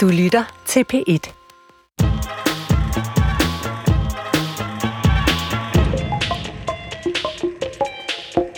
Du 0.00 0.08
lytter 0.08 0.62
til 0.66 0.84
P1. 0.92 1.32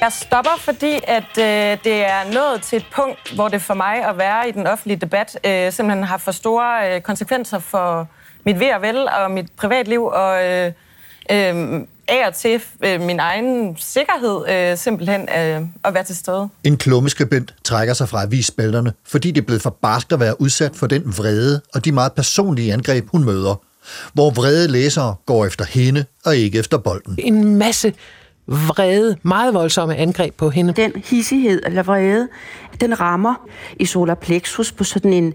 Jeg 0.00 0.12
stopper, 0.12 0.56
fordi 0.58 1.00
at 1.06 1.38
øh, 1.38 1.84
det 1.84 2.04
er 2.04 2.32
nået 2.34 2.62
til 2.62 2.76
et 2.76 2.86
punkt, 2.92 3.34
hvor 3.34 3.48
det 3.48 3.62
for 3.62 3.74
mig 3.74 4.04
at 4.08 4.18
være 4.18 4.48
i 4.48 4.52
den 4.52 4.66
offentlige 4.66 5.00
debat 5.00 5.38
øh, 5.46 5.72
simpelthen 5.72 6.04
har 6.04 6.18
for 6.18 6.32
store 6.32 6.94
øh, 6.94 7.00
konsekvenser 7.00 7.58
for 7.58 8.08
mit 8.44 8.60
ved 8.60 8.72
og 8.74 8.82
vel 8.82 9.08
og 9.08 9.30
mit 9.30 9.52
privatliv 9.56 10.04
og 10.04 10.44
øh, 10.46 10.72
øh, 11.30 11.80
af 12.08 12.26
og 12.26 12.34
til 12.34 12.62
øh, 12.84 13.00
min 13.00 13.20
egen 13.20 13.76
sikkerhed 13.78 14.48
øh, 14.48 14.78
simpelthen 14.78 15.20
øh, 15.20 15.60
at 15.84 15.94
være 15.94 16.04
til 16.04 16.16
stede. 16.16 16.48
En 16.64 16.76
klummeskribent 16.76 17.54
trækker 17.64 17.94
sig 17.94 18.08
fra 18.08 18.22
avisspalterne, 18.22 18.92
fordi 19.06 19.30
det 19.30 19.40
er 19.40 19.46
blevet 19.46 19.62
for 19.62 19.76
barskt 19.82 20.12
at 20.12 20.20
være 20.20 20.40
udsat 20.40 20.76
for 20.76 20.86
den 20.86 21.02
vrede 21.18 21.60
og 21.74 21.84
de 21.84 21.92
meget 21.92 22.12
personlige 22.12 22.72
angreb, 22.72 23.08
hun 23.08 23.24
møder. 23.24 23.60
Hvor 24.12 24.30
vrede 24.30 24.68
læsere 24.68 25.14
går 25.26 25.46
efter 25.46 25.64
hende 25.64 26.04
og 26.24 26.36
ikke 26.36 26.58
efter 26.58 26.78
bolden. 26.78 27.14
En 27.18 27.56
masse 27.56 27.94
vrede, 28.46 29.16
meget 29.22 29.54
voldsomme 29.54 29.96
angreb 29.96 30.34
på 30.36 30.50
hende. 30.50 30.72
Den 30.72 30.92
hissighed 31.04 31.60
eller 31.66 31.82
vrede, 31.82 32.28
den 32.80 33.00
rammer 33.00 33.34
i 33.80 33.86
solar 33.86 34.14
plexus 34.14 34.72
på 34.72 34.84
sådan 34.84 35.12
en 35.12 35.34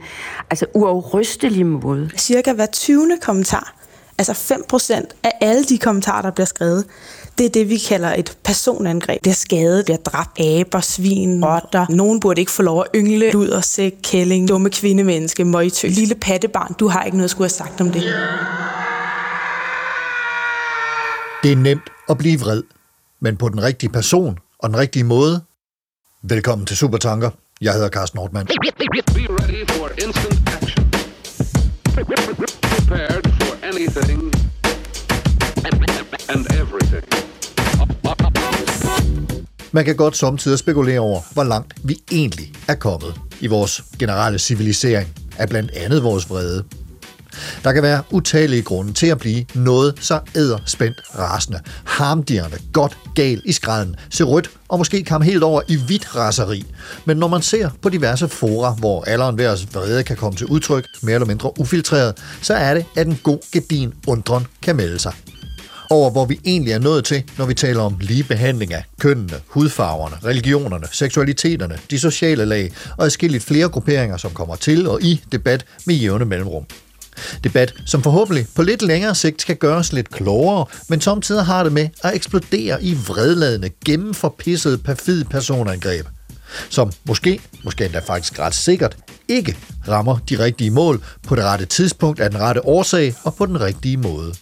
altså 0.50 0.66
uafrystelig 0.74 1.66
måde. 1.66 2.10
Cirka 2.18 2.54
hver 2.54 2.66
20. 2.66 3.18
kommentar, 3.22 3.74
altså 4.18 4.34
5% 4.34 5.20
af 5.24 5.32
alle 5.42 5.64
de 5.64 5.78
kommentarer, 5.78 6.22
der 6.22 6.32
bliver 6.32 6.46
skrevet, 6.46 6.86
det 7.38 7.46
er 7.46 7.50
det, 7.50 7.70
vi 7.70 7.78
kalder 7.78 8.14
et 8.14 8.38
personangreb. 8.44 9.22
Bliver 9.22 9.36
skadet, 9.36 9.86
bliver 9.86 9.98
dræbt, 9.98 10.40
aber, 10.40 10.80
svin, 10.80 11.46
rotter. 11.46 11.86
Nogen 11.90 12.20
burde 12.20 12.42
ikke 12.42 12.52
få 12.52 12.62
lov 12.62 12.82
at 12.82 12.88
yngle, 12.96 13.32
luder, 13.32 13.62
sæk, 13.62 13.94
kælling, 14.04 14.50
dumme 14.50 14.70
kvindemenneske, 14.70 15.46
møgtø. 15.46 15.88
Lille 15.88 16.16
pattebarn, 16.16 16.74
du 16.74 16.88
har 16.88 17.04
ikke 17.04 17.18
noget 17.18 17.28
at 17.28 17.32
skulle 17.32 17.46
have 17.46 17.50
sagt 17.50 17.82
om 17.82 17.92
det. 17.92 18.04
Det 21.44 21.52
er 21.52 21.56
nemt 21.56 21.90
at 22.10 22.18
blive 22.18 22.40
vred, 22.40 22.64
men 23.22 23.38
på 23.38 23.50
den 23.50 23.64
rigtige 23.64 23.90
person 23.90 24.38
og 24.60 24.70
den 24.70 24.78
rigtige 24.78 25.04
måde. 25.04 25.42
Velkommen 26.24 26.68
til 26.68 26.78
Supertanker. 26.78 27.30
Jeg 27.62 27.74
hedder 27.74 27.90
Carsten 27.90 28.18
Nordmann. 28.18 28.48
Be 28.48 28.54
ready 29.30 29.68
for 29.72 29.90
instant 30.06 30.50
action. 30.50 30.92
Prepared 32.62 33.27
anything 33.78 34.34
and 36.30 36.46
everything. 36.62 37.04
Man 39.72 39.86
kan 39.86 39.96
godt 39.96 40.18
samtidig 40.18 40.60
spekulere 40.60 41.00
over, 41.00 41.22
hvor 41.34 41.44
langt 41.44 41.74
vi 41.84 41.98
egentlig 42.12 42.54
er 42.68 42.76
kommet 42.76 43.14
i 43.40 43.48
vores 43.48 43.84
generelle 44.00 44.40
civilisering 44.40 45.08
af 45.38 45.50
blandt 45.50 45.72
andet 45.72 46.04
vores 46.04 46.30
vrede. 46.30 46.64
Der 47.64 47.74
kan 47.74 47.84
være 47.84 48.04
utallige 48.12 48.62
grunde 48.62 48.94
til 48.94 49.08
at 49.08 49.18
blive 49.18 49.46
noget 49.54 49.94
så 50.00 50.20
æderspændt 50.36 50.98
rasende, 51.20 51.60
Harmdierne, 51.84 52.58
godt 52.74 52.98
gal 53.16 53.42
i 53.46 53.52
skræden, 53.52 53.96
se 54.10 54.24
rødt 54.24 54.50
og 54.68 54.78
måske 54.78 55.04
kom 55.04 55.22
helt 55.22 55.44
over 55.44 55.62
i 55.68 55.78
hvidt 55.88 56.16
raseri. 56.16 56.66
Men 57.06 57.18
når 57.18 57.28
man 57.28 57.42
ser 57.42 57.70
på 57.82 57.90
diverse 57.90 58.28
fora, 58.28 58.74
hvor 58.74 59.04
alderen 59.04 59.38
ved 59.38 59.48
os 59.48 59.68
vrede 59.74 60.04
kan 60.04 60.16
komme 60.16 60.38
til 60.38 60.48
udtryk, 60.48 60.86
mere 61.02 61.16
eller 61.16 61.28
mindre 61.28 61.60
ufiltreret, 61.60 62.18
så 62.42 62.54
er 62.54 62.74
det, 62.74 62.86
at 62.96 63.08
en 63.08 63.20
god 63.24 63.40
gedin 63.52 63.94
undren 64.08 64.48
kan 64.62 64.76
melde 64.76 65.00
sig 65.00 65.14
over, 65.90 66.12
hvor 66.12 66.26
vi 66.26 66.40
egentlig 66.46 66.74
er 66.74 66.80
nået 66.80 67.06
til, 67.06 67.24
når 67.38 67.46
vi 67.46 67.54
taler 67.54 67.82
om 67.82 67.98
lige 68.02 68.24
behandling 68.24 68.74
af 68.74 68.84
kønnene, 69.00 69.34
hudfarverne, 69.48 70.16
religionerne, 70.26 70.88
seksualiteterne, 70.92 71.78
de 71.92 72.00
sociale 72.00 72.46
lag 72.46 72.72
og 72.98 73.06
adskilligt 73.06 73.44
flere 73.44 73.70
grupperinger, 73.70 74.18
som 74.18 74.32
kommer 74.32 74.56
til 74.56 74.88
og 74.88 75.02
i 75.02 75.22
debat 75.32 75.66
med 75.86 75.96
jævne 75.96 76.26
mellemrum. 76.26 76.66
Debat, 77.44 77.74
som 77.86 78.04
forhåbentlig 78.04 78.46
på 78.56 78.62
lidt 78.62 78.82
længere 78.82 79.16
sigt 79.16 79.42
skal 79.42 79.56
gøre 79.56 79.76
os 79.76 79.94
lidt 79.94 80.10
klogere, 80.10 80.66
men 80.88 81.02
samtidig 81.02 81.46
har 81.46 81.64
det 81.64 81.74
med 81.74 81.90
at 82.04 82.16
eksplodere 82.16 82.84
i 82.84 82.98
vredladende, 83.08 83.70
gennemforpissede, 83.86 84.78
perfide 84.78 85.26
personangreb 85.26 86.06
som 86.70 86.92
måske, 87.06 87.40
måske 87.64 87.86
endda 87.86 88.00
faktisk 88.00 88.40
ret 88.40 88.56
sikkert, 88.56 88.98
ikke 89.28 89.58
rammer 89.88 90.18
de 90.30 90.40
rigtige 90.40 90.72
mål 90.72 91.04
på 91.28 91.36
det 91.36 91.44
rette 91.44 91.66
tidspunkt 91.66 92.20
af 92.20 92.30
den 92.30 92.40
rette 92.40 92.66
årsag 92.66 93.16
og 93.24 93.36
på 93.36 93.46
den 93.46 93.62
rigtige 93.62 93.98
måde 93.98 94.34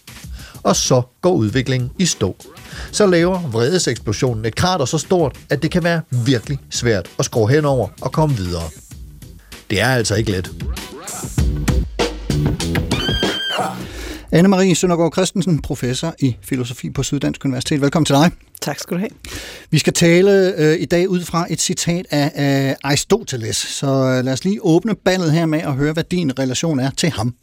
og 0.66 0.76
så 0.76 1.02
går 1.20 1.32
udviklingen 1.32 1.90
i 1.98 2.06
stå. 2.06 2.36
Så 2.92 3.06
laver 3.06 3.40
vredeseksplosionen 3.40 4.44
et 4.44 4.54
krater 4.54 4.84
så 4.84 4.98
stort, 4.98 5.36
at 5.50 5.62
det 5.62 5.70
kan 5.70 5.84
være 5.84 6.00
virkelig 6.10 6.58
svært 6.70 7.08
at 7.18 7.24
skrue 7.24 7.50
henover 7.50 7.88
og 8.00 8.12
komme 8.12 8.36
videre. 8.36 8.70
Det 9.70 9.80
er 9.80 9.88
altså 9.88 10.14
ikke 10.14 10.30
let. 10.30 10.50
Anne-Marie 14.32 14.74
Søndergaard 14.74 15.12
Christensen, 15.12 15.62
professor 15.62 16.14
i 16.18 16.36
filosofi 16.42 16.90
på 16.90 17.02
Syddansk 17.02 17.44
Universitet. 17.44 17.80
Velkommen 17.80 18.04
til 18.04 18.14
dig. 18.14 18.30
Tak 18.60 18.78
skal 18.78 18.94
du 18.94 18.98
have. 18.98 19.10
Vi 19.70 19.78
skal 19.78 19.92
tale 19.92 20.54
øh, 20.56 20.80
i 20.80 20.84
dag 20.84 21.08
ud 21.08 21.20
fra 21.22 21.46
et 21.50 21.60
citat 21.60 22.06
af 22.10 22.68
øh, 22.70 22.76
Aristoteles, 22.84 23.56
så 23.56 23.86
øh, 23.86 24.24
lad 24.24 24.32
os 24.32 24.44
lige 24.44 24.58
åbne 24.62 24.94
ballet 24.94 25.32
her 25.32 25.46
med 25.46 25.58
at 25.58 25.72
høre, 25.74 25.92
hvad 25.92 26.04
din 26.04 26.38
relation 26.38 26.78
er 26.78 26.90
til 26.90 27.10
ham. 27.10 27.34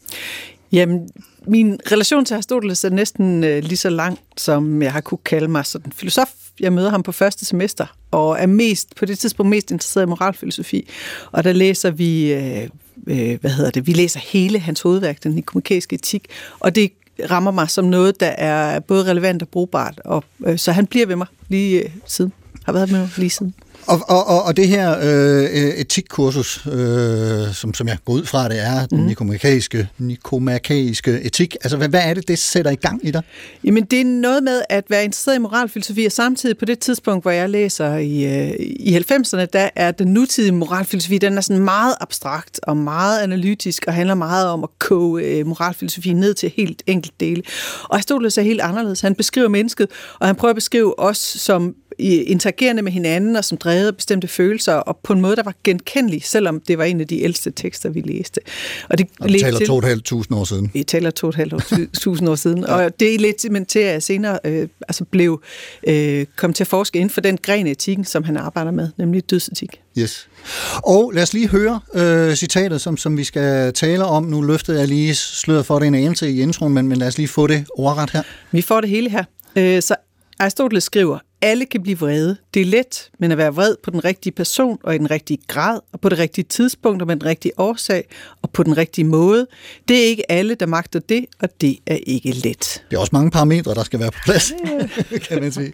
Jamen, 0.72 1.08
min 1.46 1.80
relation 1.92 2.24
til 2.24 2.34
Aristoteles 2.34 2.84
er 2.84 2.90
næsten 2.90 3.44
øh, 3.44 3.62
lige 3.64 3.76
så 3.76 3.90
lang, 3.90 4.18
som 4.36 4.82
jeg 4.82 4.92
har 4.92 5.00
kunne 5.00 5.18
kalde 5.24 5.48
mig 5.48 5.66
sådan 5.66 5.92
filosof. 5.92 6.28
Jeg 6.60 6.72
møder 6.72 6.90
ham 6.90 7.02
på 7.02 7.12
første 7.12 7.44
semester, 7.44 7.86
og 8.10 8.36
er 8.40 8.46
mest 8.46 8.94
på 8.96 9.04
det 9.04 9.18
tidspunkt 9.18 9.50
mest 9.50 9.70
interesseret 9.70 10.06
i 10.06 10.08
moralfilosofi. 10.08 10.88
Og 11.32 11.44
der 11.44 11.52
læser 11.52 11.90
vi, 11.90 12.32
øh, 12.32 12.68
øh, 13.06 13.40
hvad 13.40 13.50
hedder 13.50 13.70
det, 13.70 13.86
vi 13.86 13.92
læser 13.92 14.20
hele 14.20 14.58
hans 14.58 14.80
hovedværk, 14.80 15.22
den 15.22 15.32
nikomachæiske 15.32 15.94
etik, 15.94 16.26
og 16.60 16.74
det 16.74 16.92
rammer 17.30 17.50
mig 17.50 17.70
som 17.70 17.84
noget, 17.84 18.20
der 18.20 18.26
er 18.26 18.80
både 18.80 19.10
relevant 19.10 19.42
og 19.42 19.48
brugbart. 19.48 20.00
Og, 20.04 20.24
øh, 20.46 20.58
så 20.58 20.72
han 20.72 20.86
bliver 20.86 21.06
ved 21.06 21.16
mig 21.16 21.26
lige 21.48 21.82
øh, 21.82 21.90
siden. 22.06 22.32
Har 22.64 22.72
været 22.72 22.90
med 22.90 23.00
mig 23.00 23.10
lige 23.16 23.30
siden. 23.30 23.54
Og, 23.86 24.00
og, 24.08 24.26
og, 24.26 24.42
og 24.42 24.56
det 24.56 24.68
her 24.68 24.96
øh, 25.02 25.44
etikkursus, 25.68 26.66
øh, 26.66 27.54
som, 27.54 27.74
som 27.74 27.88
jeg 27.88 27.98
går 28.04 28.12
ud 28.12 28.24
fra, 28.24 28.48
det 28.48 28.60
er 28.60 28.86
den 28.86 29.00
mm. 29.00 29.06
nikomakaiske, 29.06 29.88
nikomakaiske 29.98 31.20
etik. 31.20 31.56
Altså, 31.64 31.76
hvad, 31.76 31.88
hvad 31.88 32.00
er 32.04 32.14
det, 32.14 32.28
det 32.28 32.38
sætter 32.38 32.70
i 32.70 32.74
gang 32.74 33.00
i 33.06 33.10
dig? 33.10 33.22
Jamen, 33.64 33.84
det 33.84 34.00
er 34.00 34.04
noget 34.04 34.42
med 34.42 34.62
at 34.68 34.84
være 34.88 35.04
interesseret 35.04 35.36
i 35.36 35.38
moralfilosofi, 35.38 36.04
og 36.04 36.12
samtidig 36.12 36.58
på 36.58 36.64
det 36.64 36.78
tidspunkt, 36.78 37.24
hvor 37.24 37.30
jeg 37.30 37.50
læser 37.50 37.96
i, 37.96 38.24
øh, 38.24 38.54
i 38.60 38.96
90'erne, 38.96 39.44
der 39.44 39.70
er 39.74 39.90
den 39.90 40.08
nutidige 40.08 40.52
moralfilosofi, 40.52 41.18
den 41.18 41.36
er 41.36 41.40
sådan 41.40 41.64
meget 41.64 41.94
abstrakt 42.00 42.60
og 42.62 42.76
meget 42.76 43.20
analytisk, 43.20 43.84
og 43.86 43.94
handler 43.94 44.14
meget 44.14 44.48
om 44.48 44.64
at 44.64 44.70
koge 44.78 45.22
øh, 45.22 45.46
moralfilosofi 45.46 46.12
ned 46.12 46.34
til 46.34 46.52
helt 46.56 46.82
enkelt 46.86 47.20
dele. 47.20 47.42
Og 47.84 47.94
Aristoteles 47.94 48.38
er 48.38 48.42
helt 48.42 48.60
anderledes. 48.60 49.00
Han 49.00 49.14
beskriver 49.14 49.48
mennesket, 49.48 49.88
og 50.20 50.26
han 50.26 50.36
prøver 50.36 50.50
at 50.50 50.56
beskrive 50.56 50.98
os 50.98 51.18
som 51.18 51.74
interagerende 51.98 52.82
med 52.82 52.92
hinanden, 52.92 53.36
og 53.36 53.44
som 53.44 53.58
drevet 53.58 53.86
af 53.86 53.96
bestemte 53.96 54.28
følelser, 54.28 54.74
og 54.74 54.98
på 55.02 55.12
en 55.12 55.20
måde, 55.20 55.36
der 55.36 55.42
var 55.42 55.54
genkendelig, 55.64 56.24
selvom 56.24 56.60
det 56.60 56.78
var 56.78 56.84
en 56.84 57.00
af 57.00 57.06
de 57.06 57.22
ældste 57.22 57.50
tekster, 57.50 57.88
vi 57.88 58.00
læste. 58.00 58.40
Og 58.88 58.98
det 58.98 59.06
og 59.20 59.28
vi 59.28 59.38
taler 59.38 59.66
to 59.66 59.76
og 59.76 60.04
tusind 60.04 60.38
år 60.38 60.44
siden. 60.44 60.70
Vi 60.74 60.82
taler 60.82 61.10
to 61.10 61.26
og 61.26 61.34
tusind 62.00 62.28
år 62.28 62.34
siden, 62.34 62.58
ja. 62.58 62.74
og 62.74 63.00
det 63.00 63.14
er 63.14 63.18
lidt 63.18 63.50
men 63.50 63.66
til, 63.66 63.78
at 63.78 63.92
jeg 63.92 64.02
senere 64.02 64.38
øh, 64.44 64.68
altså 64.88 65.04
blev, 65.04 65.42
øh, 65.86 66.26
kom 66.36 66.52
til 66.52 66.64
at 66.64 66.68
forske 66.68 66.98
inden 66.98 67.10
for 67.10 67.20
den 67.20 67.38
gren 67.42 67.66
af 67.66 67.70
etikken, 67.70 68.04
som 68.04 68.24
han 68.24 68.36
arbejder 68.36 68.70
med, 68.70 68.88
nemlig 68.96 69.30
dødsetik. 69.30 69.80
Yes. 69.98 70.28
Og 70.76 71.12
lad 71.14 71.22
os 71.22 71.32
lige 71.32 71.48
høre 71.48 71.80
øh, 71.94 72.34
citatet, 72.34 72.80
som, 72.80 72.96
som 72.96 73.16
vi 73.18 73.24
skal 73.24 73.72
tale 73.72 74.04
om. 74.04 74.24
Nu 74.24 74.42
løftede 74.42 74.78
jeg 74.78 74.88
lige 74.88 75.14
sløret 75.14 75.66
for 75.66 75.78
det 75.78 75.86
en 75.86 75.94
anelse 75.94 76.30
i 76.30 76.40
introen, 76.40 76.74
men, 76.74 76.88
men 76.88 76.98
lad 76.98 77.08
os 77.08 77.18
lige 77.18 77.28
få 77.28 77.46
det 77.46 77.64
ordret 77.74 78.10
her. 78.10 78.22
Vi 78.52 78.62
får 78.62 78.80
det 78.80 78.90
hele 78.90 79.10
her. 79.10 79.24
Øh, 79.56 79.82
så 79.82 79.96
Aristoteles 80.38 80.84
skriver, 80.84 81.18
alle 81.44 81.66
kan 81.66 81.82
blive 81.82 81.98
vrede. 81.98 82.36
Det 82.54 82.62
er 82.62 82.66
let, 82.66 83.10
men 83.18 83.32
at 83.32 83.38
være 83.38 83.54
vred 83.54 83.76
på 83.82 83.90
den 83.90 84.04
rigtige 84.04 84.32
person 84.32 84.78
og 84.82 84.94
i 84.94 84.98
den 84.98 85.10
rigtige 85.10 85.38
grad, 85.48 85.80
og 85.92 86.00
på 86.00 86.08
det 86.08 86.18
rigtige 86.18 86.44
tidspunkt 86.44 87.02
og 87.02 87.06
med 87.06 87.16
den 87.16 87.24
rigtige 87.24 87.52
årsag, 87.56 88.04
og 88.42 88.50
på 88.50 88.62
den 88.62 88.76
rigtige 88.76 89.04
måde, 89.04 89.46
det 89.88 90.04
er 90.04 90.04
ikke 90.04 90.30
alle, 90.32 90.54
der 90.54 90.66
magter 90.66 91.00
det, 91.00 91.26
og 91.40 91.48
det 91.60 91.78
er 91.86 91.98
ikke 92.06 92.30
let. 92.30 92.84
Det 92.90 92.96
er 92.96 93.00
også 93.00 93.10
mange 93.12 93.30
parametre, 93.30 93.74
der 93.74 93.82
skal 93.82 94.00
være 94.00 94.10
på 94.10 94.18
plads, 94.24 94.52
kan 95.28 95.40
man 95.40 95.52
sige. 95.52 95.72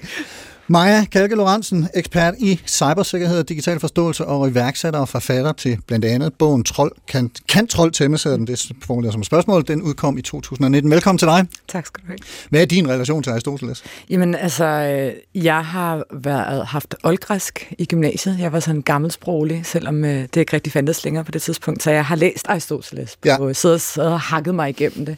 Maja 0.71 1.05
Kalke 1.05 1.35
Lorentzen, 1.35 1.89
ekspert 1.95 2.35
i 2.39 2.61
cybersikkerhed 2.67 3.39
og 3.39 3.49
digital 3.49 3.81
forståelse 3.81 4.27
og 4.27 4.49
iværksætter 4.49 5.01
og 5.01 5.09
forfatter 5.09 5.53
til 5.53 5.79
blandt 5.87 6.05
andet 6.05 6.35
bogen 6.35 6.65
Trold, 6.65 6.93
kan, 7.09 7.31
kan 7.49 7.67
Trold 7.67 7.93
tæmmes, 7.93 8.23
den 8.23 8.47
det 8.47 8.73
formulerer 8.83 9.13
som 9.13 9.21
et 9.21 9.27
spørgsmål. 9.27 9.65
Den 9.69 9.83
udkom 9.83 10.19
i 10.19 10.23
2019. 10.23 10.91
Velkommen 10.91 11.19
til 11.19 11.29
dig. 11.29 11.47
Tak 11.69 11.87
skal 11.87 12.03
du 12.03 12.07
have. 12.07 12.19
Hvad 12.51 12.61
er 12.61 12.65
din 12.65 12.89
relation 12.89 13.23
til 13.23 13.31
Aristoteles? 13.31 13.85
Jamen 14.11 14.35
altså, 14.35 14.65
øh, 14.65 15.45
jeg 15.45 15.65
har 15.65 16.05
været, 16.13 16.67
haft 16.67 16.95
oldgræsk 17.05 17.73
i 17.79 17.85
gymnasiet. 17.85 18.39
Jeg 18.39 18.53
var 18.53 18.61
sådan 18.61 18.83
gammelsproglig, 18.83 19.61
selvom 19.65 20.05
øh, 20.05 20.23
det 20.23 20.37
ikke 20.37 20.53
rigtig 20.53 20.73
fandtes 20.73 21.05
længere 21.05 21.25
på 21.25 21.31
det 21.31 21.43
tidspunkt. 21.43 21.83
Så 21.83 21.91
jeg 21.91 22.05
har 22.05 22.17
læst 22.17 22.49
Aristoteles, 22.49 23.19
ja. 23.25 23.37
og 23.41 23.57
siddet 23.57 23.99
og 23.99 24.21
hakket 24.21 24.55
mig 24.55 24.69
igennem 24.69 25.07
det. 25.07 25.17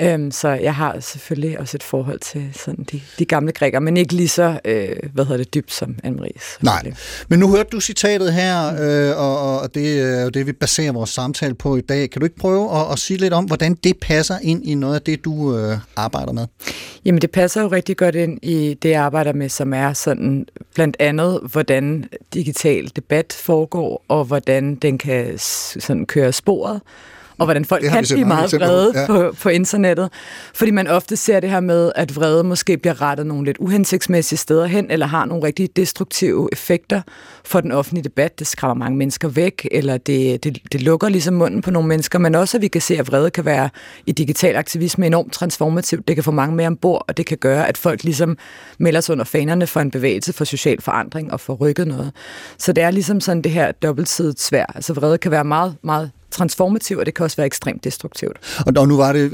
Øhm, 0.00 0.30
så 0.30 0.48
jeg 0.48 0.74
har 0.74 1.00
selvfølgelig 1.00 1.60
også 1.60 1.76
et 1.76 1.82
forhold 1.82 2.18
til 2.20 2.50
sådan 2.52 2.86
de, 2.92 3.00
de 3.18 3.24
gamle 3.24 3.52
grækere, 3.52 3.80
men 3.80 3.96
ikke 3.96 4.14
lige 4.14 4.28
så, 4.28 4.60
øh, 4.64 4.96
hvad 5.12 5.24
hedder 5.24 5.44
det, 5.44 5.54
dybt 5.54 5.72
som 5.72 5.96
Anne-Maries. 6.04 6.58
Nej, 6.62 6.92
men 7.28 7.38
nu 7.38 7.50
hørte 7.50 7.68
du 7.72 7.80
citatet 7.80 8.32
her, 8.32 8.66
øh, 8.66 9.18
og, 9.18 9.60
og 9.60 9.74
det 9.74 10.00
er 10.00 10.22
jo 10.22 10.28
det, 10.28 10.46
vi 10.46 10.52
baserer 10.52 10.92
vores 10.92 11.10
samtale 11.10 11.54
på 11.54 11.76
i 11.76 11.80
dag. 11.80 12.10
Kan 12.10 12.20
du 12.20 12.26
ikke 12.26 12.36
prøve 12.36 12.80
at, 12.80 12.92
at 12.92 12.98
sige 12.98 13.16
lidt 13.16 13.32
om, 13.32 13.44
hvordan 13.44 13.74
det 13.74 13.96
passer 14.00 14.38
ind 14.42 14.66
i 14.66 14.74
noget 14.74 14.94
af 14.94 15.02
det, 15.02 15.24
du 15.24 15.58
øh, 15.58 15.78
arbejder 15.96 16.32
med? 16.32 16.46
Jamen, 17.04 17.20
det 17.20 17.30
passer 17.30 17.62
jo 17.62 17.68
rigtig 17.68 17.96
godt 17.96 18.14
ind 18.14 18.38
i 18.42 18.74
det, 18.82 18.90
jeg 18.90 19.02
arbejder 19.02 19.32
med, 19.32 19.48
som 19.48 19.74
er 19.74 19.92
sådan 19.92 20.46
blandt 20.74 20.96
andet, 21.00 21.40
hvordan 21.52 22.04
digital 22.34 22.92
debat 22.96 23.32
foregår, 23.32 24.04
og 24.08 24.24
hvordan 24.24 24.74
den 24.74 24.98
kan 24.98 25.38
sådan 25.38 26.06
køre 26.06 26.32
sporet 26.32 26.80
og 27.38 27.46
hvordan 27.46 27.64
folk 27.64 27.82
kan 27.82 28.04
blive 28.08 28.24
meget 28.24 28.52
vrede 28.52 28.92
ja. 29.00 29.06
på, 29.06 29.34
på 29.42 29.48
internettet. 29.48 30.08
Fordi 30.54 30.70
man 30.70 30.86
ofte 30.86 31.16
ser 31.16 31.40
det 31.40 31.50
her 31.50 31.60
med, 31.60 31.92
at 31.94 32.16
vrede 32.16 32.44
måske 32.44 32.78
bliver 32.78 33.02
rettet 33.02 33.26
nogle 33.26 33.44
lidt 33.44 33.56
uhensigtsmæssige 33.60 34.38
steder 34.38 34.66
hen, 34.66 34.90
eller 34.90 35.06
har 35.06 35.24
nogle 35.24 35.44
rigtig 35.44 35.76
destruktive 35.76 36.48
effekter 36.52 37.02
for 37.44 37.60
den 37.60 37.72
offentlige 37.72 38.04
debat. 38.04 38.38
Det 38.38 38.46
skræmmer 38.46 38.74
mange 38.74 38.98
mennesker 38.98 39.28
væk, 39.28 39.68
eller 39.70 39.96
det, 39.96 40.44
det, 40.44 40.58
det 40.72 40.82
lukker 40.82 41.08
ligesom 41.08 41.34
munden 41.34 41.62
på 41.62 41.70
nogle 41.70 41.88
mennesker, 41.88 42.18
men 42.18 42.34
også 42.34 42.56
at 42.56 42.62
vi 42.62 42.68
kan 42.68 42.80
se, 42.80 42.96
at 42.96 43.08
vrede 43.08 43.30
kan 43.30 43.44
være 43.44 43.68
i 44.06 44.12
digital 44.12 44.56
aktivisme 44.56 45.06
enormt 45.06 45.32
transformativt. 45.32 46.08
Det 46.08 46.16
kan 46.16 46.24
få 46.24 46.30
mange 46.30 46.56
mere 46.56 46.66
ombord, 46.66 47.04
og 47.08 47.16
det 47.16 47.26
kan 47.26 47.38
gøre, 47.38 47.68
at 47.68 47.78
folk 47.78 48.04
ligesom 48.04 48.38
melder 48.78 49.00
sig 49.00 49.12
under 49.12 49.24
fanerne 49.24 49.66
for 49.66 49.80
en 49.80 49.90
bevægelse 49.90 50.32
for 50.32 50.44
social 50.44 50.80
forandring 50.80 51.32
og 51.32 51.40
for 51.40 51.54
rykket 51.54 51.86
noget. 51.86 52.12
Så 52.58 52.72
det 52.72 52.84
er 52.84 52.90
ligesom 52.90 53.20
sådan 53.20 53.42
det 53.42 53.52
her 53.52 53.72
dobbeltsidigt 53.72 54.40
svær. 54.40 54.66
Altså 54.74 54.92
vrede 54.92 55.18
kan 55.18 55.30
være 55.30 55.44
meget, 55.44 55.76
meget 55.82 56.10
transformativ, 56.30 56.98
og 56.98 57.06
det 57.06 57.14
kan 57.14 57.24
også 57.24 57.36
være 57.36 57.46
ekstremt 57.46 57.84
destruktivt. 57.84 58.36
Og, 58.66 58.72
og 58.76 58.88
nu 58.88 58.96
var 58.96 59.12
det, 59.12 59.20
øh, 59.24 59.30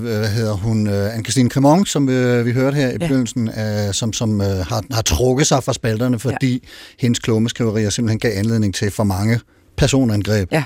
hvad 0.00 0.28
hedder 0.28 0.52
hun, 0.52 0.86
øh, 0.86 1.14
Anne-Christine 1.16 1.48
Cremont, 1.48 1.88
som 1.88 2.08
øh, 2.08 2.46
vi 2.46 2.52
hørte 2.52 2.74
her 2.76 2.88
i 2.88 2.92
Ja. 2.92 2.98
begyndelsen, 2.98 3.48
øh, 3.48 3.94
som, 3.94 4.12
som 4.12 4.40
øh, 4.40 4.46
har, 4.46 4.84
har 4.94 5.02
trukket 5.02 5.46
sig 5.46 5.64
fra 5.64 5.72
spalterne, 5.72 6.18
fordi 6.18 6.52
ja. 6.52 6.58
hendes 6.98 7.18
klumeskriverier 7.18 7.90
simpelthen 7.90 8.18
gav 8.18 8.32
anledning 8.38 8.74
til 8.74 8.90
for 8.90 9.04
mange 9.04 9.40
personangreb. 9.76 10.52
Ja. 10.52 10.64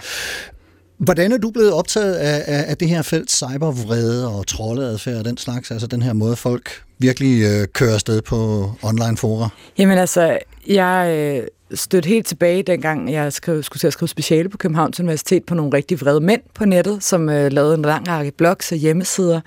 Hvordan 0.99 1.33
er 1.33 1.39
du 1.39 1.51
blevet 1.51 1.73
optaget 1.73 2.15
af, 2.15 2.45
af, 2.47 2.65
af 2.69 2.77
det 2.77 2.89
her 2.89 3.03
felt 3.03 3.33
cybervrede 3.33 4.29
og 4.35 4.47
troldeadfærd 4.47 5.17
og 5.17 5.25
den 5.25 5.37
slags, 5.37 5.71
altså 5.71 5.87
den 5.87 6.03
her 6.03 6.13
måde, 6.13 6.37
folk 6.37 6.71
virkelig 6.99 7.43
øh, 7.43 7.67
kører 7.75 7.95
afsted 7.95 8.23
på 8.23 8.71
online 8.83 9.17
fora? 9.17 9.49
Jamen 9.79 9.99
altså, 9.99 10.39
jeg 10.67 11.15
øh, 11.19 11.47
stødt 11.75 12.07
helt 12.07 12.27
tilbage, 12.27 12.63
dengang 12.63 13.13
jeg 13.13 13.33
skrev, 13.33 13.63
skulle 13.63 13.81
til 13.81 13.87
at 13.87 13.93
skrive 13.93 14.09
speciale 14.09 14.49
på 14.49 14.57
Københavns 14.57 15.01
Universitet 15.01 15.45
på 15.45 15.55
nogle 15.55 15.73
rigtig 15.73 16.01
vrede 16.01 16.21
mænd 16.21 16.41
på 16.55 16.65
nettet, 16.65 17.05
som 17.05 17.29
øh, 17.29 17.53
lavede 17.53 17.75
en 17.75 17.83
lang 17.83 18.09
række 18.09 18.31
blogs 18.31 18.73
og 18.73 18.79
hjemmesider, 18.79 19.41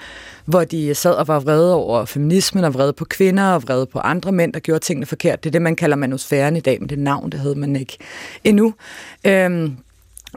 hvor 0.46 0.64
de 0.64 0.88
øh, 0.88 0.96
sad 0.96 1.14
og 1.14 1.28
var 1.28 1.40
vrede 1.40 1.76
over 1.76 2.06
feminismen 2.06 2.64
og 2.64 2.74
vrede 2.74 2.94
på 2.94 3.06
kvinder 3.06 3.44
og 3.44 3.64
vrede 3.64 3.86
på 3.86 4.00
andre 4.00 4.32
mænd, 4.32 4.54
der 4.54 4.60
gjorde 4.60 4.80
tingene 4.80 5.06
forkert. 5.06 5.44
Det 5.44 5.50
er 5.50 5.52
det, 5.52 5.62
man 5.62 5.76
kalder 5.76 5.96
manusfæren 5.96 6.56
i 6.56 6.60
dag, 6.60 6.78
men 6.80 6.90
det 6.90 7.00
navn, 7.00 7.30
det 7.30 7.40
havde 7.40 7.56
man 7.56 7.76
ikke 7.76 7.98
endnu. 8.44 8.74
Øhm, 9.28 9.78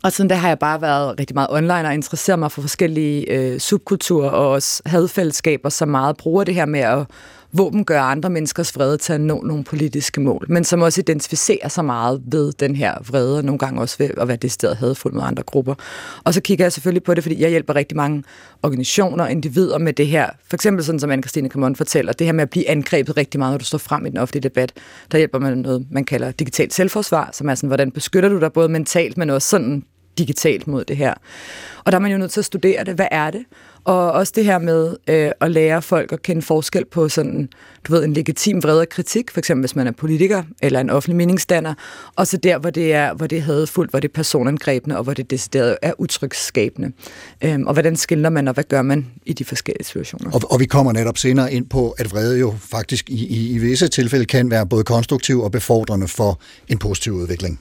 og 0.03 0.13
siden 0.13 0.29
da 0.29 0.35
har 0.35 0.49
jeg 0.49 0.59
bare 0.59 0.83
været 0.83 1.19
rigtig 1.21 1.35
meget 1.35 1.51
online 1.51 1.89
og 1.89 1.95
interesseret 1.95 2.39
mig 2.39 2.53
for 2.53 2.61
forskellige 2.61 3.31
øh, 3.31 3.59
subkulturer 3.59 4.31
og 4.31 4.51
også 4.51 4.83
hadfællesskaber, 4.87 5.69
som 5.69 5.89
meget 5.89 6.17
bruger 6.17 6.45
det 6.45 6.55
her 6.55 6.67
med 6.67 6.81
at 6.81 7.07
våbengøre 7.55 8.01
andre 8.01 8.31
menneskers 8.31 8.77
vrede 8.77 8.99
til 8.99 9.13
at 9.13 9.21
nå 9.21 9.43
nogle 9.43 9.65
politiske 9.65 10.21
mål, 10.21 10.47
men 10.49 10.65
som 10.65 10.83
også 10.83 11.01
identificerer 11.01 11.69
sig 11.69 11.85
meget 11.85 12.23
ved 12.27 12.53
den 12.53 12.77
her 12.77 12.95
vrede, 13.09 13.39
og 13.39 13.45
nogle 13.45 13.59
gange 13.59 13.81
også 13.81 13.97
ved 13.99 14.11
at 14.17 14.29
være 14.29 14.37
decideret 14.37 14.77
hadfuld 14.77 15.15
med 15.15 15.23
andre 15.23 15.43
grupper. 15.43 15.75
Og 16.25 16.35
så 16.35 16.41
kigger 16.41 16.65
jeg 16.65 16.73
selvfølgelig 16.73 17.03
på 17.03 17.15
det, 17.15 17.25
fordi 17.25 17.43
jeg 17.43 17.51
hjælper 17.51 17.75
rigtig 17.75 17.97
mange 17.97 18.25
organisationer 18.63 19.25
og 19.25 19.31
individer 19.31 19.79
med 19.79 19.93
det 19.93 20.07
her. 20.07 20.31
For 20.49 20.57
eksempel 20.57 20.85
sådan 20.85 21.01
som 21.01 21.11
Anne-Christine 21.11 21.49
Kamon 21.49 21.77
fortæller, 21.77 22.13
det 22.13 22.27
her 22.27 22.33
med 22.33 22.43
at 22.43 22.51
blive 22.51 22.69
angrebet 22.69 23.17
rigtig 23.17 23.39
meget, 23.39 23.53
når 23.53 23.59
du 23.59 23.65
står 23.65 23.79
frem 23.79 24.07
i 24.07 24.11
den 24.11 24.19
offentlige 24.19 24.43
debat. 24.43 24.73
Der 25.13 25.19
hjælper 25.19 25.39
man 25.39 25.55
med 25.55 25.63
noget, 25.63 25.87
man 25.91 26.05
kalder 26.05 26.31
digitalt 26.31 26.75
selvforsvar, 26.75 27.31
som 27.33 27.49
er 27.49 27.55
sådan, 27.55 27.69
hvordan 27.69 27.91
beskytter 27.91 28.29
du 28.29 28.41
dig 28.41 28.53
både 28.53 28.69
mentalt, 28.69 29.17
men 29.17 29.31
også 29.31 29.49
sådan 29.49 29.85
digitalt 30.19 30.67
mod 30.67 30.85
det 30.85 30.97
her. 30.97 31.15
Og 31.85 31.93
der 31.93 31.99
er 31.99 32.03
man 32.03 32.13
jo 32.13 32.19
nødt 32.19 32.31
til 32.31 32.41
at 32.41 32.45
studere 32.45 32.85
det. 32.85 32.95
Hvad 32.95 33.09
er 33.11 33.31
det? 33.31 33.45
Og 33.85 34.13
også 34.13 34.33
det 34.37 34.45
her 34.45 34.59
med 34.59 34.97
øh, 35.09 35.31
at 35.41 35.51
lære 35.51 35.83
folk 35.83 36.13
at 36.13 36.23
kende 36.23 36.43
forskel 36.43 36.85
på 36.85 37.09
sådan, 37.09 37.49
du 37.85 37.93
ved, 37.93 38.05
en 38.05 38.13
legitim 38.13 38.63
vrede 38.63 38.87
kritik, 38.87 39.31
for 39.31 39.39
eksempel 39.39 39.63
hvis 39.63 39.77
man 39.77 39.87
er 39.87 39.93
politiker 39.93 40.43
eller 40.63 40.81
en 40.81 40.91
offentlig 40.91 41.17
meningsdanner, 41.17 41.75
og 42.17 42.27
så 42.27 42.37
der, 42.37 42.59
hvor 42.59 42.71
det 42.71 42.93
er, 42.93 43.15
hvor 43.15 43.27
det 43.27 43.39
er 43.39 43.43
hadfuldt, 43.43 43.91
hvor 43.91 44.01
det 44.01 44.09
er 44.09 44.13
personangrebende, 44.13 44.97
og 44.97 45.05
hvor 45.05 45.15
det 45.15 45.31
decideret 45.31 45.77
er 45.83 45.93
utrygsskabende. 45.99 46.93
Øhm, 47.45 47.67
og 47.67 47.73
hvordan 47.73 47.97
skiller 47.97 48.31
man, 48.31 48.49
og 48.49 48.55
hvad 48.55 48.65
gør 48.65 48.83
man 48.83 49.07
i 49.27 49.33
de 49.33 49.45
forskellige 49.45 49.85
situationer? 49.85 50.31
Og, 50.31 50.41
og 50.51 50.61
vi 50.61 50.67
kommer 50.67 50.93
netop 50.93 51.19
senere 51.19 51.53
ind 51.53 51.67
på, 51.67 51.91
at 51.91 52.11
vrede 52.13 52.39
jo 52.39 52.55
faktisk 52.61 53.11
i, 53.11 53.27
i, 53.27 53.55
i 53.55 53.59
visse 53.59 53.89
tilfælde 53.89 54.25
kan 54.25 54.51
være 54.51 54.67
både 54.67 54.85
konstruktiv 54.85 55.43
og 55.43 55.53
befordrende 55.53 56.09
for 56.09 56.41
en 56.69 56.79
positiv 56.79 57.13
udvikling. 57.13 57.61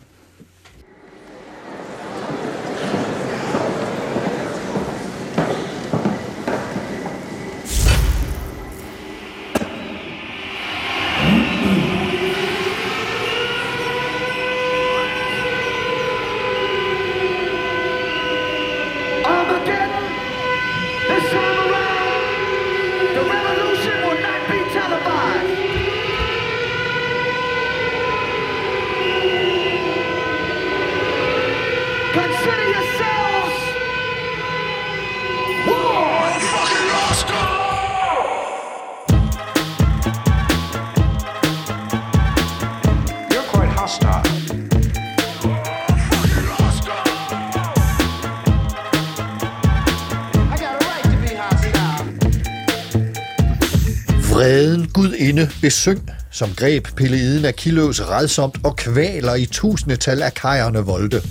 Gudinde 55.64 56.14
som 56.32 56.50
greb 56.56 56.88
pilleiden 56.96 57.46
af 57.46 57.56
Kiløs 57.56 58.02
redsomt 58.02 58.58
og 58.64 58.76
kvaler 58.76 59.36
i 59.36 59.46
tusindetal 59.46 60.22
af 60.22 60.34
kajerne 60.34 60.80
volde. 60.80 61.22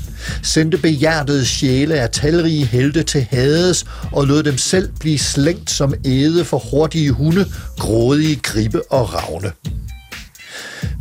Sendte 0.43 0.79
behjertede 0.79 1.46
sjæle 1.46 1.94
af 1.94 2.11
talrige 2.11 2.67
helte 2.67 3.02
til 3.02 3.26
hades 3.31 3.86
og 4.12 4.27
lod 4.27 4.43
dem 4.43 4.58
selv 4.58 4.93
blive 5.01 5.19
slængt 5.19 5.70
som 5.70 5.94
æde 6.05 6.44
for 6.44 6.58
hurtige 6.58 7.10
hunde, 7.10 7.46
grådige 7.79 8.36
gribe 8.36 8.93
og 8.93 9.15
ravne. 9.15 9.53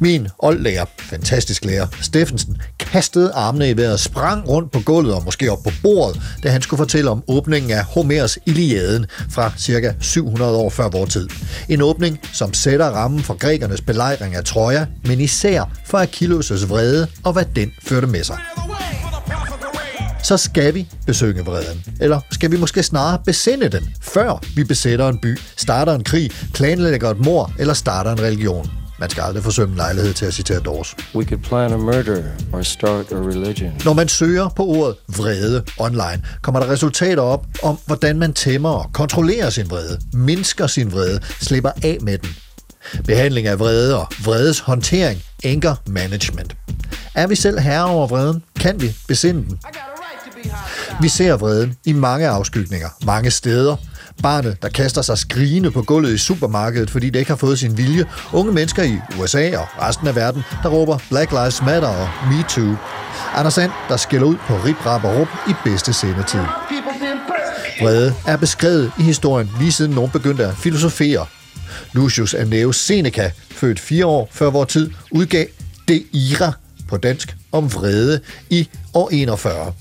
Min 0.04 0.28
oldlærer, 0.40 0.86
fantastisk 1.00 1.66
lærer, 1.66 1.88
Steffensen, 2.02 2.62
kastede 2.80 3.32
armene 3.34 3.70
i 3.70 3.78
vejret, 3.78 4.00
sprang 4.00 4.50
rundt 4.50 4.72
på 4.72 4.80
gulvet 4.80 5.14
og 5.14 5.24
måske 5.24 5.52
op 5.52 5.64
på 5.64 5.70
bordet, 5.82 6.22
da 6.44 6.50
han 6.50 6.62
skulle 6.62 6.78
fortælle 6.78 7.12
om 7.12 7.24
åbningen 7.28 7.72
af 7.72 7.84
Homers 7.84 8.38
Iliaden 8.46 9.06
fra 9.30 9.52
ca. 9.60 9.94
700 10.00 10.56
år 10.56 10.70
før 10.70 10.90
vor 10.90 11.06
tid. 11.06 11.30
En 11.70 11.82
åbning, 11.82 12.20
som 12.34 12.54
sætter 12.54 12.86
rammen 12.86 13.24
for 13.24 13.34
grækernes 13.34 13.82
belejring 13.82 14.36
af 14.36 14.44
Troja, 14.44 14.86
men 15.06 15.22
især 15.22 15.64
for 15.86 15.98
Achilles' 15.98 16.68
vrede 16.68 17.08
og 17.24 17.34
hvad 17.34 17.46
den 17.56 17.72
førte 17.84 18.08
med 18.08 18.24
sig. 18.24 18.38
Så 20.24 20.38
skal 20.38 20.74
vi 20.74 20.88
besøge 21.06 21.46
vreden. 21.46 21.84
Eller 22.00 22.20
skal 22.32 22.52
vi 22.52 22.58
måske 22.58 22.84
snarere 22.84 23.20
besinde 23.26 23.70
den, 23.70 23.90
før 24.02 24.44
vi 24.56 24.64
besætter 24.64 25.10
en 25.10 25.20
by, 25.22 25.40
starter 25.58 25.96
en 25.96 26.04
krig, 26.04 26.32
planlægger 26.54 27.10
et 27.10 27.26
mor 27.26 27.52
eller 27.60 27.74
starter 27.74 28.12
en 28.12 28.22
religion. 28.22 28.81
Man 29.02 29.10
skal 29.10 29.22
aldrig 29.22 29.44
forsømme 29.44 29.76
lejlighed 29.76 30.14
til 30.14 30.26
at 30.26 30.34
citere 30.34 30.60
Dawes. 30.60 30.96
We 31.16 31.26
could 31.26 31.42
plan 31.42 31.74
a 31.74 31.78
murder 31.78 32.24
or 32.54 32.62
start 32.62 33.12
a 33.12 33.16
religion. 33.16 33.72
Når 33.86 33.94
man 33.94 34.08
søger 34.08 34.50
på 34.50 34.66
ordet 34.66 34.96
vrede 35.18 35.64
online, 35.78 36.24
kommer 36.42 36.60
der 36.60 36.70
resultater 36.70 37.22
op 37.22 37.46
om, 37.64 37.80
hvordan 37.86 38.20
man 38.20 38.34
tæmmer 38.34 38.70
og 38.70 38.90
kontrollerer 38.94 39.50
sin 39.50 39.70
vrede, 39.70 40.00
mindsker 40.14 40.68
sin 40.68 40.92
vrede, 40.92 41.20
slipper 41.40 41.72
af 41.84 41.98
med 42.02 42.18
den. 42.18 42.30
Behandling 43.06 43.48
af 43.48 43.60
vrede 43.60 44.00
og 44.00 44.08
vredes 44.24 44.60
håndtering, 44.60 45.22
anger 45.44 45.76
management. 45.88 46.56
Er 47.16 47.28
vi 47.28 47.36
selv 47.36 47.60
herre 47.60 47.86
over 47.86 48.08
vreden? 48.08 48.44
Kan 48.60 48.82
vi 48.82 48.96
besinde 49.08 49.44
den? 49.44 49.60
Vi 51.02 51.08
ser 51.08 51.38
vreden 51.38 51.78
i 51.86 51.94
mange 51.94 52.28
afskygninger, 52.28 52.90
mange 53.06 53.32
steder. 53.32 53.76
Barnet, 54.22 54.62
der 54.62 54.70
kaster 54.70 55.02
sig 55.02 55.18
skrigende 55.18 55.72
på 55.72 55.82
gulvet 55.82 56.14
i 56.14 56.18
supermarkedet, 56.18 56.90
fordi 56.90 57.10
det 57.10 57.20
ikke 57.20 57.32
har 57.32 57.36
fået 57.38 57.60
sin 57.60 57.78
vilje. 57.78 58.06
Unge 58.34 58.54
mennesker 58.54 58.84
i 58.84 59.00
USA 59.20 59.58
og 59.58 59.68
resten 59.82 60.08
af 60.08 60.16
verden, 60.16 60.44
der 60.64 60.70
råber 60.70 60.98
Black 61.10 61.32
Lives 61.32 61.62
Matter 61.62 61.88
og 61.88 62.10
Me 62.32 62.44
Too. 62.50 62.76
Anders 63.36 63.54
Sand, 63.54 63.72
der 63.90 63.98
skiller 63.98 64.28
ud 64.28 64.36
på 64.48 64.54
rip, 64.54 64.86
rap 64.86 65.04
og 65.04 65.20
rup 65.20 65.28
i 65.50 65.54
bedste 65.64 65.94
sendetid. 65.94 66.40
Vrede 67.82 68.14
er 68.28 68.38
beskrevet 68.38 68.92
i 69.00 69.04
historien 69.04 69.50
lige 69.60 69.72
siden 69.72 69.92
nogen 69.92 70.12
begyndte 70.12 70.46
at 70.46 70.58
filosofere. 70.58 71.26
Lucius 71.94 72.34
Annaeus 72.34 72.78
Seneca, 72.78 73.32
født 73.52 73.80
fire 73.80 74.06
år 74.06 74.30
før 74.32 74.50
vor 74.50 74.66
tid, 74.66 74.92
udgav 75.12 75.46
De 75.88 76.04
Ira 76.14 76.54
på 76.88 76.98
dansk 76.98 77.36
om 77.52 77.74
vrede 77.74 78.20
i 78.50 78.70
år 78.94 79.10
41. 79.10 79.74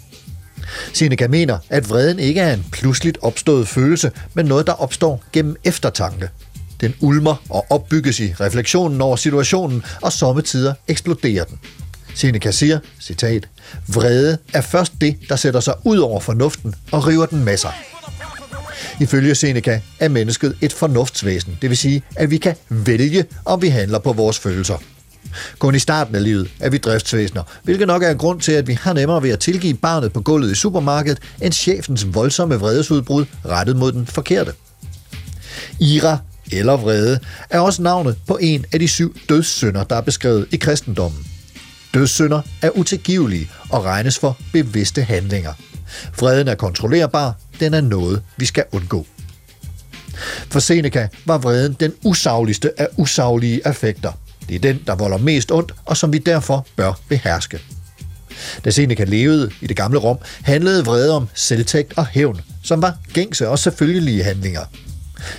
Seneca 0.93 1.29
mener, 1.29 1.59
at 1.71 1.91
vreden 1.91 2.19
ikke 2.19 2.41
er 2.41 2.55
en 2.55 2.67
pludseligt 2.73 3.19
opstået 3.23 3.69
følelse, 3.69 4.11
men 4.35 4.47
noget, 4.47 4.67
der 4.67 4.73
opstår 4.73 5.23
gennem 5.33 5.57
eftertanke. 5.65 6.29
Den 6.81 6.95
ulmer 7.00 7.43
og 7.50 7.67
opbygges 7.71 8.21
i 8.21 8.35
refleksionen 8.41 9.00
over 9.00 9.17
situationen, 9.17 9.83
og 10.03 10.12
sommetider 10.12 10.75
eksploderer 10.89 11.45
den. 11.45 11.59
Seneca 12.15 12.50
siger, 12.50 12.79
citat, 13.00 13.49
vrede 13.89 14.39
er 14.53 14.61
først 14.61 14.93
det, 15.00 15.17
der 15.29 15.37
sætter 15.37 15.61
sig 15.61 15.75
ud 15.85 15.99
over 15.99 16.21
fornuften 16.21 16.75
og 16.93 17.07
river 17.07 17.27
den 17.27 17.45
med 17.45 17.57
sig. 17.57 17.73
Ifølge 19.00 19.35
Seneca 19.35 19.81
er 20.00 20.09
mennesket 20.09 20.57
et 20.61 20.73
fornuftsvæsen, 20.73 21.59
det 21.62 21.71
vil 21.71 21.79
sige, 21.79 22.03
at 22.17 22.31
vi 22.31 22.37
kan 22.37 22.55
vælge, 22.69 23.25
om 23.45 23.62
vi 23.62 23.69
handler 23.69 23.99
på 23.99 24.12
vores 24.12 24.39
følelser. 24.39 24.77
Kun 25.59 25.75
i 25.75 25.79
starten 25.79 26.15
af 26.15 26.25
livet 26.25 26.50
er 26.61 26.71
vi 26.71 26.79
driftsvæsener, 26.79 27.43
hvilket 27.62 27.87
nok 27.87 28.03
er 28.03 28.11
en 28.11 28.19
grund 28.19 28.41
til, 28.41 28.53
at 28.53 28.67
vi 28.67 28.73
har 28.73 28.93
nemmere 28.93 29.23
ved 29.23 29.31
at 29.31 29.39
tilgive 29.39 29.75
barnet 29.75 30.12
på 30.12 30.21
gulvet 30.21 30.53
i 30.53 30.55
supermarkedet, 30.55 31.19
end 31.43 31.53
chefens 31.53 32.07
voldsomme 32.15 32.55
vredesudbrud 32.55 33.25
rettet 33.47 33.77
mod 33.77 33.93
den 33.93 34.07
forkerte. 34.07 34.53
Ira, 35.81 36.19
eller 36.53 36.77
vrede, 36.77 37.21
er 37.50 37.61
også 37.61 37.83
navnet 37.83 38.17
på 38.27 38.39
en 38.41 38.65
af 38.73 38.79
de 38.79 38.89
syv 38.89 39.17
dødssynder, 39.29 39.85
der 39.85 39.97
er 39.97 40.00
beskrevet 40.00 40.47
i 40.50 40.57
kristendommen. 40.57 41.27
Dødssynder 41.95 42.43
er 42.62 42.71
utilgivelige 42.71 43.50
og 43.69 43.85
regnes 43.85 44.19
for 44.19 44.39
bevidste 44.53 45.03
handlinger. 45.03 45.53
Vreden 46.19 46.49
er 46.49 46.55
kontrollerbar, 46.55 47.35
den 47.61 47.75
er 47.75 47.81
noget, 47.81 48.23
vi 48.37 48.47
skal 48.47 48.65
undgå. 48.73 49.07
For 50.50 50.61
Seneca 50.61 51.09
var 51.25 51.39
vreden 51.39 51.77
den 51.81 51.93
usagligste 52.05 52.81
af 52.81 52.89
usaglige 52.97 53.67
affekter. 53.67 54.12
Det 54.50 54.57
er 54.57 54.73
den, 54.73 54.83
der 54.87 54.95
volder 54.95 55.19
mest 55.19 55.52
ondt, 55.52 55.73
og 55.85 55.97
som 55.97 56.12
vi 56.12 56.19
derfor 56.19 56.66
bør 56.76 56.92
beherske. 57.09 57.59
Da 58.64 58.71
Seneca 58.71 59.04
levede 59.04 59.50
i 59.61 59.66
det 59.66 59.76
gamle 59.76 59.99
Rom, 59.99 60.19
handlede 60.42 60.85
vrede 60.85 61.16
om 61.16 61.28
selvtægt 61.35 61.92
og 61.97 62.07
hævn, 62.07 62.40
som 62.62 62.83
var 62.83 62.95
gængse 63.12 63.49
og 63.49 63.59
selvfølgelige 63.59 64.23
handlinger. 64.23 64.62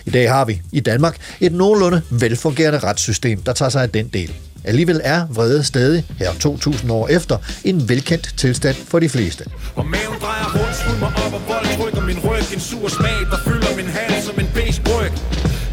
I 0.05 0.09
dag 0.09 0.31
har 0.31 0.45
vi 0.45 0.61
i 0.71 0.79
Danmark 0.79 1.17
et 1.39 1.53
nogenlunde 1.53 2.01
velfungerende 2.09 2.79
retssystem, 2.79 3.41
der 3.41 3.53
tager 3.53 3.69
sig 3.69 3.83
af 3.83 3.89
den 3.89 4.07
del. 4.07 4.33
Alligevel 4.63 5.01
er 5.03 5.27
vrede 5.29 5.63
stadig, 5.63 6.05
her 6.17 6.33
2000 6.33 6.91
år 6.91 7.07
efter, 7.07 7.37
en 7.63 7.89
velkendt 7.89 8.33
tilstand 8.37 8.75
for 8.87 8.99
de 8.99 9.09
fleste. 9.09 9.45
Og 9.75 9.85
maven 9.85 10.19
drejer 10.21 10.45
rundt, 10.53 10.99
mig 10.99 11.11
op 11.25 11.33
og 11.33 11.41
vold 11.47 11.65
trykker 11.77 12.01
min 12.01 12.19
ryg 12.19 12.53
En 12.53 12.59
sur 12.59 12.87
smag, 12.87 13.19
der 13.31 13.37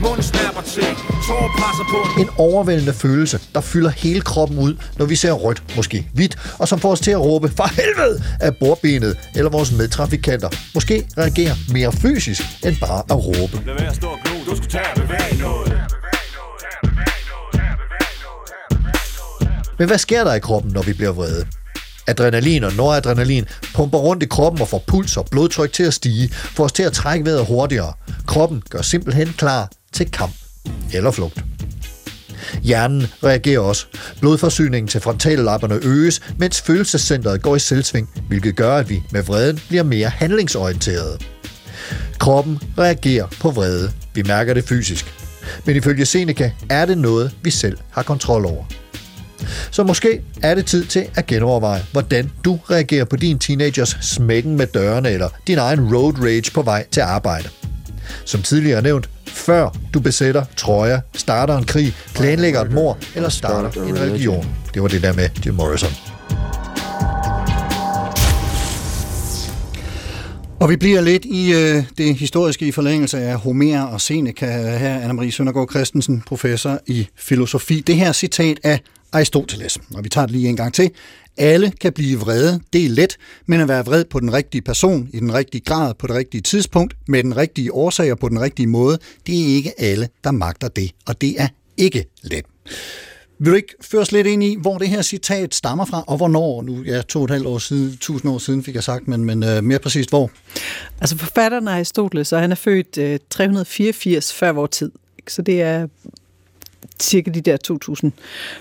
Munden 0.00 0.23
snapper 0.23 0.62
til, 0.62 0.83
tårer 1.26 1.50
presser 1.59 1.85
på 1.90 2.21
En 2.21 2.28
overvældende 2.38 2.93
følelse, 2.93 3.40
der 3.55 3.61
fylder 3.61 3.90
hele 3.90 4.21
kroppen 4.21 4.59
ud, 4.59 4.76
når 4.99 5.07
vi 5.07 5.17
ser 5.17 5.33
rødt, 5.33 5.76
måske 5.76 6.07
hvidt, 6.14 6.37
og 6.59 6.69
som 6.69 6.81
får 6.81 6.93
os 6.93 7.00
til 7.00 7.11
at 7.11 7.21
råbe 7.21 7.49
for 7.57 7.67
helvede 7.81 8.23
af 8.40 8.57
bordbenet 8.57 9.17
eller 9.35 9.50
vores 9.50 9.73
medtrafikanter. 9.73 10.49
Måske 10.75 11.07
reagerer 11.19 11.55
mere 11.73 11.93
fysisk 11.93 12.43
end 12.64 12.76
bare 12.81 13.02
at 13.11 13.26
råbe. 13.26 13.67
Lad 13.67 13.75
være 13.75 13.88
at 13.88 13.97
stå 13.97 14.07
og 14.07 14.19
glo, 14.25 14.50
du 14.50 14.57
skulle 14.57 14.71
tage 14.71 14.90
og 14.90 15.02
bevæge 15.02 15.43
noget 15.43 15.88
Men 19.78 19.87
hvad 19.87 19.99
sker 19.99 20.25
der 20.25 20.35
i 20.35 20.40
kroppen, 20.40 20.73
når 20.73 20.83
vi 20.83 20.93
bliver 20.93 21.12
vrede? 21.12 21.47
Adrenalin 22.07 22.64
og 22.64 22.73
noradrenalin 22.73 23.45
pumper 23.75 23.99
rundt 23.99 24.23
i 24.23 24.26
kroppen 24.26 24.62
og 24.62 24.69
får 24.69 24.85
puls 24.87 25.17
og 25.17 25.26
blodtryk 25.31 25.73
til 25.73 25.83
at 25.83 25.95
stige, 25.95 26.28
får 26.33 26.64
os 26.64 26.73
til 26.73 26.83
at 26.83 26.93
trække 26.93 27.25
vejret 27.25 27.47
hurtigere. 27.47 27.93
Kroppen 28.26 28.62
gør 28.71 28.83
simpelthen 28.83 29.28
klar 29.28 29.71
til 29.92 30.11
kamp 30.11 30.35
eller 30.92 31.11
flugt. 31.11 31.45
Hjernen 32.62 33.07
reagerer 33.25 33.61
også. 33.61 33.87
Blodforsyningen 34.21 34.88
til 34.88 35.00
frontallapperne 35.00 35.80
øges, 35.83 36.21
mens 36.38 36.61
følelsescentret 36.61 37.42
går 37.42 37.57
i 37.57 37.59
selvsving, 37.59 38.11
hvilket 38.28 38.57
gør, 38.57 38.76
at 38.76 38.90
vi 38.90 39.02
med 39.11 39.23
vreden 39.23 39.61
bliver 39.68 39.83
mere 39.83 40.09
handlingsorienterede. 40.09 41.18
Kroppen 42.18 42.59
reagerer 42.78 43.26
på 43.40 43.50
vrede. 43.50 43.92
Vi 44.14 44.23
mærker 44.23 44.54
det 44.54 44.64
fysisk. 44.64 45.14
Men 45.64 45.76
ifølge 45.76 46.04
Seneca 46.04 46.52
er 46.71 46.87
det 46.87 46.99
noget, 46.99 47.30
vi 47.42 47.50
selv 47.50 47.78
har 47.90 48.02
kontrol 48.02 48.47
over. 48.47 48.64
Så 49.71 49.83
måske 49.83 50.23
er 50.42 50.54
det 50.54 50.66
tid 50.66 50.85
til 50.85 51.07
at 51.14 51.26
genoverveje, 51.26 51.83
hvordan 51.92 52.30
du 52.45 52.59
reagerer 52.71 53.04
på 53.04 53.16
din 53.16 53.38
teenagers 53.38 53.99
smækken 54.00 54.57
med 54.57 54.66
dørene 54.66 55.11
eller 55.11 55.28
din 55.47 55.59
egen 55.59 55.95
road 55.95 56.14
rage 56.23 56.50
på 56.54 56.62
vej 56.62 56.87
til 56.90 57.00
arbejde. 57.00 57.49
Som 58.25 58.42
tidligere 58.42 58.82
nævnt, 58.82 59.08
før 59.26 59.70
du 59.94 60.00
besætter 60.00 60.44
trøjer, 60.56 61.00
starter 61.14 61.56
en 61.56 61.64
krig, 61.64 61.94
planlægger 62.14 62.60
et 62.60 62.72
mord 62.72 62.98
eller 63.14 63.28
starter 63.28 63.82
en 63.82 63.98
religion. 64.00 64.46
Det 64.75 64.82
var 64.82 64.88
det 64.88 65.02
der 65.02 65.12
med 65.12 65.28
Jim 65.46 65.54
Morrison. 65.54 66.17
Og 70.61 70.71
vi 70.71 70.77
bliver 70.77 71.00
lidt 71.00 71.25
i 71.25 71.53
øh, 71.53 71.85
det 71.99 72.15
historiske 72.15 72.67
i 72.67 72.73
forlængelse 72.73 73.19
af 73.19 73.37
Homer 73.37 73.83
og 73.83 74.00
Seneca 74.00 74.47
her, 74.79 75.00
Anna-Marie 75.00 75.31
Søndergaard 75.31 75.71
Christensen, 75.71 76.23
professor 76.27 76.81
i 76.87 77.09
filosofi. 77.17 77.81
Det 77.81 77.97
her 77.97 78.12
citat 78.12 78.61
af 78.62 78.81
Aristoteles, 79.12 79.79
og 79.95 80.05
vi 80.05 80.09
tager 80.09 80.27
det 80.27 80.37
lige 80.37 80.49
en 80.49 80.57
gang 80.57 80.75
til. 80.75 80.91
Alle 81.37 81.73
kan 81.81 81.93
blive 81.93 82.19
vrede, 82.19 82.61
det 82.73 82.85
er 82.85 82.88
let, 82.88 83.17
men 83.47 83.61
at 83.61 83.69
være 83.69 83.85
vred 83.85 84.05
på 84.05 84.21
den 84.21 84.33
rigtige 84.33 84.62
person, 84.62 85.09
i 85.12 85.21
den 85.21 85.35
rigtige 85.35 85.61
grad, 85.65 85.95
på 85.95 86.07
det 86.07 86.17
rigtige 86.17 86.41
tidspunkt, 86.41 86.95
med 87.09 87.23
den 87.23 87.37
rigtige 87.37 87.73
årsag 87.73 88.12
og 88.12 88.19
på 88.19 88.29
den 88.29 88.41
rigtige 88.41 88.67
måde, 88.67 88.99
det 89.27 89.43
er 89.43 89.47
ikke 89.47 89.81
alle, 89.81 90.09
der 90.25 90.31
magter 90.31 90.69
det, 90.69 90.91
og 91.07 91.21
det 91.21 91.41
er 91.41 91.49
ikke 91.77 92.05
let. 92.23 92.45
Vil 93.38 93.50
du 93.50 93.57
ikke 93.57 93.75
føre 93.80 94.02
os 94.02 94.12
lidt 94.12 94.26
ind 94.26 94.42
i, 94.42 94.57
hvor 94.61 94.78
det 94.78 94.88
her 94.88 95.02
citat 95.02 95.54
stammer 95.54 95.85
fra, 95.85 96.04
og 96.07 96.16
hvornår? 96.16 96.62
Nu, 96.62 96.83
ja, 96.83 97.02
to 97.02 97.18
og 97.18 97.25
et 97.25 97.30
halvt 97.30 97.47
år 97.47 97.59
siden, 97.59 97.97
tusind 97.97 98.33
år 98.33 98.38
siden 98.38 98.64
fik 98.64 98.75
jeg 98.75 98.85
sagt, 98.85 99.09
men, 99.09 99.25
men 99.25 99.42
øh, 99.42 99.64
mere 99.64 99.78
præcist 99.78 100.11
hvor? 100.11 100.30
Altså 101.00 101.18
forfatteren 101.18 101.68
er 101.68 101.73
Aristoteles, 101.73 102.33
og 102.33 102.40
han 102.40 102.50
er 102.50 102.57
født 102.57 102.99
øh, 102.99 103.18
384 103.30 104.33
før 104.33 104.52
vores 104.52 104.71
tid. 104.71 104.90
Så 105.28 105.42
det 105.42 105.62
er 105.62 105.87
cirka 107.02 107.30
de 107.30 107.40
der 107.40 107.57
2000 107.57 108.12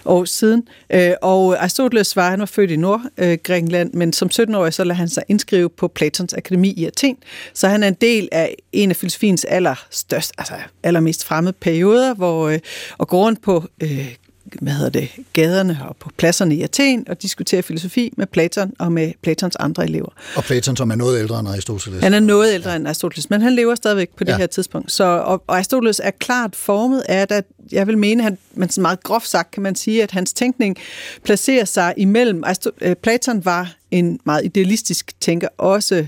år 0.06 0.26
siden. 0.26 0.68
Øh, 0.90 1.12
og 1.22 1.62
Aristoteles 1.62 2.16
var, 2.16 2.30
han 2.30 2.40
var 2.40 2.46
født 2.46 2.72
i 2.72 2.76
Nordgrækenland, 2.76 3.94
men 3.94 4.14
som 4.14 4.30
17-årig 4.34 4.74
så 4.74 4.84
lader 4.84 4.96
han 4.96 5.10
sig 5.10 5.24
indskrive 5.28 5.70
på 5.70 5.88
Platons 5.88 6.34
Akademi 6.34 6.70
i 6.70 6.86
Athen. 6.86 7.18
Så 7.54 7.68
han 7.68 7.84
er 7.84 7.88
en 7.88 7.94
del 7.94 8.30
af 8.32 8.56
en 8.72 8.90
af 8.90 8.96
filosofiens 8.96 9.46
allerstørste, 9.46 10.34
altså 10.38 10.54
allermest 10.84 11.26
fremmede 11.26 11.54
perioder, 11.54 12.14
hvor 12.14 12.48
øh, 12.48 12.60
og 12.98 13.08
går 13.08 13.18
rundt 13.18 13.42
på 13.42 13.64
øh, 13.84 14.16
hvad 14.62 14.74
hedder 14.74 14.90
det, 14.90 15.10
gaderne 15.34 15.80
og 15.90 15.96
på 15.96 16.10
pladserne 16.18 16.56
i 16.56 16.62
Athen 16.62 17.10
og 17.10 17.22
diskuterer 17.22 17.62
filosofi 17.62 18.14
med 18.18 18.28
Platon 18.28 18.74
og 18.80 18.92
med 18.92 19.12
Platons 19.22 19.56
andre 19.56 19.84
elever. 19.84 20.10
Og 20.36 20.44
Platon, 20.44 20.76
som 20.76 20.92
er 20.92 20.96
noget 20.96 21.20
ældre 21.20 21.40
end 21.40 21.48
Aristoteles. 21.48 22.04
Han 22.04 22.14
er 22.14 22.20
noget 22.20 22.54
ældre 22.54 22.70
ja. 22.70 22.76
end 22.76 22.88
Aristoteles, 22.88 23.30
men 23.30 23.42
han 23.42 23.54
lever 23.54 23.76
stadigvæk 23.76 24.10
på 24.10 24.24
det 24.24 24.32
ja. 24.32 24.38
her 24.38 24.48
tidspunkt. 24.48 24.92
Så, 24.92 25.04
og, 25.04 25.44
og 25.48 25.56
Aristoteles 25.56 26.02
er 26.04 26.12
klart 26.12 26.56
formet 26.56 27.04
af, 27.10 27.28
at 27.30 27.46
jeg 27.72 27.88
vil 27.88 27.98
mene, 27.98 28.24
han, 28.24 28.38
men 28.54 28.70
så 28.70 28.82
meget 28.82 29.04
groft 29.04 29.28
sagt 29.28 29.52
kan 29.52 29.64
man 29.64 29.76
sige, 29.76 30.04
at 30.04 30.12
hans 30.12 30.34
tænkning 30.34 30.78
placerer 31.24 31.66
sig 31.66 31.94
imellem. 31.98 32.44
Øh, 32.82 32.96
Platon 32.96 33.46
var 33.46 33.76
en 33.92 34.20
meget 34.24 34.46
idealistisk 34.46 35.12
tænker, 35.20 35.48
også 35.58 36.06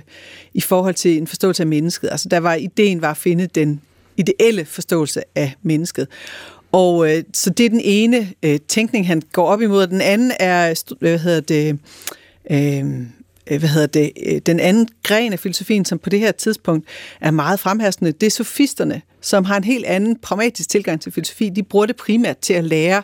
i 0.53 0.61
forhold 0.61 0.95
til 0.95 1.17
en 1.17 1.27
forståelse 1.27 1.63
af 1.63 1.67
mennesket. 1.67 2.09
Altså 2.11 2.29
der 2.29 2.39
var 2.39 2.53
ideen 2.53 3.01
var 3.01 3.11
at 3.11 3.17
finde 3.17 3.47
den 3.47 3.81
ideelle 4.17 4.65
forståelse 4.65 5.21
af 5.35 5.55
mennesket. 5.61 6.07
Og 6.71 7.11
øh, 7.11 7.23
så 7.33 7.49
det 7.49 7.65
er 7.65 7.69
den 7.69 7.81
ene 7.83 8.33
øh, 8.43 8.59
tænkning, 8.67 9.07
han 9.07 9.21
går 9.33 9.47
op 9.47 9.61
imod. 9.61 9.87
Den 9.87 10.01
anden 10.01 10.31
er, 10.39 10.69
øh, 10.69 10.75
hvad 10.99 11.19
hedder 11.19 11.41
det, 11.41 11.79
øh, 12.51 12.91
øh, 13.51 13.59
hvad 13.59 13.69
hedder 13.69 13.87
det, 13.87 14.11
øh, 14.25 14.41
den 14.45 14.59
anden 14.59 14.87
gren 15.03 15.33
af 15.33 15.39
filosofien, 15.39 15.85
som 15.85 15.99
på 15.99 16.09
det 16.09 16.19
her 16.19 16.31
tidspunkt 16.31 16.87
er 17.21 17.31
meget 17.31 17.59
fremherskende, 17.59 18.11
det 18.11 18.27
er 18.27 18.31
sofisterne, 18.31 19.01
som 19.21 19.45
har 19.45 19.57
en 19.57 19.63
helt 19.63 19.85
anden 19.85 20.15
pragmatisk 20.15 20.69
tilgang 20.69 21.01
til 21.01 21.11
filosofi. 21.11 21.49
De 21.49 21.63
bruger 21.63 21.85
det 21.85 21.95
primært 21.95 22.37
til 22.37 22.53
at 22.53 22.63
lære, 22.63 23.03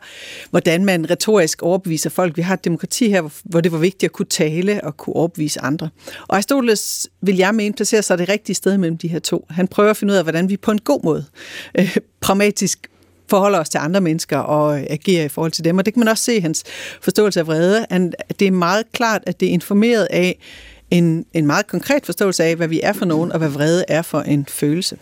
hvordan 0.50 0.86
man 0.86 1.10
retorisk 1.10 1.62
overbeviser 1.62 2.10
folk. 2.10 2.38
Vi 2.38 2.42
har 2.42 2.54
et 2.54 2.66
demokrati 2.66 3.10
her, 3.10 3.30
hvor 3.44 3.62
det 3.62 3.72
var 3.72 3.78
vigtigt 3.78 4.04
at 4.04 4.12
kunne 4.12 4.26
tale 4.26 4.84
og 4.84 4.98
kunne 4.98 5.16
overbevise 5.16 5.62
andre. 5.62 5.90
Og 6.28 6.36
Aristoteles, 6.36 7.10
vil 7.22 7.38
jeg 7.38 7.56
mene, 7.56 7.74
placerer 7.74 8.02
sig 8.02 8.18
det 8.18 8.30
rigtige 8.30 8.56
sted 8.56 8.78
mellem 8.78 8.98
de 8.98 9.08
her 9.08 9.20
to. 9.20 9.46
Han 9.50 9.68
prøver 9.68 9.90
at 9.90 9.98
finde 9.98 10.12
ud 10.12 10.18
af, 10.18 10.24
hvordan 10.24 10.50
vi 10.50 10.58
på 10.58 10.72
en 10.72 10.80
god 10.80 11.04
måde 11.04 11.26
øh, 11.80 11.98
pragmatisk 12.22 12.90
forholder 13.30 13.60
os 13.60 13.70
til 13.70 13.78
andre 13.78 14.02
mennesker 14.02 14.38
og 14.38 14.80
agerer 14.80 15.26
i 15.26 15.28
forhold 15.28 15.52
til 15.52 15.64
dem. 15.64 15.78
Og 15.78 15.86
det 15.86 15.94
kan 15.94 16.00
man 16.00 16.08
også 16.08 16.24
se 16.24 16.36
i 16.36 16.40
hans 16.40 16.64
forståelse 17.02 17.40
af 17.40 17.48
vrede. 17.48 17.86
Det 18.40 18.48
er 18.48 18.52
meget 18.52 18.84
klart, 18.92 19.22
at 19.28 19.40
det 19.40 19.50
er 19.50 19.54
informeret 19.54 20.08
af 20.10 20.40
en, 20.92 21.26
en 21.34 21.48
meget 21.48 21.68
konkret 21.68 22.06
forståelse 22.06 22.44
af, 22.44 22.56
hvad 22.56 22.68
vi 22.68 22.80
er 22.84 22.94
for 22.94 23.06
nogen, 23.06 23.32
og 23.32 23.38
hvad 23.38 23.50
vrede 23.50 23.86
er 23.88 24.02
for 24.02 24.22
en 24.22 24.46
følelse. 24.50 24.98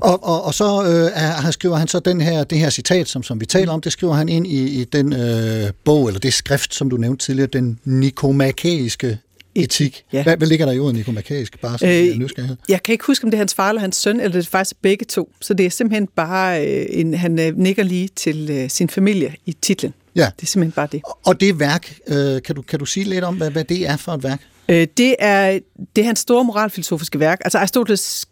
Og, 0.00 0.24
og, 0.24 0.44
og 0.44 0.54
så 0.54 0.64
øh, 0.64 1.20
han 1.20 1.52
skriver 1.52 1.76
han 1.76 1.88
så 1.88 1.98
den 1.98 2.20
her, 2.20 2.44
det 2.44 2.58
her 2.58 2.70
citat, 2.70 3.08
som, 3.08 3.22
som 3.22 3.40
vi 3.40 3.46
taler 3.46 3.72
om, 3.72 3.80
det 3.80 3.92
skriver 3.92 4.14
han 4.14 4.28
ind 4.28 4.46
i, 4.46 4.80
i 4.80 4.84
den 4.84 5.12
øh, 5.12 5.70
bog, 5.84 6.06
eller 6.06 6.20
det 6.20 6.34
skrift, 6.34 6.74
som 6.74 6.90
du 6.90 6.96
nævnte 6.96 7.24
tidligere, 7.24 7.48
den 7.52 7.78
nikomakæiske 7.84 9.18
etik. 9.56 10.04
Ja. 10.12 10.22
Hvad, 10.22 10.36
hvad 10.36 10.48
ligger 10.48 10.66
der 10.66 10.72
i 10.72 10.78
ordet 10.78 10.94
nikomakæisk? 10.94 11.60
Bare 11.60 11.78
sådan 11.78 12.08
øh, 12.08 12.16
nysgerrighed. 12.16 12.56
Jeg 12.68 12.82
kan 12.82 12.92
ikke 12.92 13.04
huske, 13.06 13.24
om 13.24 13.30
det 13.30 13.36
er 13.36 13.40
hans 13.40 13.54
far 13.54 13.68
eller 13.68 13.80
hans 13.80 13.96
søn, 13.96 14.20
eller 14.20 14.32
det 14.32 14.46
er 14.46 14.50
faktisk 14.50 14.76
begge 14.82 15.04
to. 15.04 15.32
Så 15.40 15.54
det 15.54 15.66
er 15.66 15.70
simpelthen 15.70 16.06
bare, 16.16 16.66
øh, 16.66 16.86
en, 16.90 17.14
han 17.14 17.38
øh, 17.38 17.56
nikker 17.56 17.82
lige 17.82 18.08
til 18.16 18.50
øh, 18.50 18.70
sin 18.70 18.88
familie 18.88 19.34
i 19.46 19.52
titlen. 19.52 19.94
Ja. 20.16 20.28
Det 20.36 20.42
er 20.42 20.46
simpelthen 20.46 20.72
bare 20.72 20.88
det. 20.92 21.02
Og 21.26 21.40
det 21.40 21.60
værk, 21.60 21.98
øh, 22.06 22.42
kan, 22.42 22.54
du, 22.54 22.62
kan 22.62 22.78
du 22.78 22.84
sige 22.84 23.04
lidt 23.04 23.24
om, 23.24 23.36
hvad, 23.36 23.50
hvad 23.50 23.64
det 23.64 23.88
er 23.88 23.96
for 23.96 24.12
et 24.12 24.22
værk? 24.22 24.40
Øh, 24.68 24.86
det, 24.96 25.16
er, 25.18 25.58
det 25.96 26.02
er 26.02 26.06
hans 26.06 26.18
store 26.18 26.44
moralfilosofiske 26.44 27.20
værk. 27.20 27.40
Altså 27.44 27.58
Aristoteles 27.58 28.26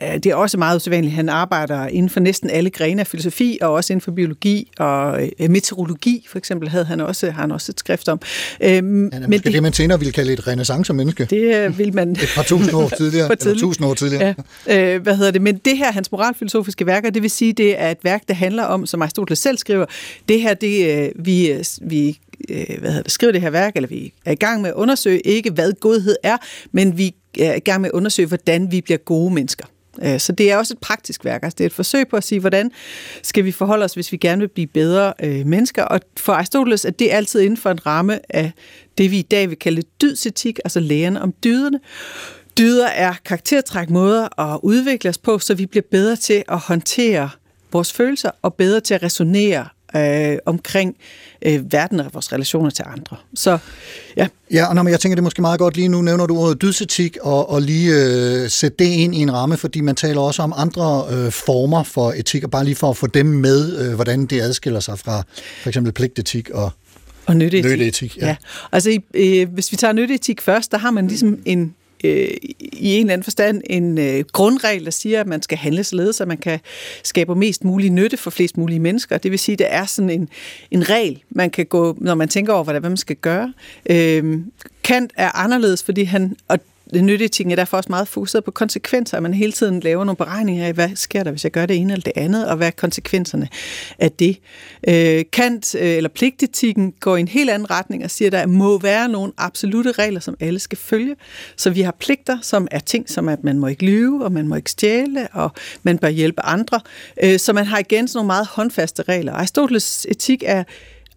det 0.00 0.26
er 0.26 0.34
også 0.34 0.58
meget 0.58 0.76
usædvanligt. 0.76 1.14
Han 1.14 1.28
arbejder 1.28 1.86
inden 1.86 2.10
for 2.10 2.20
næsten 2.20 2.50
alle 2.50 2.70
grene 2.70 3.00
af 3.00 3.06
filosofi, 3.06 3.58
og 3.60 3.72
også 3.72 3.92
inden 3.92 4.00
for 4.00 4.10
biologi 4.10 4.70
og 4.78 5.28
øh, 5.38 5.50
meteorologi, 5.50 6.26
for 6.28 6.38
eksempel, 6.38 6.68
havde 6.68 6.84
han 6.84 7.00
også, 7.00 7.30
har 7.30 7.40
han 7.40 7.52
også 7.52 7.72
et 7.72 7.78
skrift 7.78 8.08
om. 8.08 8.20
Øhm, 8.60 9.10
han 9.12 9.22
er 9.22 9.28
men 9.28 9.40
det, 9.40 9.52
det, 9.52 9.62
man 9.62 9.72
senere 9.72 9.98
ville 9.98 10.12
kalde 10.12 10.32
et 10.32 10.46
renaissance-menneske. 10.46 11.24
Det 11.24 11.56
øh, 11.56 11.78
vil 11.78 11.94
man... 11.94 12.12
et 12.12 12.32
par 12.34 12.42
tusind 12.42 12.74
år 12.74 12.88
tidligere. 12.98 13.36
eller 13.40 13.54
tusind 13.58 13.86
år 13.86 13.94
tidligere. 13.94 14.34
Ja. 14.66 14.94
Øh, 14.94 15.02
hvad 15.02 15.16
hedder 15.16 15.30
det? 15.30 15.42
Men 15.42 15.56
det 15.56 15.78
her, 15.78 15.92
hans 15.92 16.12
moralfilosofiske 16.12 16.86
værker, 16.86 17.10
det 17.10 17.22
vil 17.22 17.30
sige, 17.30 17.52
det 17.52 17.80
er 17.80 17.90
et 17.90 17.98
værk, 18.02 18.22
der 18.28 18.34
handler 18.34 18.62
om, 18.62 18.86
som 18.86 19.02
Aristoteles 19.02 19.38
selv 19.38 19.58
skriver, 19.58 19.84
det 20.28 20.40
her, 20.40 20.54
det 20.54 20.98
øh, 20.98 21.26
vi, 21.26 21.50
øh, 21.50 21.64
vi 21.82 22.18
øh, 22.48 22.66
hvad 22.78 22.90
hedder 22.90 23.02
det, 23.02 23.12
skriver 23.12 23.32
det 23.32 23.40
her 23.40 23.50
værk, 23.50 23.76
eller 23.76 23.88
vi 23.88 24.12
er 24.24 24.32
i 24.32 24.34
gang 24.34 24.60
med 24.60 24.70
at 24.70 24.74
undersøge 24.74 25.20
ikke, 25.20 25.50
hvad 25.50 25.72
godhed 25.80 26.16
er, 26.22 26.36
men 26.72 26.98
vi 26.98 27.14
er 27.38 27.54
i 27.54 27.60
gang 27.60 27.80
med 27.80 27.88
at 27.88 27.92
undersøge, 27.92 28.28
hvordan 28.28 28.72
vi 28.72 28.80
bliver 28.80 28.98
gode 28.98 29.34
mennesker. 29.34 29.64
Øh, 30.02 30.20
så 30.20 30.32
det 30.32 30.50
er 30.50 30.56
også 30.56 30.74
et 30.74 30.78
praktisk 30.78 31.24
værk. 31.24 31.42
Altså 31.42 31.56
det 31.56 31.64
er 31.64 31.66
et 31.66 31.72
forsøg 31.72 32.08
på 32.08 32.16
at 32.16 32.24
sige, 32.24 32.40
hvordan 32.40 32.70
skal 33.22 33.44
vi 33.44 33.52
forholde 33.52 33.84
os, 33.84 33.94
hvis 33.94 34.12
vi 34.12 34.16
gerne 34.16 34.40
vil 34.40 34.48
blive 34.48 34.66
bedre 34.66 35.12
øh, 35.22 35.46
mennesker. 35.46 35.84
Og 35.84 36.00
for 36.16 36.32
Aristoteles 36.32 36.84
er 36.84 36.90
det 36.90 37.08
altid 37.10 37.40
inden 37.40 37.56
for 37.56 37.70
en 37.70 37.86
ramme 37.86 38.20
af 38.28 38.52
det, 38.98 39.10
vi 39.10 39.18
i 39.18 39.22
dag 39.22 39.48
vil 39.48 39.58
kalde 39.58 39.82
dydsetik, 40.02 40.58
altså 40.64 40.80
læren 40.80 41.16
om 41.16 41.34
dyderne. 41.44 41.80
Dyder 42.58 42.86
er 42.86 43.14
karaktertræk 43.24 43.90
måder 43.90 44.40
at 44.40 44.60
udvikle 44.62 45.10
os 45.10 45.18
på, 45.18 45.38
så 45.38 45.54
vi 45.54 45.66
bliver 45.66 45.84
bedre 45.90 46.16
til 46.16 46.44
at 46.48 46.58
håndtere 46.58 47.30
vores 47.72 47.92
følelser 47.92 48.30
og 48.42 48.54
bedre 48.54 48.80
til 48.80 48.94
at 48.94 49.02
resonere 49.02 49.68
øh, 49.96 50.38
omkring 50.46 50.96
øh, 51.42 51.72
verden 51.72 52.00
og 52.00 52.06
vores 52.12 52.32
relationer 52.32 52.70
til 52.70 52.84
andre. 52.88 53.16
Så 53.34 53.58
ja. 54.16 54.28
Ja, 54.52 54.66
og 54.66 54.74
når 54.74 54.88
jeg 54.88 55.00
tænker, 55.00 55.14
det 55.14 55.20
er 55.20 55.24
måske 55.24 55.42
meget 55.42 55.58
godt 55.58 55.76
lige 55.76 55.88
nu, 55.88 56.02
nævner 56.02 56.26
du 56.26 56.38
ordet 56.38 56.62
dydsetik, 56.62 57.16
og, 57.20 57.50
og 57.50 57.62
lige 57.62 57.94
øh, 57.94 58.50
sætte 58.50 58.84
det 58.84 58.90
ind 58.90 59.14
i 59.14 59.18
en 59.18 59.32
ramme, 59.32 59.56
fordi 59.56 59.80
man 59.80 59.94
taler 59.94 60.20
også 60.20 60.42
om 60.42 60.52
andre 60.56 61.04
øh, 61.10 61.32
former 61.32 61.82
for 61.82 62.12
etik, 62.16 62.44
og 62.44 62.50
bare 62.50 62.64
lige 62.64 62.76
for 62.76 62.90
at 62.90 62.96
få 62.96 63.06
dem 63.06 63.26
med, 63.26 63.78
øh, 63.78 63.94
hvordan 63.94 64.26
det 64.26 64.40
adskiller 64.40 64.80
sig 64.80 64.98
fra 64.98 65.22
for 65.62 65.68
eksempel 65.68 65.92
pligtetik 65.92 66.50
og 66.50 66.70
og 67.26 67.36
nytteetik. 67.36 67.70
nytteetik 67.70 68.16
ja. 68.16 68.26
ja. 68.26 68.36
Altså, 68.72 68.98
øh, 69.14 69.48
hvis 69.52 69.72
vi 69.72 69.76
tager 69.76 69.92
nytteetik 69.92 70.40
først, 70.40 70.72
der 70.72 70.78
har 70.78 70.90
man 70.90 71.08
ligesom 71.08 71.38
en 71.44 71.74
øh, 72.04 72.28
i 72.60 72.94
en 72.94 73.00
eller 73.00 73.12
anden 73.12 73.24
forstand 73.24 73.62
en 73.70 73.98
øh, 73.98 74.24
grundregel, 74.32 74.84
der 74.84 74.90
siger, 74.90 75.20
at 75.20 75.26
man 75.26 75.42
skal 75.42 75.58
handle 75.58 75.84
således, 75.84 76.16
så 76.16 76.24
man 76.24 76.38
kan 76.38 76.60
skabe 77.02 77.34
mest 77.34 77.64
mulig 77.64 77.90
nytte 77.90 78.16
for 78.16 78.30
flest 78.30 78.56
mulige 78.56 78.80
mennesker. 78.80 79.18
Det 79.18 79.30
vil 79.30 79.38
sige, 79.38 79.52
at 79.52 79.58
det 79.58 79.66
er 79.70 79.84
sådan 79.84 80.10
en, 80.10 80.28
en 80.70 80.90
regel, 80.90 81.22
man 81.30 81.50
kan 81.50 81.66
gå, 81.66 81.96
når 82.00 82.14
man 82.14 82.28
tænker 82.28 82.52
over, 82.52 82.64
hvad 82.64 82.80
man 82.80 82.96
skal 82.96 83.16
gøre. 83.16 83.52
Øh, 83.90 84.40
Kant 84.84 85.12
er 85.16 85.30
anderledes, 85.36 85.82
fordi 85.82 86.02
han, 86.02 86.36
og 86.48 86.58
nytteetikken 86.94 87.52
er 87.52 87.56
derfor 87.56 87.76
også 87.76 87.92
meget 87.92 88.08
fokuseret 88.08 88.44
på 88.44 88.50
konsekvenser, 88.50 89.16
at 89.16 89.22
man 89.22 89.34
hele 89.34 89.52
tiden 89.52 89.80
laver 89.80 90.04
nogle 90.04 90.16
beregninger 90.16 90.66
af, 90.66 90.72
hvad 90.72 90.90
sker 90.94 91.24
der, 91.24 91.30
hvis 91.30 91.44
jeg 91.44 91.52
gør 91.52 91.66
det 91.66 91.76
ene 91.76 91.92
eller 91.92 92.02
det 92.02 92.12
andet, 92.16 92.48
og 92.48 92.56
hvad 92.56 92.66
er 92.66 92.70
konsekvenserne 92.70 93.48
af 93.98 94.12
det. 94.12 94.38
Øh, 94.88 95.24
Kant 95.32 95.74
øh, 95.74 95.88
eller 95.88 96.10
pligtetikken 96.10 96.92
går 97.00 97.16
i 97.16 97.20
en 97.20 97.28
helt 97.28 97.50
anden 97.50 97.70
retning 97.70 98.04
og 98.04 98.10
siger, 98.10 98.28
at 98.28 98.32
der 98.32 98.46
må 98.46 98.78
være 98.78 99.08
nogle 99.08 99.32
absolute 99.36 99.92
regler, 99.92 100.20
som 100.20 100.36
alle 100.40 100.58
skal 100.58 100.78
følge. 100.78 101.16
Så 101.56 101.70
vi 101.70 101.80
har 101.80 101.96
pligter, 102.00 102.38
som 102.42 102.68
er 102.70 102.78
ting, 102.78 103.10
som 103.10 103.28
at 103.28 103.44
man 103.44 103.58
må 103.58 103.66
ikke 103.66 103.84
lyve, 103.84 104.24
og 104.24 104.32
man 104.32 104.48
må 104.48 104.54
ikke 104.54 104.70
stjæle, 104.70 105.28
og 105.32 105.52
man 105.82 105.98
bør 105.98 106.08
hjælpe 106.08 106.42
andre. 106.42 106.80
Øh, 107.22 107.38
så 107.38 107.52
man 107.52 107.66
har 107.66 107.78
igen 107.78 108.08
sådan 108.08 108.18
nogle 108.18 108.26
meget 108.26 108.46
håndfaste 108.46 109.02
regler. 109.02 109.32
Aristoteles 109.32 110.06
etik 110.10 110.42
er 110.46 110.64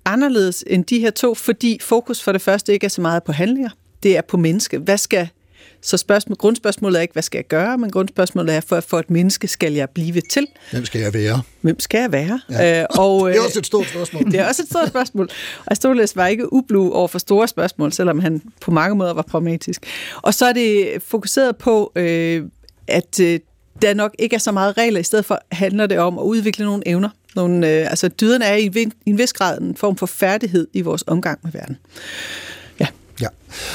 anderledes 0.06 0.64
end 0.68 0.86
de 0.86 1.00
her 1.00 1.12
to, 1.12 1.34
fordi 1.34 1.78
fokus 1.82 2.24
for 2.24 2.32
det 2.32 2.42
første 2.42 2.74
ikke 2.74 2.86
er 2.86 2.90
så 2.90 3.02
meget 3.02 3.24
på 3.24 3.32
handlinger, 3.32 3.70
det 4.04 4.18
er 4.18 4.22
på 4.22 4.38
menneske. 4.38 4.78
Hvad 4.78 4.98
skal 4.98 5.30
så 5.82 5.98
spørgsmål, 5.98 6.38
grundspørgsmålet 6.38 6.98
er 6.98 7.02
ikke, 7.02 7.14
hvad 7.14 7.24
skal 7.24 7.38
jeg 7.38 7.48
gøre, 7.48 7.78
men 7.78 7.92
grundspørgsmålet 7.92 8.56
er, 8.56 8.60
for, 8.60 8.80
for 8.80 9.00
et 9.00 9.10
menneske 9.10 9.48
skal 9.48 9.74
jeg 9.74 9.90
blive 9.90 10.22
til. 10.22 10.48
Hvem 10.72 10.86
skal 10.86 11.02
jeg 11.02 11.14
være? 11.14 11.42
Hvem 11.62 11.80
skal 11.80 12.00
jeg 12.00 12.12
være? 12.12 12.42
Ja. 12.50 12.82
Øh, 12.82 12.86
og, 12.90 13.30
det 13.30 13.38
er 13.38 13.42
også 13.42 13.60
et 13.60 13.66
stort 13.66 13.88
spørgsmål. 13.88 14.26
det 14.32 14.40
er 14.40 14.48
også 14.48 14.62
et 14.62 14.70
stort 14.70 14.88
spørgsmål. 14.88 15.30
Aristoteles 15.68 16.16
var 16.16 16.28
ikke 16.28 16.54
ublu 16.54 16.92
over 16.92 17.08
for 17.08 17.20
store 17.20 17.48
spørgsmål, 17.48 17.94
selvom 17.94 18.20
han 18.20 18.42
på 18.62 18.72
mange 18.72 18.96
måder 18.96 19.14
var 19.14 19.22
pragmatisk. 19.22 19.86
Og 20.22 20.34
så 20.34 20.46
er 20.46 20.54
det 20.54 20.92
fokuseret 21.08 21.58
på, 21.58 21.92
øh, 21.96 22.44
at 22.88 23.20
øh, 23.20 23.40
der 23.82 23.94
nok 23.94 24.16
ikke 24.20 24.34
er 24.34 24.40
så 24.40 24.52
meget 24.52 24.78
regler. 24.78 25.00
I 25.00 25.04
stedet 25.04 25.26
for 25.26 25.42
handler 25.52 25.88
det 25.88 26.00
om 26.00 26.20
at 26.20 26.24
udvikle 26.24 26.66
nogle 26.66 26.84
evner. 26.86 27.10
Nogle, 27.36 27.70
øh, 27.70 27.90
altså 27.90 28.08
dyderne 28.08 28.46
er 28.46 28.56
i 28.56 28.72
en, 28.76 28.92
i 29.06 29.10
en 29.10 29.18
vis 29.18 29.34
grad 29.34 29.62
en 29.62 29.76
form 29.76 29.96
for 29.96 30.06
færdighed 30.06 30.68
i 30.74 30.82
vores 30.82 31.04
omgang 31.08 31.40
med 31.44 31.52
verden. 31.52 31.78
Ja, 33.22 33.28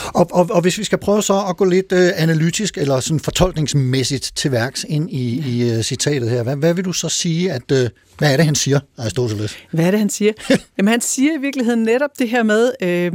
og, 0.06 0.28
og, 0.32 0.46
og 0.50 0.60
hvis 0.60 0.78
vi 0.78 0.84
skal 0.84 0.98
prøve 0.98 1.22
så 1.22 1.44
at 1.48 1.56
gå 1.56 1.64
lidt 1.64 1.92
øh, 1.92 2.10
analytisk 2.16 2.78
eller 2.78 3.00
sådan 3.00 3.20
fortolkningsmæssigt 3.20 4.32
til 4.34 4.52
værks 4.52 4.86
ind 4.88 5.10
i, 5.10 5.56
i 5.56 5.76
uh, 5.76 5.82
citatet 5.82 6.30
her, 6.30 6.42
hvad, 6.42 6.56
hvad 6.56 6.74
vil 6.74 6.84
du 6.84 6.92
så 6.92 7.08
sige, 7.08 7.52
at 7.52 7.72
øh, 7.72 7.88
hvad 8.18 8.32
er 8.32 8.36
det, 8.36 8.46
han 8.46 8.54
siger, 8.54 8.80
Aristoteles? 8.98 9.56
Hvad 9.70 9.86
er 9.86 9.90
det, 9.90 10.00
han 10.00 10.10
siger? 10.10 10.32
Jamen, 10.78 10.90
han 10.90 11.00
siger 11.00 11.38
i 11.38 11.40
virkeligheden 11.40 11.82
netop 11.82 12.10
det 12.18 12.28
her 12.28 12.42
med, 12.42 12.72
øh, 12.82 13.12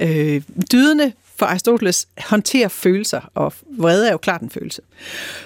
øh, 0.00 0.42
dyderne 0.72 1.12
for 1.36 1.46
Aristoteles 1.46 2.08
håndterer 2.18 2.68
følelser, 2.68 3.30
og 3.34 3.52
vrede 3.78 4.08
er 4.08 4.12
jo 4.12 4.18
klart 4.18 4.40
en 4.40 4.50
følelse. 4.50 4.82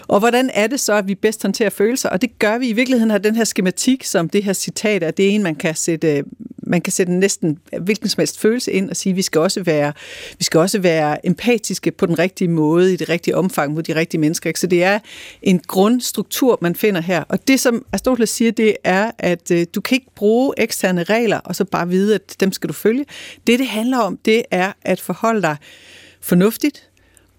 Og 0.09 0.18
hvordan 0.18 0.51
er 0.55 0.66
det 0.66 0.81
så, 0.81 0.92
at 0.92 1.09
vi 1.09 1.14
bedst 1.14 1.42
håndterer 1.42 1.70
følelser? 1.70 2.09
Og 2.09 2.22
det 2.22 2.38
gør 2.38 2.59
vi 2.59 2.68
i 2.68 2.72
virkeligheden 2.72 3.11
har 3.11 3.18
den 3.18 3.37
her 3.37 3.44
skematik, 3.44 4.05
som 4.05 4.29
det 4.29 4.44
her 4.44 4.53
citat 4.53 5.03
er, 5.03 5.11
det 5.11 5.25
er 5.25 5.31
en, 5.31 5.42
man 5.42 5.55
kan 5.55 5.75
sætte, 5.75 6.25
man 6.66 6.81
kan 6.81 6.92
sætte 6.92 7.12
næsten 7.12 7.59
hvilken 7.81 8.09
som 8.09 8.20
helst 8.20 8.40
følelse 8.40 8.72
ind 8.72 8.90
og 8.90 8.96
sige, 8.96 9.11
at 9.11 9.16
vi 9.16 9.22
skal 9.22 9.40
også 9.40 9.62
være, 9.62 9.92
vi 10.38 10.44
skal 10.44 10.61
også 10.61 10.79
være 10.79 11.26
empatiske 11.26 11.90
på 11.90 12.07
den 12.07 12.18
rigtige 12.18 12.48
måde, 12.48 12.92
i 12.92 12.96
det 12.96 13.09
rigtige 13.09 13.37
omfang 13.37 13.74
mod 13.74 13.83
de 13.83 13.94
rigtige 13.94 14.20
mennesker. 14.20 14.50
Ikke? 14.50 14.61
Så 14.61 14.66
det 14.66 14.85
er 14.85 14.98
en 15.42 15.59
grundstruktur, 15.59 16.59
man 16.61 16.76
finder 16.76 17.00
her. 17.00 17.24
Og 17.29 17.48
det, 17.48 17.61
som 17.61 17.87
Aristoteles 17.92 18.31
siger, 18.31 18.52
det 18.52 18.76
er, 18.85 19.11
at 19.18 19.50
øh, 19.50 19.66
du 19.74 19.81
kan 19.81 19.96
ikke 19.96 20.11
bruge 20.14 20.55
eksterne 20.57 21.02
regler, 21.02 21.38
og 21.38 21.57
så 21.57 21.64
bare 21.64 21.88
vide, 21.88 22.14
at 22.14 22.37
dem 22.40 22.52
skal 22.52 22.68
du 22.68 22.74
følge. 22.74 23.05
Det, 23.46 23.59
det 23.59 23.66
handler 23.66 23.98
om, 23.98 24.18
det 24.24 24.42
er 24.50 24.72
at 24.83 25.00
forholde 25.00 25.42
dig 25.42 25.57
fornuftigt 26.20 26.86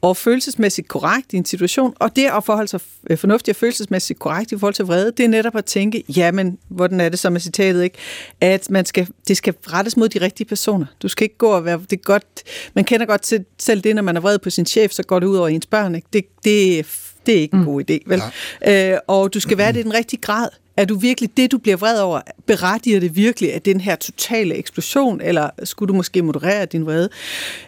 og 0.02 0.18
følelsesmæssigt 0.18 0.88
korrekt 0.88 1.34
i 1.34 1.38
en 1.38 1.46
situation, 1.46 1.94
og 2.00 2.16
det 2.16 2.26
at 2.26 2.44
forholde 2.44 2.68
sig 2.68 2.80
fornuftigt 3.16 3.56
og 3.56 3.60
følelsesmæssigt 3.60 4.20
korrekt 4.20 4.52
i 4.52 4.58
forhold 4.58 4.74
til 4.74 4.86
vrede, 4.86 5.12
det 5.12 5.24
er 5.24 5.30
netop 5.30 5.56
at 5.56 5.66
tænke, 5.66 6.04
jamen, 6.18 6.58
hvordan 6.68 7.02
er 7.02 7.10
det 7.10 7.20
så 7.20 7.30
med 7.30 7.40
citatet, 7.42 7.84
ikke? 7.84 7.98
At 8.42 8.70
man 8.70 8.86
skal, 8.86 9.08
det 9.28 9.38
skal 9.38 9.54
rettes 9.68 9.98
mod 9.98 10.10
de 10.10 10.22
rigtige 10.22 10.48
personer. 10.48 10.86
Du 11.02 11.08
skal 11.08 11.24
ikke 11.24 11.38
gå 11.38 11.48
og 11.48 11.66
være, 11.66 11.80
det 11.90 11.94
er 11.94 12.04
godt, 12.04 12.44
man 12.74 12.86
kender 12.86 13.06
godt 13.06 13.22
til, 13.22 13.46
selv 13.60 13.82
det, 13.82 13.96
når 13.96 14.02
man 14.02 14.18
er 14.18 14.22
vred 14.22 14.40
på 14.40 14.50
sin 14.50 14.66
chef, 14.66 14.92
så 14.92 15.04
går 15.04 15.20
det 15.20 15.28
ud 15.28 15.38
over 15.38 15.48
ens 15.48 15.66
børn, 15.66 15.96
ikke? 15.96 16.08
Det, 16.14 16.26
det, 16.44 16.86
det 17.26 17.38
er 17.38 17.42
ikke 17.42 17.58
en 17.58 17.66
god 17.66 17.82
idé, 17.82 17.98
vel? 18.06 18.22
Ja. 18.62 18.94
Øh, 18.94 19.00
og 19.08 19.34
du 19.34 19.40
skal 19.40 19.58
være 19.58 19.72
det 19.72 19.80
i 19.80 19.84
den 19.84 19.94
rigtige 19.94 20.22
grad. 20.22 20.50
Er 20.78 20.86
du 20.86 20.96
virkelig 20.96 21.38
det, 21.38 21.52
du 21.52 21.58
bliver 21.58 21.78
vred 21.78 22.00
over? 22.00 22.22
Berettiger 22.46 23.00
det 23.00 23.16
virkelig 23.16 23.54
af 23.54 23.62
den 23.62 23.82
her 23.82 23.96
totale 23.96 24.56
eksplosion, 24.56 25.22
eller 25.22 25.50
skulle 25.64 25.88
du 25.88 25.94
måske 25.94 26.22
moderere 26.22 26.66
din 26.66 26.86
vrede? 26.86 27.10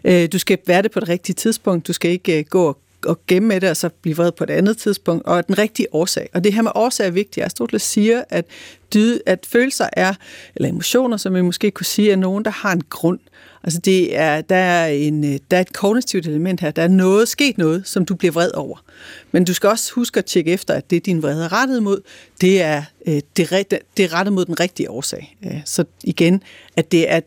Øh, 0.04 0.30
du 0.32 0.40
skal 0.40 0.58
være 0.68 0.82
det 0.82 0.92
på 0.92 1.00
det 1.00 1.10
rigtige 1.10 1.36
tidspunkt. 1.36 1.88
Du 1.88 1.94
skal 1.94 2.12
ikke 2.12 2.40
øh, 2.40 2.46
gå 2.50 2.78
og 3.06 3.20
gemme 3.28 3.48
med 3.48 3.62
det, 3.62 3.70
og 3.70 3.78
så 3.78 3.90
blive 3.90 4.16
vred 4.16 4.32
på 4.32 4.44
et 4.44 4.50
andet 4.50 4.78
tidspunkt, 4.78 5.26
og 5.26 5.48
den 5.48 5.58
rigtige 5.58 5.88
årsag. 5.92 6.30
Og 6.34 6.44
det 6.44 6.54
her 6.54 6.62
med 6.62 6.72
årsag 6.76 7.08
er 7.08 7.12
vigtigt. 7.12 7.44
Aristoteles 7.44 7.82
siger, 7.82 8.24
at, 8.30 8.46
dyde, 8.94 9.22
at 9.26 9.46
følelser 9.50 9.90
er, 9.94 10.14
eller 10.56 10.70
emotioner, 10.70 11.18
som 11.18 11.36
vi 11.36 11.42
måske 11.42 11.72
kunne 11.72 11.86
sige, 11.86 12.12
er 12.12 12.16
nogen, 12.16 12.46
der 12.46 12.52
har 12.52 12.72
en 12.72 12.84
grund. 12.90 13.20
Altså 13.64 13.80
det 13.80 14.18
er, 14.18 14.42
der, 14.42 14.56
er 14.56 14.88
en, 14.88 15.34
øh, 15.34 15.40
der 15.52 15.58
er 15.58 15.62
et 15.62 15.74
kognitivt 15.74 16.28
element 16.28 16.62
her. 16.62 16.72
Der 16.72 16.82
er 16.82 16.88
noget, 16.88 17.28
sket 17.28 17.58
noget, 17.58 17.88
som 17.88 18.06
du 18.06 18.16
bliver 18.16 18.32
vred 18.32 18.52
over. 18.54 18.84
Men 19.32 19.46
du 19.46 19.54
skal 19.54 19.70
også 19.70 19.94
huske 19.94 20.18
at 20.18 20.26
tjekke 20.26 20.52
efter, 20.52 20.74
at 20.74 20.90
det, 20.90 21.06
din 21.06 21.22
vrede 21.22 21.46
er 21.46 21.54
rettet 21.54 21.84
mod, 21.84 22.02
det 22.42 22.62
er, 22.62 22.84
det, 23.06 23.80
det 23.98 24.06
er 24.06 24.14
rettet 24.14 24.34
mod 24.34 24.46
den 24.46 24.60
rigtige 24.60 24.92
årsag. 24.92 25.38
Så 25.66 25.84
igen, 26.04 26.44
at 26.78 26.92
det 26.92 27.12
er 27.12 27.20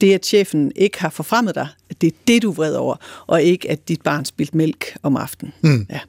det, 0.00 0.14
at 0.14 0.26
chefen 0.26 0.72
ikke 0.76 1.00
har 1.00 1.10
forfremmet 1.10 1.54
dig, 1.54 1.68
at 1.90 2.00
det 2.00 2.06
er 2.06 2.16
det, 2.28 2.42
du 2.42 2.50
er 2.50 2.54
vred 2.54 2.74
over, 2.74 2.96
og 3.26 3.42
ikke 3.42 3.70
at 3.70 3.88
dit 3.88 4.02
barn 4.02 4.24
spildt 4.24 4.54
mælk 4.54 4.96
om 5.02 5.16
aftenen. 5.16 5.52
Mm. 5.60 5.86
Ja. 5.90 6.00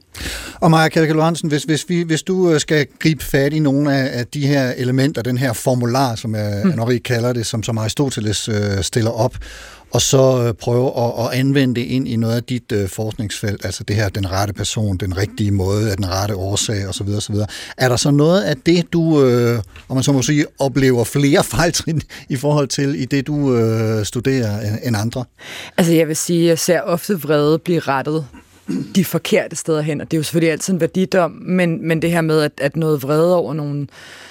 Og 0.54 0.70
Maja 0.70 0.88
Kjærke 0.88 1.12
Lorentzen, 1.12 1.48
hvis, 1.48 1.62
hvis, 1.62 1.88
vi, 1.88 2.02
hvis 2.02 2.22
du 2.22 2.52
øh, 2.52 2.60
skal 2.60 2.86
gribe 2.98 3.24
fat 3.24 3.52
i 3.52 3.58
nogle 3.58 3.94
af, 3.96 4.18
af 4.18 4.26
de 4.26 4.46
her 4.46 4.72
elementer, 4.76 5.22
den 5.22 5.38
her 5.38 5.52
formular, 5.52 6.14
som 6.14 6.34
jeg, 6.34 6.60
mm. 6.64 6.70
nok 6.70 6.90
ikke 6.90 7.02
kalder 7.02 7.32
det, 7.32 7.46
som, 7.46 7.62
som 7.62 7.78
Aristoteles 7.78 8.48
øh, 8.48 8.82
stiller 8.82 9.10
op, 9.10 9.36
og 9.92 10.02
så 10.02 10.44
øh, 10.46 10.54
prøve 10.54 10.92
at, 10.98 11.26
at 11.26 11.38
anvende 11.40 11.74
det 11.74 11.86
ind 11.86 12.08
i 12.08 12.16
noget 12.16 12.36
af 12.36 12.44
dit 12.44 12.72
øh, 12.72 12.88
forskningsfelt, 12.88 13.64
altså 13.64 13.84
det 13.84 13.96
her, 13.96 14.08
den 14.08 14.30
rette 14.30 14.54
person, 14.54 14.96
den 14.96 15.16
rigtige 15.16 15.50
måde, 15.50 15.96
den 15.96 16.08
rette 16.08 16.36
årsag 16.36 16.88
osv. 16.88 17.08
osv. 17.08 17.34
Er 17.76 17.88
der 17.88 17.96
så 17.96 18.10
noget 18.10 18.42
af 18.42 18.56
det, 18.56 18.92
du, 18.92 19.24
øh, 19.24 19.58
om 19.88 19.96
man 19.96 20.02
så 20.02 20.12
må 20.12 20.22
sige, 20.22 20.46
oplever 20.58 21.04
flere 21.04 21.44
fejltrin 21.54 22.02
i 22.28 22.36
forhold 22.36 22.68
til 22.68 23.02
i 23.02 23.04
det, 23.04 23.26
du 23.26 23.56
øh, 23.56 24.04
studerer 24.04 24.60
end, 24.60 24.78
end 24.84 24.96
andre? 24.96 25.24
Altså 25.76 25.92
jeg 25.92 26.08
vil 26.08 26.16
sige, 26.16 26.42
at 26.42 26.48
jeg 26.48 26.58
ser 26.58 26.80
ofte 26.80 27.20
vrede 27.20 27.58
blive 27.58 27.80
rettet 27.80 28.26
de 28.96 29.04
forkerte 29.04 29.56
steder 29.56 29.80
hen, 29.80 30.00
og 30.00 30.10
det 30.10 30.16
er 30.16 30.18
jo 30.18 30.22
selvfølgelig 30.22 30.52
altid 30.52 30.74
en 30.74 30.80
værdidom, 30.80 31.30
men, 31.30 31.88
men 31.88 32.02
det 32.02 32.10
her 32.10 32.20
med, 32.20 32.42
at, 32.42 32.52
at 32.60 32.76
noget 32.76 33.02
vrede 33.02 33.36
over 33.36 33.54
nogle, 33.54 33.86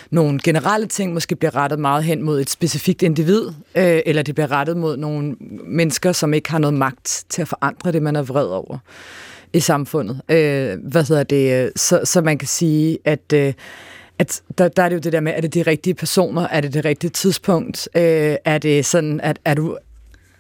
nogle 0.10 0.39
generelle 0.44 0.88
ting 0.88 1.13
måske 1.13 1.36
bliver 1.36 1.56
rettet 1.56 1.80
meget 1.80 2.04
hen 2.04 2.24
mod 2.24 2.41
et 2.41 2.50
specifikt 2.50 3.02
individ, 3.02 3.48
øh, 3.76 4.02
eller 4.06 4.22
det 4.22 4.36
bliver 4.36 4.52
rettet 4.52 4.78
mod 4.78 4.98
nogle 4.98 5.36
mennesker, 5.63 6.12
som 6.12 6.34
ikke 6.34 6.52
har 6.52 6.60
noget 6.60 6.74
magt 6.74 7.26
til 7.30 7.41
at 7.41 7.48
forandre 7.48 7.91
det, 7.91 8.02
man 8.02 8.15
er 8.15 8.22
vred 8.22 8.46
over 8.46 8.78
i 9.54 9.60
samfundet. 9.60 10.22
Øh, 10.30 10.78
hvad 10.84 11.08
hedder 11.08 11.24
det? 11.24 11.72
Så, 11.76 12.02
så 12.04 12.22
man 12.22 12.38
kan 12.38 12.48
sige, 12.48 12.98
at... 13.06 13.34
Øh, 13.34 13.54
at 14.20 14.41
der, 14.58 14.67
der 14.67 14.84
er 14.84 14.89
det 14.89 14.96
jo 14.96 15.00
det 15.00 15.13
der 15.13 15.20
med, 15.20 15.34
er 15.36 15.41
det 15.41 15.54
de 15.54 15.62
rigtige 15.62 15.94
personer? 15.94 16.48
Er 16.48 16.62
det 16.62 16.74
det 16.74 16.86
rigtige 16.86 17.12
tidspunkt? 17.12 17.89
Øh, 17.96 18.36
er 18.46 18.58
det 18.58 18.86
sådan, 18.86 19.22
at 19.22 19.39
er 19.46 19.54
du 19.54 19.78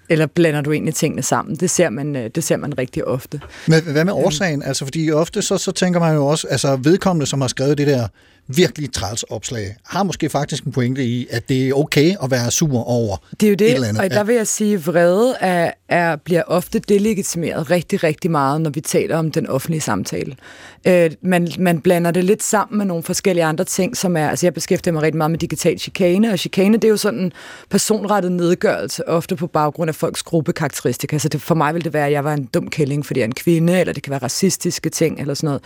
eller 0.09 0.25
blander 0.25 0.61
du 0.61 0.71
egentlig 0.71 0.95
tingene 0.95 1.23
sammen? 1.23 1.55
Det 1.55 1.69
ser 1.69 1.89
man, 1.89 2.15
øh, 2.15 2.29
det 2.35 2.43
ser 2.43 2.57
man 2.57 2.77
rigtig 2.77 3.07
ofte. 3.07 3.41
Men 3.67 3.81
hvad 3.81 4.05
med 4.05 4.13
årsagen? 4.13 4.63
Altså, 4.63 4.85
fordi 4.85 5.11
ofte 5.11 5.41
så, 5.41 5.57
så 5.57 5.71
tænker 5.71 5.99
man 5.99 6.15
jo 6.15 6.27
også, 6.27 6.47
altså 6.47 6.75
vedkommende, 6.75 7.25
som 7.25 7.41
har 7.41 7.47
skrevet 7.47 7.77
det 7.77 7.87
der 7.87 8.07
virkelig 8.57 8.93
træls 8.93 9.23
opslag, 9.23 9.75
har 9.85 10.03
måske 10.03 10.29
faktisk 10.29 10.63
en 10.63 10.71
pointe 10.71 11.03
i, 11.03 11.27
at 11.29 11.49
det 11.49 11.69
er 11.69 11.73
okay 11.73 12.15
at 12.23 12.31
være 12.31 12.51
sur 12.51 12.83
over 12.83 13.17
Det 13.31 13.43
er 13.43 13.47
jo 13.47 13.53
et 13.53 13.59
det, 13.59 13.73
eller 13.73 13.87
andet. 13.87 14.03
og 14.03 14.09
der 14.09 14.23
vil 14.23 14.35
jeg 14.35 14.47
sige, 14.47 14.73
at 14.73 14.87
vrede 14.87 15.35
er, 15.39 15.71
er, 15.89 16.15
bliver 16.15 16.43
ofte 16.47 16.79
delegitimeret 16.79 17.71
rigtig, 17.71 18.03
rigtig 18.03 18.31
meget, 18.31 18.61
når 18.61 18.69
vi 18.69 18.81
taler 18.81 19.17
om 19.17 19.31
den 19.31 19.47
offentlige 19.47 19.81
samtale. 19.81 20.35
Øh, 20.87 21.11
man, 21.21 21.51
man 21.59 21.81
blander 21.81 22.11
det 22.11 22.23
lidt 22.23 22.43
sammen 22.43 22.77
med 22.77 22.85
nogle 22.85 23.03
forskellige 23.03 23.43
andre 23.45 23.63
ting, 23.63 23.97
som 23.97 24.17
er, 24.17 24.29
altså 24.29 24.45
jeg 24.45 24.53
beskæftiger 24.53 24.93
mig 24.93 25.01
rigtig 25.01 25.17
meget 25.17 25.31
med 25.31 25.39
digital 25.39 25.79
chikane, 25.79 26.31
og 26.31 26.39
chikane 26.39 26.77
det 26.77 26.83
er 26.83 26.89
jo 26.89 26.97
sådan 26.97 27.19
en 27.19 27.31
personrettet 27.69 28.31
nedgørelse, 28.31 29.07
ofte 29.07 29.35
på 29.35 29.47
baggrund 29.47 29.89
af 29.89 29.95
folks 29.95 30.23
gruppekarakteristika. 30.23 31.17
Så 31.17 31.29
det, 31.29 31.41
for 31.41 31.55
mig 31.55 31.73
vil 31.73 31.83
det 31.83 31.93
være, 31.93 32.05
at 32.05 32.11
jeg 32.11 32.23
var 32.23 32.33
en 32.33 32.49
dum 32.53 32.67
kælling, 32.67 33.05
fordi 33.05 33.19
jeg 33.19 33.23
er 33.23 33.27
en 33.27 33.35
kvinde, 33.35 33.79
eller 33.79 33.93
det 33.93 34.03
kan 34.03 34.11
være 34.11 34.19
racistiske 34.23 34.89
ting, 34.89 35.19
eller 35.19 35.33
sådan 35.33 35.47
noget. 35.47 35.61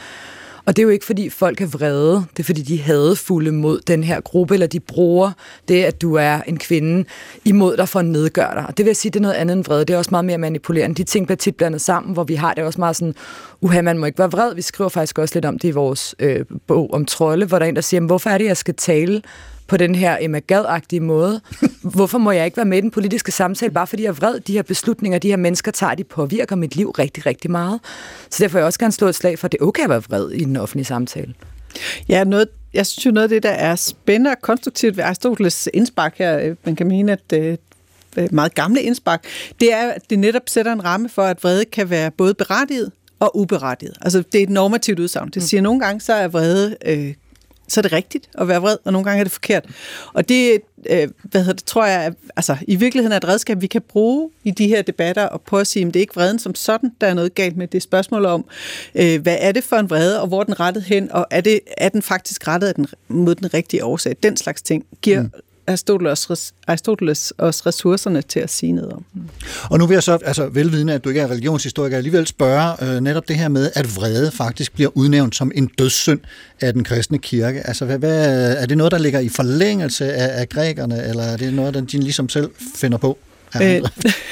Og 0.65 0.75
det 0.75 0.82
er 0.82 0.84
jo 0.84 0.89
ikke, 0.89 1.06
fordi 1.06 1.30
folk 1.30 1.62
er 1.62 1.65
vrede. 1.65 2.25
Det 2.38 2.39
er, 2.39 2.43
fordi 2.43 2.62
de 2.62 2.82
havde 2.82 3.15
fulde 3.15 3.51
mod 3.51 3.80
den 3.88 4.04
her 4.04 4.21
gruppe, 4.21 4.54
eller 4.54 4.67
de 4.67 4.80
bruger 4.80 5.32
det, 5.67 5.84
at 5.84 6.01
du 6.01 6.13
er 6.13 6.41
en 6.47 6.58
kvinde, 6.58 7.06
imod 7.45 7.78
dig 7.78 7.89
for 7.89 7.99
at 7.99 8.06
nedgøre 8.06 8.56
dig. 8.56 8.65
Og 8.67 8.78
det 8.78 8.86
vil 8.86 8.89
jeg 8.89 8.95
sige, 8.95 9.12
det 9.12 9.19
er 9.19 9.21
noget 9.21 9.36
andet 9.36 9.54
end 9.54 9.65
vrede. 9.65 9.86
Det 9.86 9.93
er 9.93 9.97
også 9.97 10.12
meget 10.12 10.25
mere 10.25 10.38
manipulerende. 10.38 10.95
De 10.95 11.04
ting 11.04 11.28
bliver 11.28 11.38
tit 11.38 11.56
blandet 11.56 11.82
sammen, 11.82 12.13
hvor 12.13 12.23
vi 12.23 12.36
har 12.36 12.54
det 12.54 12.63
også 12.63 12.80
meget 12.80 12.95
sådan, 12.95 13.15
uha, 13.62 13.82
man 13.82 13.97
må 13.97 14.06
ikke 14.06 14.19
være 14.19 14.32
vred. 14.32 14.56
Vi 14.56 14.62
skriver 14.62 14.89
faktisk 14.89 15.19
også 15.19 15.36
lidt 15.36 15.45
om 15.45 15.60
det 15.60 15.67
i 15.67 15.71
vores 15.71 16.15
øh, 16.19 16.45
bog 16.67 16.93
om 16.93 17.06
trolde, 17.06 17.45
hvor 17.45 17.60
der 17.60 17.65
er 17.65 17.69
en, 17.69 17.75
der 17.75 17.82
siger, 17.82 18.01
hvorfor 18.01 18.30
er 18.30 18.38
det, 18.38 18.45
jeg 18.45 18.58
skal 18.58 18.73
tale 18.73 19.21
på 19.67 19.78
den 19.78 19.95
her 19.95 20.17
Emma 20.21 20.39
Gad-agtige 20.39 20.99
måde. 20.99 21.41
Hvorfor 21.95 22.17
må 22.17 22.32
jeg 22.32 22.45
ikke 22.45 22.58
være 22.58 22.65
med 22.65 22.78
i 22.78 22.82
den 22.82 22.91
politiske 22.91 23.32
samtale, 23.32 23.71
bare 23.71 23.88
fordi 23.88 24.04
jeg 24.04 24.10
er 24.10 24.13
vred? 24.13 24.39
De 24.39 24.54
her 24.54 24.62
beslutninger, 24.62 25.19
de 25.19 25.30
her 25.30 25.38
mennesker 25.38 25.71
tager, 25.71 25.95
de 25.95 26.04
påvirker 26.04 26.56
mit 26.56 26.75
liv 26.75 26.89
rigtig, 26.89 27.25
rigtig 27.25 27.51
meget. 27.51 27.80
Så 28.30 28.43
derfor 28.43 28.54
vil 28.54 28.60
jeg 28.60 28.65
også 28.65 28.80
gerne 28.80 28.91
slå 28.91 29.08
et 29.08 29.15
slag 29.15 29.39
for, 29.39 29.47
at 29.47 29.51
det 29.51 29.58
er 29.62 29.65
okay 29.65 29.84
at 29.84 29.89
være 29.89 30.04
vred 30.04 30.32
i 30.32 30.43
den 30.43 30.58
offentlige 30.58 30.86
samtale. 30.86 31.34
Ja, 32.10 32.23
noget, 32.23 32.47
jeg 32.73 32.86
synes 32.86 33.06
jo 33.06 33.12
noget 33.12 33.23
af 33.23 33.30
det, 33.30 33.43
der 33.43 33.49
er 33.49 33.75
spændende 33.75 34.32
og 34.32 34.41
konstruktivt 34.41 34.97
ved 34.97 35.04
Aristoteles 35.04 35.69
indspark 35.73 36.17
her, 36.17 36.39
øh, 36.39 36.56
man 36.65 36.75
kan 36.75 36.88
mene, 36.88 37.12
at 37.12 37.34
øh, 37.34 37.58
meget 38.32 38.56
gamle 38.56 38.82
indspark, 38.82 39.25
det 39.60 39.73
er, 39.73 39.91
at 39.91 40.01
det 40.10 40.19
netop 40.19 40.41
sætter 40.47 40.73
en 40.73 40.86
ramme 40.86 41.10
for, 41.10 41.21
at 41.21 41.43
vrede 41.43 41.65
kan 41.65 41.89
være 41.89 42.12
både 42.12 42.34
berettiget 42.34 42.91
og 43.19 43.38
uberettiget. 43.38 43.97
Altså, 44.01 44.23
det 44.32 44.39
er 44.39 44.43
et 44.43 44.49
normativt 44.49 44.99
udsagn. 44.99 45.30
Det 45.30 45.43
siger, 45.43 45.60
at 45.60 45.63
nogle 45.63 45.80
gange 45.80 46.01
så 46.01 46.13
er 46.13 46.28
vrede 46.28 46.78
øh, 46.86 47.13
så 47.67 47.80
er 47.80 47.82
det 47.82 47.91
rigtigt 47.91 48.30
at 48.34 48.47
være 48.47 48.62
vred, 48.62 48.78
og 48.86 48.93
nogle 48.93 49.06
gange 49.06 49.19
er 49.19 49.23
det 49.23 49.32
forkert. 49.32 49.65
Og 50.13 50.30
det, 50.30 50.62
øh, 50.89 51.08
hvad 51.23 51.41
hedder 51.41 51.54
det, 51.54 51.65
tror 51.65 51.86
jeg, 51.86 52.13
altså 52.36 52.58
i 52.67 52.75
virkeligheden 52.75 53.12
er 53.12 53.17
et 53.17 53.28
redskab, 53.28 53.62
vi 53.62 53.67
kan 53.67 53.82
bruge 53.82 54.30
i 54.43 54.51
de 54.51 54.67
her 54.67 54.82
debatter, 54.82 55.25
og 55.25 55.41
prøve 55.41 55.62
at 55.62 55.67
sige, 55.67 55.88
at 55.88 55.93
det 55.93 55.99
er 55.99 56.01
ikke 56.01 56.15
vreden 56.15 56.39
som 56.39 56.56
sådan, 56.56 56.91
der 57.01 57.08
er 57.08 57.13
noget 57.13 57.36
galt 57.36 57.58
med. 57.58 57.67
Det 57.67 57.78
er 57.78 57.82
spørgsmål 57.82 58.25
om, 58.25 58.45
øh, 58.95 59.21
hvad 59.21 59.38
er 59.39 59.51
det 59.51 59.63
for 59.63 59.75
en 59.75 59.89
vrede, 59.89 60.21
og 60.21 60.28
hvor 60.28 60.39
er 60.39 60.43
den 60.43 60.60
rettet 60.60 60.84
hen, 60.84 61.12
og 61.12 61.28
er, 61.32 61.41
det, 61.41 61.60
er 61.78 61.89
den 61.89 62.01
faktisk 62.01 62.47
rettet 62.47 62.75
den, 62.75 62.88
mod 63.08 63.36
den 63.36 63.54
rigtige 63.54 63.86
årsag? 63.86 64.15
Den 64.23 64.38
slags 64.38 64.62
ting 64.62 64.86
giver 65.01 65.21
mm. 65.21 65.32
Aristoteles, 65.67 66.54
Aristoteles 66.67 67.34
også 67.38 67.63
ressourcerne 67.65 68.21
til 68.21 68.39
at 68.39 68.49
sige 68.49 68.71
noget 68.71 68.93
om. 68.93 69.06
Og 69.69 69.80
nu 69.80 69.86
vil 69.86 69.95
jeg 69.95 70.04
så, 70.04 70.17
altså 70.25 70.47
velvidende, 70.47 70.93
at 70.93 71.04
du 71.04 71.10
ikke 71.10 71.21
er 71.21 71.32
religionshistoriker, 71.32 71.97
alligevel 71.97 72.28
spørge 72.28 72.95
øh, 72.95 73.01
netop 73.01 73.28
det 73.28 73.36
her 73.36 73.47
med, 73.47 73.71
at 73.73 73.95
vrede 73.95 74.32
faktisk 74.32 74.73
bliver 74.73 74.89
udnævnt 74.93 75.36
som 75.36 75.51
en 75.56 75.69
dødssynd 75.78 76.19
af 76.62 76.73
den 76.73 76.84
kristne 76.84 77.17
kirke. 77.17 77.67
Altså, 77.67 77.86
hvad, 77.86 77.97
hvad, 77.97 78.56
er 78.58 78.65
det 78.65 78.78
noget, 78.78 78.91
der 78.91 78.97
ligger 78.97 79.19
i 79.19 79.30
forlængelse 79.30 80.13
af, 80.13 80.41
af 80.41 80.49
grækerne, 80.49 81.04
eller 81.04 81.23
er 81.23 81.38
det 81.38 81.54
noget, 81.54 81.73
der 81.73 81.82
de 81.82 81.97
ligesom 81.97 82.30
selv 82.30 82.49
finder 82.75 82.97
på? 82.97 83.17
Øh, 83.63 83.82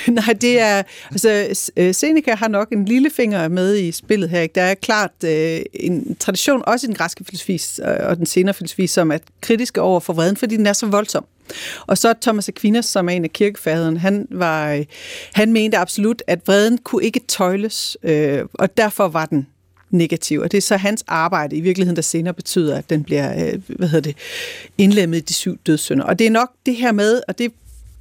nej, 0.15 0.33
det 0.41 0.59
er... 0.59 0.83
Altså, 1.11 1.47
Seneca 1.91 2.35
har 2.35 2.47
nok 2.47 2.69
en 2.71 2.85
lille 2.85 3.09
finger 3.09 3.47
med 3.47 3.77
i 3.77 3.91
spillet 3.91 4.29
her. 4.29 4.41
Ikke? 4.41 4.55
Der 4.55 4.61
er 4.61 4.73
klart 4.73 5.11
øh, 5.25 5.61
en 5.73 6.15
tradition, 6.15 6.63
også 6.67 6.85
i 6.85 6.87
den 6.87 6.95
græske 6.95 7.23
filosofi 7.25 7.81
og 7.83 8.17
den 8.17 8.25
senere 8.25 8.53
filosofi, 8.53 8.87
som 8.87 9.11
er 9.11 9.17
kritiske 9.41 9.81
over 9.81 9.99
for 9.99 10.13
vreden, 10.13 10.37
fordi 10.37 10.57
den 10.57 10.67
er 10.67 10.73
så 10.73 10.85
voldsom. 10.85 11.25
Og 11.87 11.97
så 11.97 12.13
Thomas 12.21 12.49
Aquinas, 12.49 12.85
som 12.85 13.09
er 13.09 13.13
en 13.13 13.23
af 13.23 13.33
kirkefaderne, 13.33 13.99
han, 13.99 14.27
var, 14.31 14.83
han 15.33 15.53
mente 15.53 15.77
absolut, 15.77 16.23
at 16.27 16.47
vreden 16.47 16.77
kunne 16.77 17.03
ikke 17.03 17.21
tøjles, 17.27 17.97
øh, 18.03 18.45
og 18.53 18.77
derfor 18.77 19.07
var 19.07 19.25
den 19.25 19.47
negativ. 19.89 20.39
Og 20.39 20.51
det 20.51 20.57
er 20.57 20.61
så 20.61 20.77
hans 20.77 21.03
arbejde 21.07 21.55
i 21.55 21.61
virkeligheden, 21.61 21.95
der 21.95 22.01
senere 22.01 22.33
betyder, 22.33 22.77
at 22.77 22.89
den 22.89 23.03
bliver 23.03 23.47
øh, 23.53 23.61
hvad 23.67 23.87
hedder 23.87 24.11
det, 24.11 24.17
indlemmet 24.77 25.17
i 25.17 25.21
de 25.21 25.33
syv 25.33 25.57
dødssynder. 25.67 26.03
Og 26.03 26.19
det 26.19 26.27
er 26.27 26.31
nok 26.31 26.51
det 26.65 26.75
her 26.75 26.91
med, 26.91 27.21
og 27.27 27.37
det 27.37 27.51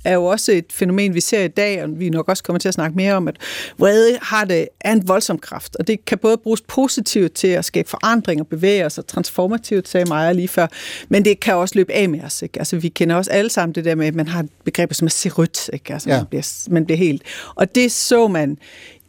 er 0.05 0.15
jo 0.15 0.25
også 0.25 0.53
et 0.53 0.65
fænomen, 0.71 1.15
vi 1.15 1.21
ser 1.21 1.45
i 1.45 1.49
dag, 1.49 1.83
og 1.83 2.01
vi 2.01 2.11
nok 2.11 2.29
også 2.29 2.43
kommer 2.43 2.59
til 2.59 2.69
at 2.69 2.75
snakke 2.75 2.97
mere 2.97 3.15
om, 3.15 3.29
at 3.29 3.37
vrede 3.79 4.19
har 4.23 4.45
det, 4.45 4.69
er 4.81 4.93
en 4.93 5.09
voldsom 5.09 5.39
kraft, 5.39 5.77
og 5.77 5.87
det 5.87 6.05
kan 6.05 6.19
både 6.19 6.37
bruges 6.37 6.61
positivt 6.61 7.33
til 7.33 7.49
at 7.49 7.65
skabe 7.65 7.91
forandring 7.91 8.41
og 8.41 8.47
bevæge 8.47 8.87
os, 8.87 8.99
og 8.99 9.07
transformativt, 9.07 9.89
sagde 9.89 10.09
Maja 10.09 10.33
lige 10.33 10.49
før, 10.49 10.67
men 11.09 11.25
det 11.25 11.41
kan 11.41 11.55
også 11.55 11.75
løbe 11.75 11.93
af 11.93 12.09
med 12.09 12.21
os. 12.25 12.43
Ikke? 12.43 12.59
Altså, 12.59 12.77
vi 12.77 12.89
kender 12.89 13.17
også 13.17 13.31
alle 13.31 13.51
sammen 13.51 13.75
det 13.75 13.85
der 13.85 13.95
med, 13.95 14.07
at 14.07 14.15
man 14.15 14.29
har 14.29 14.41
et 14.41 14.49
begreb 14.65 14.95
som 14.95 15.07
at 15.07 15.13
se 15.13 15.29
rødt, 15.29 15.71
ikke? 15.73 15.93
Altså, 15.93 16.11
ja. 16.11 16.17
man, 16.17 16.27
bliver, 16.27 16.69
man 16.71 16.85
bliver 16.85 16.99
helt... 16.99 17.23
Og 17.55 17.75
det 17.75 17.93
så 17.93 18.29
man 18.29 18.59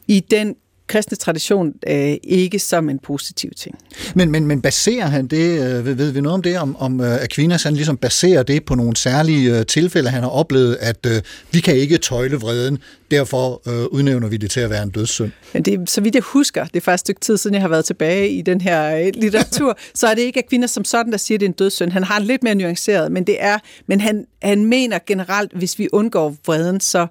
i 0.08 0.20
den 0.20 0.56
kristne 0.94 1.18
tradition 1.18 1.74
øh, 1.88 2.16
ikke 2.24 2.60
som 2.60 2.90
en 2.90 3.00
positiv 3.00 3.52
ting. 3.58 3.76
Men, 4.16 4.32
men, 4.32 4.48
men 4.48 4.62
baserer 4.62 5.08
han 5.08 5.28
det, 5.28 5.60
øh, 5.60 5.86
ved, 5.86 5.94
ved 5.94 6.12
vi 6.12 6.22
noget 6.22 6.34
om 6.34 6.42
det, 6.42 6.60
om, 6.60 6.76
om 6.80 7.02
øh, 7.02 7.24
Aquinas 7.24 7.64
han 7.64 7.74
ligesom 7.74 7.98
baserer 7.98 8.44
det 8.44 8.66
på 8.66 8.76
nogle 8.76 8.96
særlige 8.96 9.60
øh, 9.60 9.66
tilfælde, 9.66 10.10
han 10.10 10.24
har 10.24 10.30
oplevet, 10.30 10.78
at 10.80 11.06
øh, 11.06 11.22
vi 11.52 11.60
kan 11.60 11.76
ikke 11.76 11.98
tøjle 11.98 12.38
vreden, 12.38 12.78
derfor 13.12 13.62
øh, 13.70 13.86
udnævner 13.86 14.28
vi 14.28 14.38
det 14.38 14.52
til 14.52 14.60
at 14.60 14.70
være 14.70 14.84
en 14.84 14.90
dødssynd. 14.90 15.32
Men 15.54 15.64
det, 15.64 15.90
så 15.90 16.02
vidt 16.02 16.16
jeg 16.16 16.24
husker, 16.24 16.64
det 16.64 16.76
er 16.76 16.82
faktisk 16.82 17.02
et 17.02 17.06
stykke 17.06 17.22
tid 17.22 17.38
siden, 17.38 17.54
jeg 17.54 17.62
har 17.62 17.70
været 17.70 17.86
tilbage 17.86 18.30
i 18.30 18.42
den 18.42 18.62
her 18.62 18.98
øh, 18.98 19.12
litteratur, 19.14 19.78
så 20.00 20.08
er 20.08 20.16
det 20.16 20.22
ikke 20.22 20.44
Aquinas 20.48 20.72
som 20.72 20.86
sådan, 20.86 21.12
der 21.12 21.18
siger, 21.18 21.38
at 21.38 21.40
det 21.40 21.46
er 21.46 21.50
en 21.50 21.54
dødssynd. 21.54 21.92
Han 21.92 22.04
har 22.04 22.18
en 22.20 22.26
lidt 22.26 22.44
mere 22.44 22.56
nuanceret, 22.56 23.12
men 23.12 23.24
det 23.24 23.36
er, 23.40 23.58
men 23.88 24.02
han, 24.02 24.26
han 24.44 24.66
mener 24.66 25.00
generelt, 25.08 25.54
hvis 25.54 25.80
vi 25.80 25.88
undgår 25.94 26.36
vreden, 26.46 26.80
så, 26.80 27.08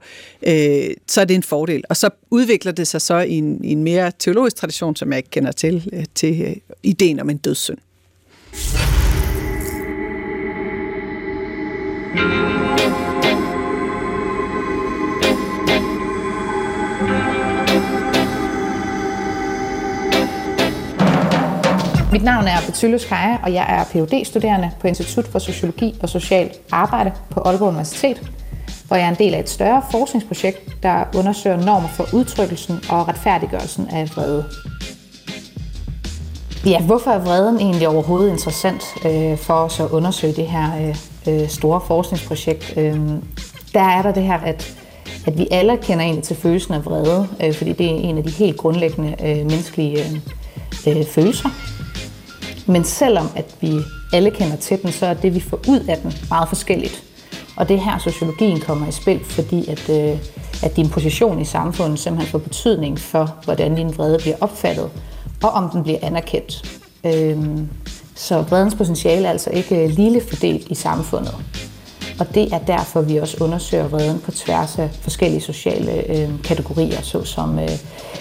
øh, 0.46 0.94
så 1.06 1.20
er 1.20 1.24
det 1.24 1.34
en 1.34 1.42
fordel. 1.42 1.84
Og 1.88 1.96
så 1.96 2.10
udvikler 2.30 2.72
det 2.72 2.86
sig 2.86 3.00
så 3.00 3.18
i 3.18 3.32
en, 3.32 3.64
i 3.64 3.71
en 3.72 3.84
mere 3.84 4.12
teologisk 4.18 4.56
tradition, 4.56 4.96
som 4.96 5.10
jeg 5.10 5.16
ikke 5.16 5.30
kender 5.30 5.52
til, 5.52 5.90
øh, 5.92 6.04
til 6.14 6.42
øh, 6.42 6.56
ideen 6.82 7.20
om 7.20 7.30
en 7.30 7.36
dødssynd. 7.36 7.78
Mit 22.12 22.22
navn 22.22 22.46
er 22.46 22.56
Betylus 22.66 23.04
Kaja, 23.04 23.36
og 23.42 23.52
jeg 23.52 23.66
er 23.68 23.84
phd 23.84 24.24
studerende 24.24 24.70
på 24.80 24.86
Institut 24.86 25.26
for 25.26 25.38
Sociologi 25.38 25.94
og 26.02 26.08
Socialt 26.08 26.60
Arbejde 26.70 27.12
på 27.30 27.40
Aalborg 27.40 27.68
Universitet, 27.68 28.32
hvor 28.92 28.96
jeg 28.96 29.06
er 29.06 29.10
en 29.10 29.18
del 29.18 29.34
af 29.34 29.40
et 29.40 29.48
større 29.48 29.82
forskningsprojekt, 29.90 30.82
der 30.82 31.04
undersøger 31.16 31.56
normer 31.56 31.88
for 31.88 32.06
udtrykkelsen 32.12 32.80
og 32.88 33.08
retfærdiggørelsen 33.08 33.88
af 33.88 34.10
vrede. 34.16 34.44
Ja, 36.66 36.82
hvorfor 36.82 37.10
er 37.10 37.18
vreden 37.18 37.60
egentlig 37.60 37.88
overhovedet 37.88 38.30
interessant 38.30 38.82
øh, 39.06 39.38
for 39.38 39.54
os 39.54 39.80
at 39.80 39.90
undersøge 39.90 40.32
det 40.32 40.46
her 40.46 40.94
øh, 41.26 41.42
øh 41.42 41.48
store 41.48 41.80
forskningsprojekt? 41.86 42.74
Øh, 42.76 43.00
der 43.74 43.80
er 43.80 44.02
der 44.02 44.12
det 44.12 44.22
her, 44.22 44.38
at, 44.38 44.74
at 45.26 45.38
vi 45.38 45.48
alle 45.50 45.76
kender 45.76 46.04
egentlig 46.04 46.24
til 46.24 46.36
følelsen 46.36 46.74
af 46.74 46.84
vrede, 46.84 47.28
øh, 47.44 47.54
fordi 47.54 47.72
det 47.72 47.86
er 47.86 47.94
en 47.94 48.18
af 48.18 48.24
de 48.24 48.30
helt 48.30 48.56
grundlæggende 48.56 49.14
øh, 49.22 49.36
menneskelige 49.36 49.98
øh, 50.86 50.96
øh 50.96 51.06
følelser. 51.06 51.48
Men 52.66 52.84
selvom 52.84 53.26
at 53.36 53.54
vi 53.60 53.72
alle 54.12 54.30
kender 54.30 54.56
til 54.56 54.82
den, 54.82 54.92
så 54.92 55.06
er 55.06 55.14
det, 55.14 55.34
vi 55.34 55.40
får 55.40 55.60
ud 55.68 55.80
af 55.88 55.96
den, 55.96 56.12
meget 56.30 56.48
forskelligt. 56.48 57.11
Og 57.56 57.68
det 57.68 57.76
er 57.76 57.80
her, 57.80 57.98
sociologien 57.98 58.60
kommer 58.60 58.88
i 58.88 58.92
spil, 58.92 59.24
fordi 59.24 59.68
at, 59.68 59.88
øh, 59.88 60.18
at 60.62 60.76
din 60.76 60.88
position 60.88 61.40
i 61.40 61.44
samfundet 61.44 61.98
simpelthen 61.98 62.30
får 62.30 62.38
betydning 62.38 62.98
for, 62.98 63.34
hvordan 63.44 63.74
din 63.74 63.96
vrede 63.96 64.18
bliver 64.18 64.36
opfattet, 64.40 64.90
og 65.42 65.50
om 65.50 65.70
den 65.70 65.82
bliver 65.82 65.98
anerkendt. 66.02 66.80
Øhm, 67.06 67.68
så 68.14 68.42
vredens 68.42 68.74
potentiale 68.74 69.26
er 69.26 69.30
altså 69.30 69.50
ikke 69.50 69.84
øh, 69.84 69.90
lille 69.90 70.20
fordelt 70.28 70.68
i 70.68 70.74
samfundet. 70.74 71.34
Og 72.18 72.34
det 72.34 72.52
er 72.54 72.58
derfor, 72.58 73.00
vi 73.00 73.16
også 73.16 73.36
undersøger 73.40 73.88
vreden 73.88 74.18
på 74.18 74.30
tværs 74.30 74.78
af 74.78 74.90
forskellige 75.00 75.40
sociale 75.40 75.92
øh, 76.10 76.28
kategorier, 76.44 77.02
såsom 77.02 77.58
øh, 77.58 77.68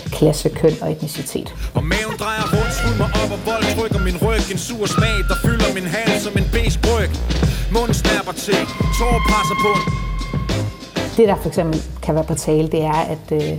klasse, 0.06 0.50
køn 0.50 0.74
og 0.82 0.92
etnicitet. 0.92 1.56
Og 1.74 1.84
maven 1.84 2.18
drejer 2.20 2.42
rundt, 2.42 2.98
mig 2.98 3.10
op 3.24 3.32
og 3.32 3.40
vold 3.46 3.78
trykker 3.78 4.00
min 4.00 4.18
ryg 4.18 4.52
En 4.52 4.58
sur 4.58 4.86
smag, 4.86 5.18
der 5.30 5.36
fylder 5.46 5.74
min 5.74 5.84
hals 5.84 6.24
som 6.24 6.38
en 6.38 6.48
besk 6.54 6.82
bryg 6.82 7.12
Munden 7.74 7.94
snapper 7.94 8.32
til, 8.32 8.54
tårer 9.00 9.22
presser 9.30 9.56
på. 9.66 9.72
Det, 11.18 11.28
der 11.28 11.36
for 11.36 11.48
eksempel 11.48 11.82
kan 12.04 12.16
være 12.16 12.24
på 12.24 12.36
tale, 12.36 12.68
det 12.68 12.82
er, 12.82 12.94
at, 13.16 13.32
øh, 13.32 13.58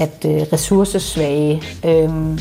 at 0.00 0.24
øh, 0.24 0.46
ressourcesvage 0.52 1.62
øh, 1.84 2.38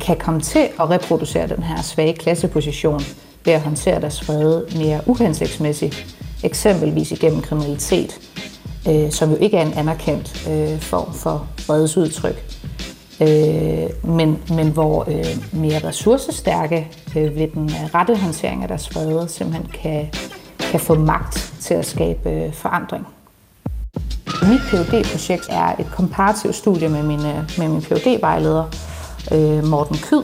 kan 0.00 0.16
komme 0.18 0.40
til 0.40 0.68
at 0.80 0.90
reproducere 0.90 1.48
den 1.48 1.62
her 1.62 1.82
svage 1.82 2.12
klasseposition 2.12 3.00
ved 3.44 3.52
at 3.52 3.60
håndtere 3.60 4.00
deres 4.00 4.28
vrede 4.28 4.66
mere 4.76 5.00
uhensigtsmæssigt, 5.06 6.16
eksempelvis 6.42 7.12
igennem 7.12 7.42
kriminalitet, 7.42 8.20
øh, 8.88 9.10
som 9.10 9.30
jo 9.30 9.36
ikke 9.36 9.56
er 9.56 9.62
en 9.62 9.72
anerkendt 9.72 10.48
øh, 10.50 10.80
form 10.80 11.14
for 11.14 11.46
vredesudtryk, 11.66 12.61
øh, 13.22 14.10
men, 14.10 14.38
men 14.48 14.68
hvor 14.68 15.04
øh, 15.08 15.60
mere 15.60 15.78
ressourcestærke 15.88 16.88
øh, 17.16 17.36
ved 17.36 17.48
den 17.48 17.70
rette 17.94 18.16
håndtering 18.16 18.62
af 18.62 18.68
deres 18.68 18.94
vrede 18.94 19.28
simpelthen 19.28 19.66
kan, 19.82 20.08
kan 20.60 20.80
få 20.80 20.94
magt 20.94 21.52
til 21.60 21.74
at 21.74 21.86
skabe 21.86 22.30
øh, 22.30 22.52
forandring. 22.52 23.06
Mit 24.42 24.60
phd 24.60 25.04
projekt 25.10 25.46
er 25.48 25.74
et 25.78 25.86
komparativt 25.92 26.54
studie 26.54 26.88
med 26.88 27.02
min, 27.02 27.20
øh, 27.20 27.50
med 27.58 27.68
min 27.68 27.82
phd 27.82 28.20
vejleder 28.20 28.64
øh, 29.32 29.64
Morten 29.64 29.96
Kyd, 29.96 30.22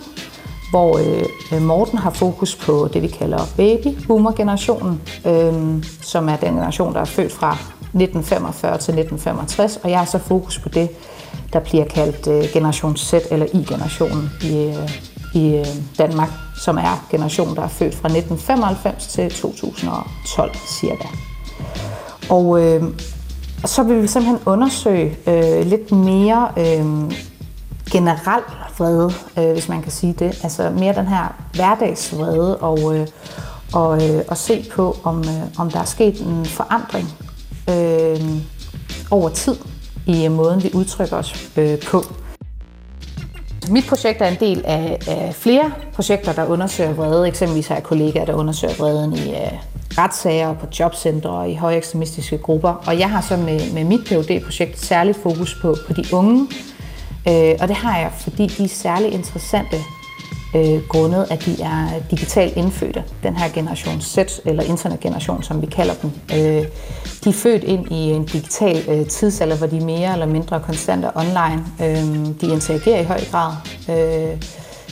hvor 0.70 0.98
øh, 0.98 1.62
Morten 1.62 1.98
har 1.98 2.10
fokus 2.10 2.56
på 2.56 2.88
det, 2.92 3.02
vi 3.02 3.08
kalder 3.08 3.38
baby-boomer-generationen, 3.56 5.02
øh, 5.26 5.84
som 6.02 6.28
er 6.28 6.36
den 6.36 6.54
generation, 6.54 6.94
der 6.94 7.00
er 7.00 7.04
født 7.04 7.32
fra 7.32 7.52
1945 7.52 8.72
til 8.72 8.92
1965, 8.92 9.76
og 9.76 9.90
jeg 9.90 9.98
har 9.98 10.06
så 10.06 10.18
fokus 10.18 10.58
på 10.58 10.68
det, 10.68 10.88
der 11.52 11.60
bliver 11.60 11.84
kaldt 11.84 12.26
øh, 12.26 12.52
generation 12.52 12.96
Z 12.96 13.14
eller 13.30 13.46
I-generationen 13.52 14.30
i, 14.42 14.64
øh, 14.64 14.90
i 15.34 15.56
øh, 15.56 15.66
Danmark, 15.98 16.28
som 16.56 16.78
er 16.78 17.06
generationen, 17.10 17.56
der 17.56 17.62
er 17.62 17.68
født 17.68 17.94
fra 17.94 18.08
1995 18.08 19.06
til 19.06 19.30
2012 19.30 20.50
cirka. 20.80 21.08
Og 22.30 22.62
øh, 22.62 22.82
så 23.64 23.82
vil 23.82 24.02
vi 24.02 24.06
simpelthen 24.06 24.38
undersøge 24.46 25.16
øh, 25.26 25.66
lidt 25.66 25.92
mere 25.92 26.48
øh, 26.56 27.12
generel 27.90 28.42
vrede, 28.78 29.12
øh, 29.38 29.52
hvis 29.52 29.68
man 29.68 29.82
kan 29.82 29.92
sige 29.92 30.12
det. 30.12 30.40
Altså 30.42 30.70
mere 30.70 30.94
den 30.94 31.06
her 31.06 31.34
hverdagsvrede 31.54 32.56
og, 32.56 32.96
øh, 32.96 33.06
og, 33.72 34.08
øh, 34.08 34.22
og 34.28 34.36
se 34.36 34.66
på, 34.72 34.96
om, 35.04 35.18
øh, 35.18 35.42
om 35.58 35.70
der 35.70 35.80
er 35.80 35.84
sket 35.84 36.20
en 36.20 36.46
forandring 36.46 37.08
øh, 37.70 38.20
over 39.10 39.28
tid 39.28 39.56
i 40.08 40.24
øh, 40.24 40.32
måden, 40.32 40.62
vi 40.62 40.70
udtrykker 40.74 41.16
os 41.16 41.50
øh, 41.56 41.78
på. 41.78 42.02
Mit 43.70 43.84
projekt 43.88 44.22
er 44.22 44.26
en 44.26 44.36
del 44.40 44.62
af, 44.64 44.98
af 45.08 45.34
flere 45.34 45.72
projekter, 45.94 46.32
der 46.32 46.46
undersøger 46.46 46.92
vrede. 46.92 47.28
Eksempelvis 47.28 47.66
har 47.66 47.74
jeg 47.74 47.84
kollegaer, 47.84 48.24
der 48.24 48.34
undersøger 48.34 48.74
vreden 48.74 49.12
i 49.12 49.30
øh, 49.30 49.52
retssager, 49.98 50.54
på 50.54 50.66
jobcentre 50.80 51.30
og 51.30 51.50
i 51.50 51.54
høje 51.54 51.76
ekstremistiske 51.76 52.38
grupper. 52.38 52.84
Og 52.86 52.98
jeg 52.98 53.10
har 53.10 53.20
så 53.20 53.36
med, 53.36 53.72
med 53.72 53.84
mit 53.84 54.00
phd 54.06 54.44
projekt 54.44 54.80
særlig 54.80 55.16
fokus 55.16 55.58
på, 55.62 55.76
på 55.86 55.92
de 55.92 56.04
unge. 56.12 56.48
Øh, 57.28 57.54
og 57.60 57.68
det 57.68 57.76
har 57.76 57.98
jeg, 57.98 58.12
fordi 58.18 58.46
de 58.46 58.64
er 58.64 58.68
særlig 58.68 59.12
interessante 59.12 59.76
øh, 60.54 60.82
grundet, 60.88 61.26
at 61.30 61.44
de 61.44 61.62
er 61.62 61.88
digitalt 62.10 62.56
indfødte. 62.56 63.04
Den 63.22 63.36
her 63.36 63.48
generation 63.48 64.00
Z, 64.00 64.18
eller 64.44 64.62
internetgeneration, 64.62 65.42
som 65.42 65.62
vi 65.62 65.66
kalder 65.66 65.94
dem. 65.94 66.10
Øh, 66.32 66.66
de 67.24 67.28
er 67.28 67.32
født 67.32 67.64
ind 67.64 67.92
i 67.92 68.10
en 68.10 68.24
digital 68.24 68.84
øh, 68.88 69.06
tidsalder, 69.06 69.56
hvor 69.56 69.66
de 69.66 69.76
er 69.76 69.84
mere 69.84 70.12
eller 70.12 70.26
mindre 70.26 70.60
konstante 70.60 71.16
online. 71.16 71.64
Øh, 71.82 72.26
de 72.40 72.52
interagerer 72.52 73.00
i 73.00 73.04
høj 73.04 73.20
grad 73.30 73.52
øh, 73.90 74.42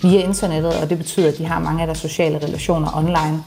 via 0.02 0.20
internettet, 0.20 0.82
og 0.82 0.90
det 0.90 0.98
betyder, 0.98 1.28
at 1.28 1.38
de 1.38 1.46
har 1.46 1.60
mange 1.60 1.80
af 1.80 1.86
deres 1.86 1.98
sociale 1.98 2.38
relationer 2.38 2.96
online. 2.96 3.42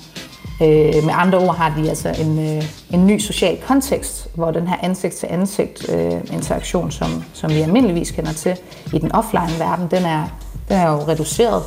Øh, 0.62 1.04
med 1.06 1.14
andre 1.14 1.38
ord 1.38 1.56
har 1.56 1.74
de 1.78 1.90
altså 1.90 2.10
en, 2.10 2.58
øh, 2.58 2.64
en 2.90 3.08
ny 3.08 3.20
social 3.20 3.58
kontekst, 3.68 4.28
hvor 4.36 4.52
den 4.52 4.68
her 4.68 4.76
ansigt-til-ansigt 4.82 5.90
øh, 5.90 6.34
interaktion, 6.34 6.92
som, 6.92 7.24
som 7.34 7.50
vi 7.50 7.62
almindeligvis 7.62 8.12
kender 8.12 8.34
til 8.34 8.56
i 8.94 8.98
den 8.98 9.12
offline 9.12 9.60
verden, 9.60 9.88
den 9.92 10.06
er, 10.06 10.24
den 10.70 10.78
er 10.78 10.92
jo 10.92 11.08
reduceret. 11.08 11.64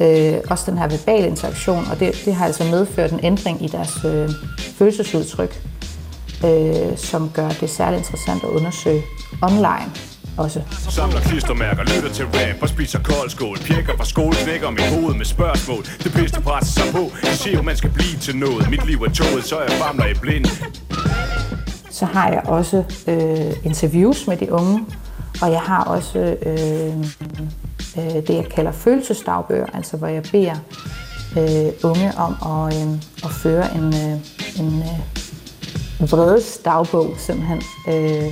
Øh, 0.00 0.34
også 0.50 0.70
den 0.70 0.78
her 0.78 0.88
verbale 0.88 1.26
interaktion, 1.26 1.84
og 1.90 2.00
det, 2.00 2.22
det 2.24 2.34
har 2.34 2.46
altså 2.46 2.64
medført 2.64 3.12
en 3.12 3.20
ændring 3.22 3.64
i 3.64 3.68
deres 3.68 4.04
øh, 4.04 4.30
følelsesudtryk, 4.58 5.62
øh, 6.44 6.96
som 6.96 7.30
gør 7.34 7.48
det 7.48 7.70
særligt 7.70 8.00
interessant 8.00 8.44
at 8.44 8.48
undersøge 8.48 9.02
online 9.42 9.92
også. 10.36 10.62
Samler 10.90 11.20
klistermærker, 11.20 11.82
lytter 11.82 12.12
til 12.12 12.26
rap 12.26 12.62
og 12.62 12.68
spiser 12.68 12.98
koldskål. 13.02 13.58
Pjekker 13.58 13.96
fra 13.96 14.04
skole, 14.04 14.36
knækker 14.36 14.70
mit 14.70 14.88
hoved 15.00 15.14
med 15.14 15.24
spørgsmål. 15.24 15.84
Det 16.04 16.12
bedste 16.12 16.40
presser 16.40 16.82
sig 16.82 16.92
på, 16.92 17.10
de 17.22 17.36
siger 17.36 17.62
man 17.62 17.76
skal 17.76 17.90
blive 17.90 18.18
til 18.20 18.36
noget. 18.36 18.70
Mit 18.70 18.86
liv 18.86 19.02
er 19.02 19.10
toget, 19.10 19.44
så 19.44 19.60
jeg 19.60 19.70
famler 19.70 20.06
i 20.06 20.14
blind. 20.14 20.44
Så 21.90 22.04
har 22.04 22.28
jeg 22.28 22.42
også 22.44 22.84
øh, 23.06 23.52
interviews 23.64 24.26
med 24.26 24.36
de 24.36 24.52
unge, 24.52 24.84
og 25.42 25.50
jeg 25.50 25.60
har 25.60 25.84
også 25.84 26.18
øh, 26.18 27.06
øh, 27.98 28.14
det, 28.14 28.30
jeg 28.30 28.46
kalder 28.54 28.72
følelsesdagbøger, 28.72 29.66
altså 29.74 29.96
hvor 29.96 30.06
jeg 30.06 30.22
beder 30.22 30.56
øh, 31.38 31.72
unge 31.90 32.12
om 32.16 32.66
at, 32.66 32.74
øh, 32.74 32.94
at 33.24 33.30
føre 33.30 33.74
en, 33.74 33.86
øh, 33.86 34.18
en 34.58 34.82
øh, 34.82 36.12
vredesdagbog 36.12 37.14
simpelthen. 37.18 37.62
Øh, 37.88 38.30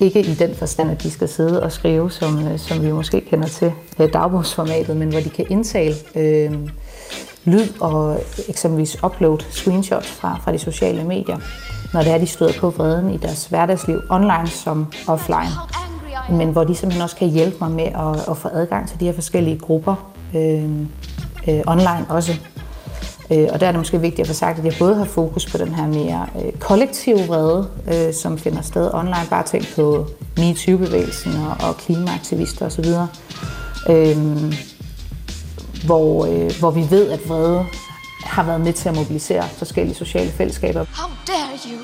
ikke 0.00 0.20
i 0.20 0.34
den 0.34 0.54
forstand, 0.54 0.90
at 0.90 1.02
de 1.02 1.10
skal 1.10 1.28
sidde 1.28 1.62
og 1.62 1.72
skrive, 1.72 2.10
som, 2.10 2.48
øh, 2.48 2.58
som 2.58 2.82
vi 2.82 2.92
måske 2.92 3.20
kender 3.20 3.48
til 3.48 3.72
øh, 4.00 4.12
dagbogsformatet, 4.12 4.96
men 4.96 5.08
hvor 5.08 5.20
de 5.20 5.30
kan 5.30 5.46
indtale 5.50 5.94
øh, 6.14 6.52
lyd 7.44 7.68
og 7.80 8.20
eksempelvis 8.48 9.04
upload 9.04 9.38
screenshots 9.50 10.08
fra, 10.08 10.40
fra 10.44 10.52
de 10.52 10.58
sociale 10.58 11.04
medier, 11.04 11.38
når 11.92 12.02
det 12.02 12.12
er, 12.12 12.18
de 12.18 12.26
støder 12.26 12.52
på 12.60 12.70
vreden 12.70 13.14
i 13.14 13.16
deres 13.16 13.46
hverdagsliv, 13.46 14.00
online 14.10 14.48
som 14.48 14.86
offline. 15.08 15.87
Men 16.30 16.48
hvor 16.48 16.64
de 16.64 16.74
simpelthen 16.74 17.02
også 17.02 17.16
kan 17.16 17.28
hjælpe 17.28 17.56
mig 17.60 17.70
med 17.70 17.84
at, 17.84 18.30
at 18.30 18.36
få 18.36 18.48
adgang 18.48 18.88
til 18.88 19.00
de 19.00 19.04
her 19.04 19.12
forskellige 19.12 19.58
grupper 19.58 20.12
øh, 20.34 20.64
øh, 21.48 21.60
online 21.66 22.06
også. 22.08 22.32
Øh, 23.32 23.48
og 23.52 23.60
der 23.60 23.66
er 23.66 23.72
det 23.72 23.78
måske 23.78 24.00
vigtigt 24.00 24.20
at 24.20 24.26
få 24.26 24.34
sagt, 24.34 24.58
at 24.58 24.64
jeg 24.64 24.74
både 24.78 24.94
har 24.94 25.04
fokus 25.04 25.46
på 25.46 25.58
den 25.58 25.74
her 25.74 25.86
mere 25.86 26.26
øh, 26.44 26.52
kollektive 26.52 27.18
vrede, 27.26 27.68
øh, 27.92 28.14
som 28.14 28.38
finder 28.38 28.62
sted 28.62 28.90
online. 28.94 29.26
Bare 29.30 29.42
tænk 29.42 29.74
på 29.74 30.06
MeToo-bevægelsen 30.38 31.32
og, 31.36 31.68
og 31.68 31.76
klimaaktivister 31.76 32.66
osv. 32.66 32.86
Øh, 33.88 34.16
hvor, 35.86 36.26
øh, 36.26 36.52
hvor 36.58 36.70
vi 36.70 36.86
ved, 36.90 37.10
at 37.10 37.28
vrede 37.28 37.64
har 38.24 38.42
været 38.42 38.60
med 38.60 38.72
til 38.72 38.88
at 38.88 38.96
mobilisere 38.96 39.48
forskellige 39.48 39.94
sociale 39.94 40.30
fællesskaber. 40.30 40.84
How 40.92 41.10
dare 41.26 41.58
you? 41.70 41.78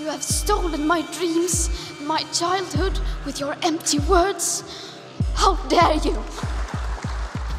You 0.00 0.10
have 0.10 0.22
stolen 0.22 0.80
my 0.88 1.00
dreams, 1.18 1.70
my 2.06 2.22
childhood 2.32 3.00
with 3.24 3.40
your 3.40 3.54
empty 3.68 3.98
words. 4.08 4.64
How 5.34 5.56
dare 5.70 5.98
you? 6.06 6.14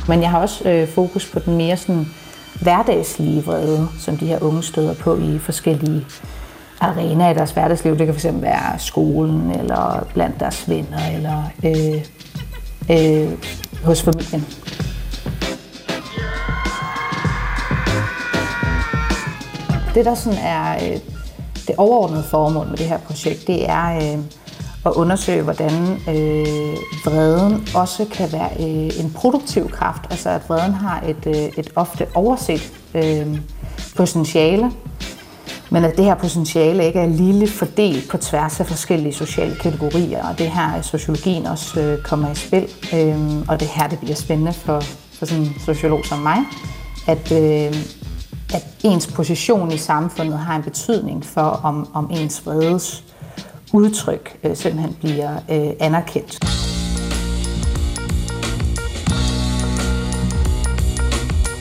Men 0.07 0.21
jeg 0.21 0.29
har 0.29 0.39
også 0.39 0.69
øh, 0.69 0.87
fokus 0.87 1.25
på 1.25 1.39
den 1.39 1.57
mere 1.57 1.77
sådan 1.77 2.07
hverdagslige 2.61 3.43
vrede, 3.45 3.89
som 3.99 4.17
de 4.17 4.25
her 4.25 4.39
unge 4.43 4.63
støder 4.63 4.93
på 4.93 5.17
i 5.17 5.39
forskellige 5.39 6.05
arenaer 6.79 7.31
i 7.31 7.33
deres 7.33 7.51
hverdagsliv. 7.51 7.97
Det 7.97 8.05
kan 8.05 8.15
fx 8.15 8.25
være 8.31 8.79
skolen, 8.79 9.51
eller 9.51 10.07
blandt 10.13 10.39
deres 10.39 10.69
venner, 10.69 11.07
eller 11.15 11.43
øh, 11.63 12.05
øh, 12.91 13.31
hos 13.83 14.01
familien. 14.01 14.45
Det, 19.95 20.05
der 20.05 20.15
sådan 20.15 20.39
er 20.39 20.91
øh, 20.93 21.16
det 21.67 21.75
overordnede 21.77 22.23
formål 22.23 22.67
med 22.67 22.77
det 22.77 22.85
her 22.85 22.97
projekt, 22.97 23.47
det 23.47 23.69
er 23.69 23.95
øh, 23.95 24.19
at 24.85 24.91
undersøge, 24.91 25.41
hvordan 25.41 25.71
øh, 26.09 26.77
vreden 27.05 27.67
også 27.75 28.05
kan 28.11 28.31
være 28.31 28.49
øh, 28.59 29.03
en 29.03 29.11
produktiv 29.15 29.69
kraft. 29.69 30.01
Altså 30.09 30.29
at 30.29 30.41
vreden 30.49 30.73
har 30.73 31.03
et, 31.07 31.27
øh, 31.27 31.35
et 31.57 31.71
ofte 31.75 32.07
overset 32.15 32.71
øh, 32.93 33.39
potentiale, 33.95 34.71
men 35.69 35.83
at 35.83 35.97
det 35.97 36.05
her 36.05 36.15
potentiale 36.15 36.85
ikke 36.85 36.99
er 36.99 37.07
lille 37.07 37.47
fordelt 37.47 38.09
på 38.09 38.17
tværs 38.17 38.59
af 38.59 38.67
forskellige 38.67 39.13
sociale 39.13 39.55
kategorier, 39.55 40.27
og 40.29 40.39
det 40.39 40.51
her 40.51 40.73
er 40.77 40.81
sociologien 40.81 41.45
også 41.45 41.79
øh, 41.79 42.03
kommer 42.03 42.31
i 42.31 42.35
spil, 42.35 42.67
øh, 42.93 43.37
og 43.47 43.59
det 43.59 43.67
her 43.67 43.87
det 43.87 43.99
bliver 43.99 44.15
spændende 44.15 44.53
for, 44.53 44.81
for 45.13 45.25
sådan 45.25 45.43
en 45.43 45.55
sociolog 45.65 46.05
som 46.05 46.19
mig, 46.19 46.37
at, 47.07 47.31
øh, 47.31 47.75
at 48.53 48.67
ens 48.83 49.07
position 49.07 49.71
i 49.71 49.77
samfundet 49.77 50.39
har 50.39 50.55
en 50.55 50.63
betydning 50.63 51.25
for, 51.25 51.41
om, 51.41 51.89
om 51.93 52.09
ens 52.11 52.45
vredes 52.45 53.03
udtryk 53.73 54.39
øh, 54.43 54.55
simpelthen 54.55 54.93
bliver 54.93 55.35
øh, 55.35 55.71
anerkendt. 55.79 56.39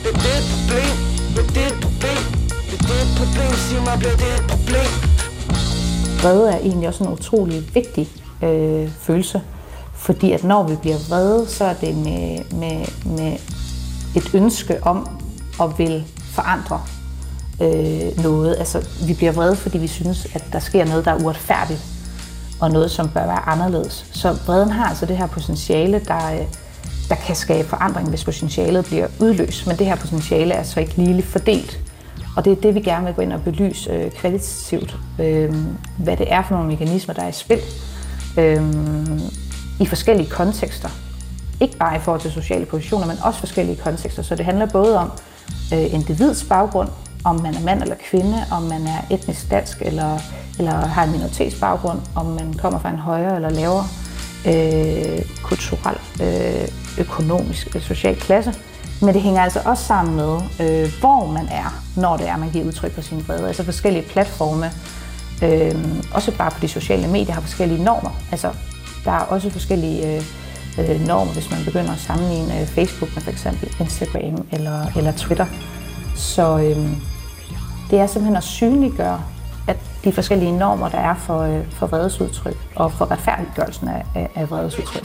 Det 0.03 0.09
er 0.09 0.19
det 0.27 0.43
problem, 0.53 0.93
det 1.35 1.43
er 1.43 1.69
det 1.69 1.73
problem, 1.81 2.23
det 2.69 2.79
er 2.79 2.87
det 2.93 3.07
problem, 3.17 3.51
sig 3.53 3.81
mig, 3.85 3.99
bliver 3.99 4.15
det 4.15 4.35
et 4.39 4.45
problem? 4.49 4.91
Vrede 6.21 6.51
er 6.51 6.57
egentlig 6.57 6.87
også 6.87 7.03
en 7.03 7.09
utrolig 7.09 7.75
vigtig 7.75 8.09
øh, 8.43 8.89
følelse, 8.99 9.41
fordi 9.93 10.31
at 10.31 10.43
når 10.43 10.63
vi 10.67 10.75
bliver 10.75 10.97
vrede, 11.09 11.47
så 11.47 11.65
er 11.65 11.73
det 11.73 11.95
med, 11.97 12.39
med, 12.51 12.85
med 13.05 13.37
et 14.15 14.29
ønske 14.33 14.83
om 14.83 15.07
at 15.61 15.77
vil 15.77 16.05
forandre 16.37 16.81
øh, 17.61 18.23
noget. 18.23 18.55
Altså, 18.59 18.87
vi 19.07 19.13
bliver 19.13 19.31
vrede, 19.31 19.55
fordi 19.55 19.77
vi 19.77 19.87
synes, 19.87 20.27
at 20.33 20.43
der 20.53 20.59
sker 20.59 20.85
noget, 20.85 21.05
der 21.05 21.11
er 21.11 21.23
uretfærdigt, 21.23 21.81
og 22.59 22.71
noget, 22.71 22.91
som 22.91 23.09
bør 23.09 23.25
være 23.25 23.49
anderledes. 23.49 24.05
Så 24.11 24.37
vreden 24.45 24.71
har 24.71 24.85
altså 24.89 25.05
det 25.05 25.17
her 25.17 25.27
potentiale, 25.27 26.01
der, 26.07 26.33
øh, 26.33 26.45
der 27.09 27.15
kan 27.15 27.35
skabe 27.35 27.67
forandring, 27.67 28.09
hvis 28.09 28.23
potentialet 28.23 28.85
bliver 28.85 29.07
udløst. 29.19 29.67
Men 29.67 29.77
det 29.77 29.85
her 29.85 29.95
potentiale 29.95 30.53
er 30.53 30.63
så 30.63 30.79
ikke 30.79 30.97
ligeligt 30.97 31.27
fordelt. 31.27 31.79
Og 32.35 32.45
det 32.45 32.51
er 32.51 32.61
det, 32.61 32.75
vi 32.75 32.79
gerne 32.79 33.05
vil 33.05 33.13
gå 33.13 33.21
ind 33.21 33.33
og 33.33 33.41
belyse 33.43 33.91
øh, 33.91 34.11
kvalitativt, 34.11 34.97
øh, 35.19 35.55
hvad 35.97 36.17
det 36.17 36.33
er 36.33 36.43
for 36.43 36.55
nogle 36.55 36.69
mekanismer, 36.69 37.13
der 37.13 37.21
er 37.21 37.27
i 37.27 37.31
spil 37.31 37.59
øh, 38.37 38.61
i 39.79 39.85
forskellige 39.85 40.29
kontekster. 40.29 40.89
Ikke 41.59 41.77
bare 41.77 41.95
i 41.95 41.99
forhold 41.99 42.21
til 42.21 42.31
sociale 42.31 42.65
positioner, 42.65 43.07
men 43.07 43.17
også 43.23 43.39
forskellige 43.39 43.75
kontekster. 43.75 44.23
Så 44.23 44.35
det 44.35 44.45
handler 44.45 44.65
både 44.65 44.97
om 44.97 45.11
øh, 45.73 45.93
individs 45.93 46.43
baggrund, 46.43 46.89
om 47.23 47.41
man 47.41 47.55
er 47.55 47.61
mand 47.61 47.81
eller 47.81 47.95
kvinde, 48.09 48.43
om 48.51 48.63
man 48.63 48.87
er 48.87 49.15
etnisk 49.15 49.51
dansk 49.51 49.81
eller, 49.81 50.19
eller 50.59 50.71
har 50.71 51.03
en 51.03 51.11
minoritetsbaggrund, 51.11 51.99
om 52.15 52.25
man 52.25 52.53
kommer 52.53 52.79
fra 52.79 52.89
en 52.89 52.97
højere 52.97 53.35
eller 53.35 53.49
lavere 53.49 53.87
øh, 54.47 55.21
kulturel, 55.43 55.97
øh, 56.21 56.67
økonomisk, 56.97 57.75
øh, 57.75 57.81
social 57.81 58.15
klasse. 58.15 58.53
Men 59.01 59.13
det 59.13 59.21
hænger 59.21 59.41
altså 59.41 59.61
også 59.65 59.83
sammen 59.83 60.15
med, 60.15 60.33
øh, 60.59 60.91
hvor 60.99 61.31
man 61.31 61.47
er, 61.51 61.83
når 61.95 62.17
det 62.17 62.27
er, 62.27 62.37
man 62.37 62.49
giver 62.49 62.65
udtryk 62.65 62.93
for 62.93 63.01
sine 63.01 63.23
vrede. 63.23 63.47
Altså 63.47 63.63
forskellige 63.63 64.03
platforme, 64.03 64.71
øh, 65.43 65.75
også 66.13 66.31
bare 66.37 66.51
på 66.51 66.57
de 66.61 66.67
sociale 66.67 67.07
medier, 67.07 67.33
har 67.33 67.41
forskellige 67.41 67.83
normer. 67.83 68.09
Altså, 68.31 68.51
der 69.05 69.11
er 69.11 69.19
også 69.19 69.49
forskellige 69.49 70.15
øh, 70.15 70.23
øh, 70.79 71.07
norm, 71.07 71.27
hvis 71.27 71.51
man 71.51 71.59
begynder 71.65 71.91
at 71.91 71.99
sammenligne 71.99 72.61
øh, 72.61 72.67
Facebook 72.67 73.15
med 73.15 73.23
for 73.23 73.31
eksempel 73.31 73.75
Instagram 73.79 74.47
eller, 74.51 74.97
eller 74.97 75.11
Twitter. 75.11 75.45
Så 76.15 76.57
øh, 76.57 76.89
det 77.89 77.99
er 77.99 78.07
simpelthen 78.07 78.35
at 78.35 78.43
synliggøre, 78.43 79.21
at 79.67 79.77
de 80.03 80.11
forskellige 80.19 80.51
normer, 80.63 80.89
der 80.89 81.01
er 81.11 81.15
for, 81.15 81.39
øh, 81.41 81.61
for 81.71 81.87
vredesudtryk 81.87 82.57
og 82.75 82.91
for 82.97 83.05
retfærdiggørelsen 83.11 83.87
af, 83.87 84.01
af, 84.15 84.27
af 84.35 84.45
vredesudtryk. 84.51 85.03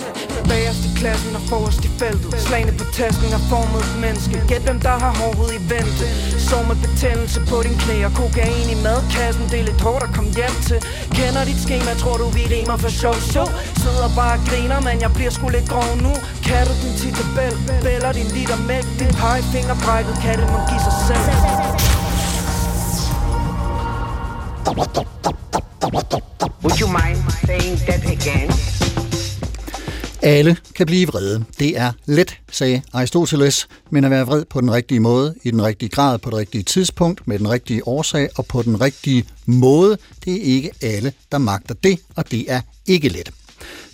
Bagerst 0.51 0.83
i 0.89 0.91
klassen 1.01 1.33
og 1.39 1.43
forrest 1.53 1.85
i 1.89 1.91
feltet. 2.01 2.31
Slagene 2.47 2.73
på 2.81 2.85
tasken 2.99 3.31
har 3.37 3.43
formet 3.53 3.83
et 3.91 3.97
menneske. 4.05 4.35
Gæt 4.53 4.65
dem, 4.71 4.79
der 4.87 4.97
har 5.05 5.13
hårdt 5.21 5.53
i 5.59 5.61
vente. 5.75 6.07
Så 6.49 6.57
med 6.69 6.77
betændelse 6.87 7.41
på 7.51 7.57
din 7.67 7.77
knæ 7.83 7.97
Og 8.09 8.13
kokain 8.21 8.67
i 8.75 8.79
madkassen. 8.87 9.45
Det 9.53 9.59
er 9.63 9.67
lidt 9.71 9.83
hårdt 9.87 10.03
at 10.07 10.13
komme 10.17 10.31
hjem 10.41 10.57
til. 10.69 10.79
Kender 11.19 11.43
dit 11.51 11.61
schema, 11.65 11.91
tror 12.03 12.17
du 12.23 12.27
vi 12.39 12.43
rimer 12.55 12.77
for 12.83 12.93
show 13.01 13.17
Så 13.35 13.45
sidder 13.83 14.09
bare 14.21 14.35
og 14.39 14.43
griner, 14.49 14.79
men 14.89 14.97
jeg 15.05 15.11
bliver 15.17 15.33
sgu 15.37 15.45
lidt 15.57 15.69
grov 15.73 15.91
nu. 16.07 16.13
Kan 16.49 16.63
du 16.69 16.75
din 16.83 16.95
titabel 17.03 17.55
Bæller 17.85 18.13
din 18.19 18.29
liter 18.37 18.59
mælk? 18.71 18.89
Din 19.01 19.13
pegefinger 19.23 19.77
brækket. 19.85 20.15
Kan 20.25 20.35
det 20.41 20.47
man 20.55 20.63
give 20.71 20.83
sig 20.89 20.97
selv? 21.09 22.02
Would 26.63 26.81
you 26.81 26.89
mind 26.89 27.19
saying 27.47 27.79
that 27.79 28.03
again? 28.05 28.51
Alle 30.23 30.57
kan 30.75 30.87
blive 30.87 31.07
vrede. 31.07 31.45
Det 31.59 31.79
er 31.79 31.93
let, 32.07 32.39
sagde 32.51 32.83
Aristoteles, 32.93 33.69
men 33.91 34.05
at 34.05 34.11
være 34.11 34.27
vred 34.27 34.45
på 34.45 34.61
den 34.61 34.73
rigtige 34.73 35.01
måde, 35.01 35.35
i 35.43 35.51
den 35.51 35.63
rigtige 35.63 35.89
grad, 35.89 36.19
på 36.19 36.31
det 36.31 36.39
rigtige 36.39 36.63
tidspunkt, 36.63 37.29
med 37.29 37.39
den 37.39 37.51
rigtige 37.51 37.89
årsag 37.89 38.29
og 38.37 38.47
på 38.47 38.63
den 38.63 38.81
rigtige 38.81 39.25
måde, 39.47 39.99
det 40.25 40.33
er 40.33 40.55
ikke 40.55 40.71
alle, 40.83 41.13
der 41.33 41.39
magter 41.39 41.75
det, 41.75 41.99
og 42.17 42.31
det 42.31 42.53
er 42.53 42.61
ikke 42.87 43.09
let. 43.09 43.31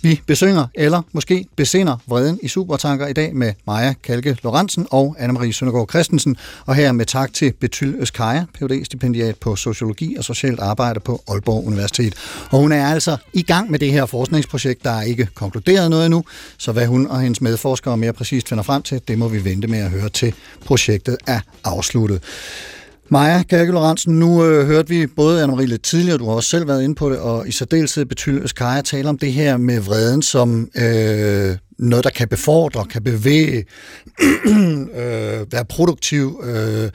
Vi 0.01 0.21
besynger, 0.27 0.65
eller 0.75 1.01
måske 1.11 1.45
besinder 1.55 1.97
vreden 2.07 2.39
i 2.43 2.47
Supertanker 2.47 3.07
i 3.07 3.13
dag 3.13 3.35
med 3.35 3.53
Maja 3.67 3.93
Kalke 4.03 4.37
Lorentzen 4.43 4.87
og 4.91 5.15
Anne-Marie 5.19 5.51
Søndergaard 5.51 5.89
Christensen, 5.89 6.37
og 6.65 6.75
her 6.75 6.91
med 6.91 7.05
tak 7.05 7.33
til 7.33 7.53
Betyl 7.59 7.95
Øskaja, 7.99 8.45
phd 8.53 8.85
stipendiat 8.85 9.35
på 9.35 9.55
Sociologi 9.55 10.15
og 10.15 10.23
Socialt 10.23 10.59
Arbejde 10.59 10.99
på 10.99 11.23
Aalborg 11.27 11.67
Universitet. 11.67 12.13
Og 12.51 12.59
hun 12.59 12.71
er 12.71 12.87
altså 12.87 13.17
i 13.33 13.41
gang 13.41 13.71
med 13.71 13.79
det 13.79 13.91
her 13.91 14.05
forskningsprojekt, 14.05 14.83
der 14.83 14.91
er 14.91 15.01
ikke 15.01 15.27
konkluderet 15.35 15.89
noget 15.89 16.05
endnu, 16.05 16.23
så 16.57 16.71
hvad 16.71 16.85
hun 16.85 17.07
og 17.07 17.21
hendes 17.21 17.41
medforskere 17.41 17.97
mere 17.97 18.13
præcist 18.13 18.49
finder 18.49 18.63
frem 18.63 18.81
til, 18.81 19.01
det 19.07 19.17
må 19.17 19.27
vi 19.27 19.43
vente 19.43 19.67
med 19.67 19.79
at 19.79 19.89
høre 19.89 20.09
til 20.09 20.33
projektet 20.65 21.17
er 21.27 21.39
afsluttet. 21.63 22.23
Maja 23.11 23.43
Kærke 23.43 23.71
Lorentzen, 23.71 24.19
nu 24.19 24.45
øh, 24.45 24.65
hørte 24.65 24.89
vi 24.89 25.07
både 25.07 25.43
Anne-Marie 25.43 25.65
lidt 25.65 25.83
tidligere, 25.83 26.17
du 26.17 26.25
har 26.25 26.33
også 26.33 26.49
selv 26.49 26.67
været 26.67 26.83
inde 26.83 26.95
på 26.95 27.09
det, 27.09 27.19
og 27.19 27.47
i 27.47 27.51
særdeleshed 27.51 28.05
Betyl 28.05 28.41
Øskaja 28.43 28.81
tale 28.81 29.09
om 29.09 29.17
det 29.17 29.33
her 29.33 29.57
med 29.57 29.79
vreden 29.79 30.21
som 30.21 30.69
øh, 30.75 31.57
noget, 31.79 32.03
der 32.03 32.09
kan 32.09 32.27
befordre, 32.27 32.85
kan 32.85 33.03
bevæge, 33.03 33.65
øh, 35.01 35.51
være 35.51 35.65
produktiv. 35.69 36.41
Øh, 36.43 36.89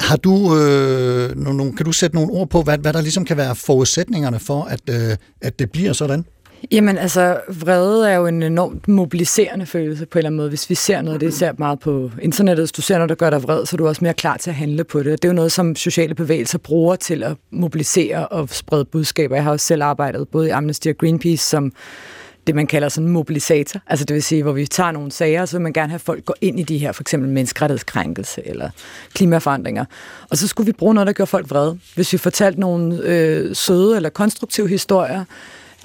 har 0.00 0.16
du, 0.16 0.56
øh, 0.58 1.36
nogen, 1.36 1.76
kan 1.76 1.86
du 1.86 1.92
sætte 1.92 2.16
nogle 2.16 2.32
ord 2.32 2.50
på, 2.50 2.62
hvad, 2.62 2.78
hvad 2.78 2.92
der 2.92 3.00
ligesom 3.00 3.24
kan 3.24 3.36
være 3.36 3.56
forudsætningerne 3.56 4.38
for, 4.38 4.62
at, 4.62 4.80
øh, 4.90 5.16
at 5.40 5.58
det 5.58 5.70
bliver 5.72 5.92
sådan? 5.92 6.24
Jamen 6.70 6.98
altså, 6.98 7.40
vrede 7.48 8.10
er 8.10 8.16
jo 8.16 8.26
en 8.26 8.42
enormt 8.42 8.88
mobiliserende 8.88 9.66
følelse 9.66 10.06
på 10.06 10.18
en 10.18 10.20
eller 10.20 10.28
anden 10.28 10.36
måde. 10.36 10.48
Hvis 10.48 10.70
vi 10.70 10.74
ser 10.74 11.02
noget, 11.02 11.20
det 11.20 11.34
ser 11.34 11.52
meget 11.58 11.80
på 11.80 12.10
internettet, 12.22 12.62
hvis 12.62 12.72
du 12.72 12.82
ser 12.82 12.94
noget, 12.94 13.08
der 13.08 13.14
gør 13.14 13.30
dig 13.30 13.42
vred, 13.42 13.66
så 13.66 13.76
er 13.76 13.78
du 13.78 13.88
også 13.88 14.04
mere 14.04 14.14
klar 14.14 14.36
til 14.36 14.50
at 14.50 14.56
handle 14.56 14.84
på 14.84 14.98
det. 14.98 15.06
Det 15.22 15.24
er 15.24 15.28
jo 15.28 15.34
noget, 15.34 15.52
som 15.52 15.76
sociale 15.76 16.14
bevægelser 16.14 16.58
bruger 16.58 16.96
til 16.96 17.22
at 17.22 17.36
mobilisere 17.50 18.28
og 18.28 18.48
sprede 18.48 18.84
budskaber. 18.84 19.36
Jeg 19.36 19.44
har 19.44 19.50
også 19.50 19.66
selv 19.66 19.82
arbejdet 19.82 20.28
både 20.28 20.46
i 20.46 20.50
Amnesty 20.50 20.88
og 20.88 20.98
Greenpeace 20.98 21.48
som 21.48 21.72
det, 22.46 22.54
man 22.54 22.66
kalder 22.66 22.88
sådan 22.88 23.06
en 23.06 23.12
mobilisator. 23.12 23.80
Altså 23.86 24.04
det 24.04 24.14
vil 24.14 24.22
sige, 24.22 24.42
hvor 24.42 24.52
vi 24.52 24.66
tager 24.66 24.90
nogle 24.90 25.12
sager, 25.12 25.44
så 25.44 25.56
vil 25.56 25.62
man 25.62 25.72
gerne 25.72 25.90
have 25.90 25.98
folk 25.98 26.24
gå 26.24 26.34
ind 26.40 26.60
i 26.60 26.62
de 26.62 26.78
her, 26.78 26.92
for 26.92 27.02
eksempel 27.02 27.28
menneskerettighedskrænkelse 27.28 28.48
eller 28.48 28.70
klimaforandringer. 29.14 29.84
Og 30.30 30.36
så 30.36 30.48
skulle 30.48 30.66
vi 30.66 30.72
bruge 30.72 30.94
noget, 30.94 31.06
der 31.06 31.12
gør 31.12 31.24
folk 31.24 31.50
vrede. 31.50 31.78
Hvis 31.94 32.12
vi 32.12 32.18
fortalte 32.18 32.60
nogle 32.60 33.00
øh, 33.04 33.56
søde 33.56 33.96
eller 33.96 34.08
konstruktive 34.08 34.68
historier, 34.68 35.24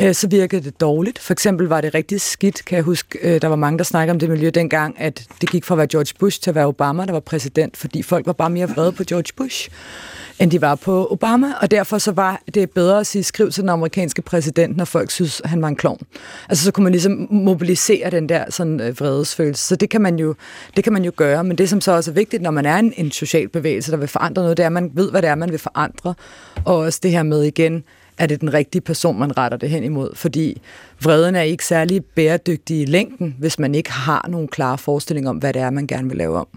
øh, 0.02 0.16
så 0.16 0.28
virkede 0.28 0.64
det 0.64 0.82
dårligt. 0.82 1.20
For 1.20 1.34
eksempel 1.34 1.68
var 1.68 1.82
det 1.82 1.94
rigtig 1.94 2.22
skidt, 2.22 2.66
kan 2.66 2.76
jeg 2.76 2.84
huske, 2.84 3.20
øh, 3.22 3.42
der 3.42 3.48
var 3.48 3.56
mange, 3.56 3.78
der 3.78 3.84
snakkede 3.84 4.12
om 4.12 4.20
det 4.20 4.30
miljø 4.30 4.50
dengang, 4.50 4.96
at 5.00 5.28
det 5.42 5.50
gik 5.50 5.66
fra 5.66 5.76
at 5.76 5.78
være 5.78 5.88
George 5.88 6.14
Bush 6.20 6.42
til 6.42 6.52
at 6.52 6.56
være 6.56 6.66
Obama, 6.66 7.06
der 7.06 7.12
var 7.12 7.20
præsident, 7.20 7.78
fordi 7.78 8.04
folk 8.04 8.26
var 8.26 8.34
bare 8.34 8.50
mere 8.50 8.70
vrede 8.70 8.92
på 8.92 9.04
George 9.04 9.34
Bush 9.38 9.70
end 10.40 10.52
de 10.52 10.62
var 10.62 10.76
på 10.76 11.08
Obama, 11.12 11.48
og 11.62 11.72
derfor 11.72 11.98
så 11.98 12.12
var 12.12 12.42
det 12.54 12.72
bedre 12.72 13.00
at 13.00 13.08
sige, 13.08 13.24
skriv 13.24 13.52
til 13.52 13.62
den 13.62 13.70
amerikanske 13.70 14.22
præsident, 14.22 14.78
når 14.78 14.86
folk 14.86 15.12
synes, 15.12 15.42
han 15.46 15.62
var 15.62 15.68
en 15.68 15.76
klovn. 15.76 16.02
Altså 16.50 16.64
så 16.64 16.72
kunne 16.72 16.84
man 16.84 16.92
ligesom 16.92 17.28
mobilisere 17.32 18.10
den 18.10 18.30
der 18.30 18.46
sådan 18.50 18.82
øh, 18.82 19.00
vredesfølelse. 19.00 19.68
Så 19.68 19.76
det 19.76 19.90
kan, 19.90 20.02
man 20.02 20.20
jo, 20.20 20.36
det 20.76 20.84
kan 20.84 20.94
man 20.94 21.06
jo 21.06 21.12
gøre, 21.16 21.44
men 21.44 21.58
det 21.58 21.70
som 21.70 21.82
så 21.82 21.92
også 21.92 22.12
er 22.12 22.16
vigtigt, 22.16 22.44
når 22.44 22.52
man 22.52 22.66
er 22.66 22.76
en, 22.76 22.94
en 22.98 23.12
social 23.12 23.50
bevægelse, 23.50 23.92
der 23.92 23.98
vil 23.98 24.08
forandre 24.08 24.42
noget, 24.42 24.58
det 24.58 24.64
er, 24.64 24.68
at 24.68 24.74
man 24.74 24.92
ved, 24.94 25.12
hvad 25.12 25.22
det 25.22 25.30
er, 25.30 25.36
man 25.36 25.52
vil 25.52 25.60
forandre. 25.60 26.14
Og 26.66 26.78
også 26.78 27.00
det 27.04 27.12
her 27.12 27.24
med 27.24 27.44
igen, 27.44 27.84
er 28.18 28.26
det 28.28 28.42
den 28.42 28.54
rigtige 28.54 28.82
person, 28.82 29.20
man 29.20 29.38
retter 29.38 29.58
det 29.58 29.70
hen 29.70 29.84
imod. 29.84 30.16
Fordi 30.16 30.62
vreden 31.04 31.36
er 31.36 31.42
ikke 31.42 31.66
særlig 31.66 32.06
bæredygtig 32.06 32.82
i 32.82 32.86
længden, 32.86 33.36
hvis 33.40 33.60
man 33.60 33.76
ikke 33.76 33.92
har 33.92 34.26
nogle 34.30 34.48
klare 34.48 34.78
forestillinger 34.78 35.30
om, 35.30 35.38
hvad 35.38 35.54
det 35.54 35.62
er, 35.62 35.70
man 35.70 35.88
gerne 35.88 36.08
vil 36.08 36.18
lave 36.18 36.38
om. 36.38 36.48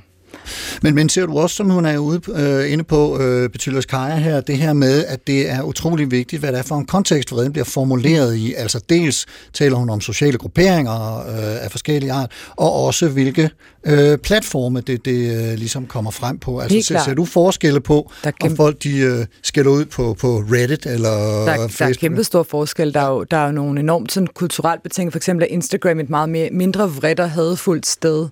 Men, 0.83 0.95
men 0.95 1.09
ser 1.09 1.27
du 1.27 1.39
også, 1.39 1.57
som 1.57 1.71
hun 1.71 1.87
er 1.87 1.99
ude 1.99 2.21
øh, 2.35 2.73
inde 2.73 2.85
på, 2.85 3.21
øh, 3.21 3.51
Betylers 3.51 3.87
Kaja 3.87 4.17
her, 4.17 4.41
det 4.41 4.57
her 4.57 4.73
med, 4.73 5.05
at 5.05 5.27
det 5.27 5.51
er 5.51 5.63
utrolig 5.63 6.11
vigtigt, 6.11 6.41
hvad 6.41 6.53
det 6.53 6.59
er 6.59 6.63
for 6.63 6.77
en 6.77 6.87
kontekst, 6.87 7.33
vreden 7.33 7.53
bliver 7.53 7.65
formuleret 7.65 8.37
i. 8.37 8.55
Altså 8.55 8.81
dels 8.89 9.27
taler 9.53 9.77
hun 9.77 9.91
om 9.91 10.01
sociale 10.01 10.39
grupperinger 10.39 11.19
øh, 11.19 11.65
af 11.65 11.71
forskellige 11.71 12.13
art, 12.13 12.33
og 12.57 12.73
også 12.73 13.09
hvilke 13.09 13.51
øh, 13.87 14.19
platforme 14.19 14.81
det, 14.81 15.05
det 15.05 15.51
øh, 15.51 15.59
ligesom 15.59 15.87
kommer 15.87 16.11
frem 16.11 16.39
på. 16.39 16.59
Altså 16.59 16.83
ser, 16.83 16.99
ser 16.99 17.15
du 17.15 17.25
forskelle 17.25 17.81
på, 17.81 18.13
der 18.25 18.31
kæmpe... 18.31 18.53
om 18.53 18.57
folk 18.57 18.83
de 18.83 18.99
øh, 18.99 19.27
skælder 19.43 19.71
ud 19.71 19.85
på, 19.85 20.17
på 20.21 20.45
Reddit 20.53 20.87
eller 20.87 21.11
der, 21.11 21.69
Facebook? 21.69 21.79
Der 21.79 21.85
er 21.85 21.93
kæmpe 21.93 22.25
stor 22.25 22.43
forskel. 22.43 22.95
Der 22.95 23.01
er 23.01 23.11
jo, 23.11 23.25
der 23.25 23.37
er 23.37 23.47
jo 23.47 23.53
nogle 23.53 23.81
enormt 23.81 24.13
sådan, 24.13 24.27
kulturelt 24.35 24.83
betinget. 24.83 25.13
For 25.13 25.19
eksempel 25.19 25.47
er 25.51 25.55
Instagram 25.55 26.01
et 26.01 26.11
meget 26.11 26.29
mere, 26.29 26.49
mindre 26.53 26.91
vredt 26.91 27.21
og 27.21 27.31
hadfuldt 27.31 27.87
sted 27.87 28.29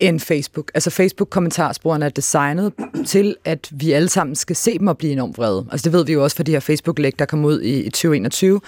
end 0.00 0.20
Facebook. 0.20 0.70
Altså 0.74 0.90
Facebook-kommentarsporene 0.90 2.04
er 2.04 2.08
designet 2.08 2.72
til, 3.06 3.36
at 3.44 3.68
vi 3.70 3.92
alle 3.92 4.08
sammen 4.08 4.36
skal 4.36 4.56
se 4.56 4.78
dem 4.78 4.86
og 4.86 4.98
blive 4.98 5.12
enormt 5.12 5.38
vrede. 5.38 5.66
Altså 5.72 5.84
det 5.84 5.92
ved 5.92 6.04
vi 6.04 6.12
jo 6.12 6.24
også 6.24 6.36
fra 6.36 6.42
de 6.42 6.52
her 6.52 6.60
Facebook-læg, 6.60 7.18
der 7.18 7.24
kom 7.24 7.44
ud 7.44 7.62
i, 7.62 7.82
2021, 7.84 8.60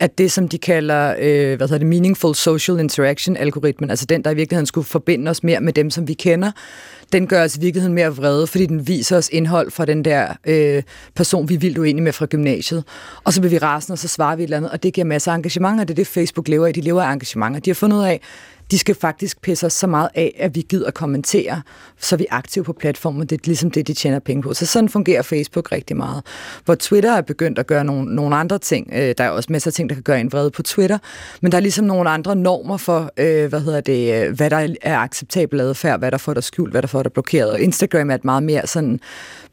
at 0.00 0.18
det, 0.18 0.32
som 0.32 0.48
de 0.48 0.58
kalder 0.58 1.14
øh, 1.18 1.56
hvad 1.56 1.68
hedder 1.68 1.78
det, 1.78 1.86
Meaningful 1.86 2.34
Social 2.34 2.80
Interaction-algoritmen, 2.80 3.90
altså 3.90 4.06
den, 4.06 4.24
der 4.24 4.30
i 4.30 4.34
virkeligheden 4.34 4.66
skulle 4.66 4.86
forbinde 4.86 5.30
os 5.30 5.42
mere 5.42 5.60
med 5.60 5.72
dem, 5.72 5.90
som 5.90 6.08
vi 6.08 6.14
kender, 6.14 6.50
den 7.12 7.26
gør 7.26 7.44
os 7.44 7.56
i 7.56 7.60
virkeligheden 7.60 7.94
mere 7.94 8.16
vrede, 8.16 8.46
fordi 8.46 8.66
den 8.66 8.88
viser 8.88 9.16
os 9.16 9.28
indhold 9.32 9.70
fra 9.70 9.84
den 9.84 10.04
der 10.04 10.28
øh, 10.46 10.82
person, 11.14 11.48
vi 11.48 11.54
er 11.54 11.58
vildt 11.58 11.78
uenige 11.78 12.02
med 12.02 12.12
fra 12.12 12.26
gymnasiet. 12.26 12.84
Og 13.24 13.32
så 13.32 13.40
bliver 13.40 13.50
vi 13.50 13.58
rasende, 13.58 13.94
og 13.94 13.98
så 13.98 14.08
svarer 14.08 14.36
vi 14.36 14.42
et 14.42 14.46
eller 14.46 14.56
andet, 14.56 14.70
og 14.70 14.82
det 14.82 14.94
giver 14.94 15.04
masser 15.04 15.32
af 15.32 15.36
engagement, 15.36 15.80
og 15.80 15.88
det 15.88 15.94
er 15.94 15.96
det, 15.96 16.06
Facebook 16.06 16.48
lever 16.48 16.66
af. 16.66 16.74
De 16.74 16.80
lever 16.80 17.02
af 17.02 17.12
engagement, 17.12 17.56
og 17.56 17.64
De 17.64 17.70
har 17.70 17.74
fundet 17.74 17.96
ud 17.96 18.02
af, 18.02 18.20
de 18.70 18.78
skal 18.78 18.94
faktisk 18.94 19.40
pisse 19.40 19.66
os 19.66 19.72
så 19.72 19.86
meget 19.86 20.08
af, 20.14 20.36
at 20.38 20.54
vi 20.54 20.66
gider 20.68 20.90
kommentere, 20.90 21.62
så 22.00 22.16
vi 22.16 22.26
er 22.30 22.36
aktive 22.36 22.64
på 22.64 22.72
platformen. 22.72 23.26
Det 23.26 23.32
er 23.32 23.42
ligesom 23.44 23.70
det, 23.70 23.86
de 23.86 23.94
tjener 23.94 24.18
penge 24.18 24.42
på. 24.42 24.54
Så 24.54 24.66
sådan 24.66 24.88
fungerer 24.88 25.22
Facebook 25.22 25.72
rigtig 25.72 25.96
meget. 25.96 26.22
Hvor 26.64 26.74
Twitter 26.74 27.12
er 27.12 27.20
begyndt 27.20 27.58
at 27.58 27.66
gøre 27.66 27.84
nogle, 27.84 28.14
nogle 28.14 28.36
andre 28.36 28.58
ting. 28.58 28.90
Øh, 28.92 29.14
der 29.18 29.24
er 29.24 29.28
også 29.28 29.52
masser 29.52 29.68
af 29.68 29.72
ting, 29.72 29.88
der 29.88 29.94
kan 29.94 30.02
gøre 30.02 30.20
en 30.20 30.32
vrede 30.32 30.50
på 30.50 30.62
Twitter. 30.62 30.98
Men 31.40 31.52
der 31.52 31.58
er 31.58 31.62
ligesom 31.62 31.84
nogle 31.84 32.10
andre 32.10 32.36
normer 32.36 32.76
for, 32.76 33.10
øh, 33.16 33.48
hvad 33.48 33.60
hedder 33.60 33.80
det, 33.80 34.26
øh, 34.26 34.36
hvad 34.36 34.50
der 34.50 34.68
er 34.82 34.98
acceptabel 34.98 35.60
adfærd, 35.60 35.98
hvad 35.98 36.10
der 36.10 36.18
får 36.18 36.34
dig 36.34 36.44
skjult, 36.44 36.70
hvad 36.70 36.82
der 36.82 36.88
får 36.88 37.02
dig 37.02 37.12
blokeret. 37.12 37.50
Og 37.50 37.60
Instagram 37.60 38.10
er 38.10 38.14
et 38.14 38.24
meget 38.24 38.42
mere 38.42 38.66
sådan 38.66 39.00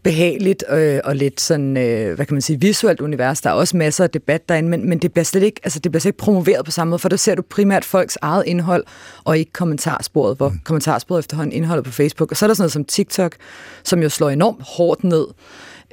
behageligt 0.04 0.64
øh, 0.70 1.00
og 1.04 1.16
lidt 1.16 1.42
sådan, 1.42 1.78
øh, 1.78 2.16
hvad 2.16 2.26
kan 2.26 2.36
man 2.36 2.42
sige, 2.42 2.62
visuelt 2.62 3.02
univers. 3.02 3.42
Der 3.42 3.50
er 3.50 3.54
også 3.54 3.78
masser 3.78 4.04
af 4.04 4.10
debat 4.10 4.50
derinde, 4.50 4.70
men, 4.70 4.90
men 4.90 4.98
det 4.98 5.14
bliver 5.14 5.24
slet 5.26 5.44
ikke, 5.44 5.62
altså 5.64 5.80
det 5.80 5.92
bliver 5.92 6.00
slet 6.00 6.10
ikke 6.10 6.18
promoveret 6.18 6.66
på 6.66 6.72
samme 6.72 6.90
måde, 6.90 7.00
for 7.00 7.10
der 7.10 7.18
ser 7.18 7.36
du 7.36 7.42
primært 7.42 7.86
folks 7.86 8.18
eget 8.22 8.44
indhold, 8.46 8.84
og 9.24 9.38
ikke 9.38 9.52
kommentarsporet, 9.52 10.38
hvor 10.38 10.50
mm. 10.50 10.60
kommentarsporet 10.64 11.20
efterhånden 11.20 11.54
indholdet 11.54 11.86
på 11.86 11.92
Facebook. 11.92 12.32
Og 12.32 12.38
så 12.38 12.46
er 12.46 12.48
der 12.48 12.54
sådan 12.54 12.64
noget 12.64 12.72
som 12.72 12.86
TikTok, 12.86 13.36
som 13.84 14.02
jo 14.02 14.10
slår 14.10 14.30
enormt 14.30 14.62
hårdt 14.62 15.04
ned 15.04 15.26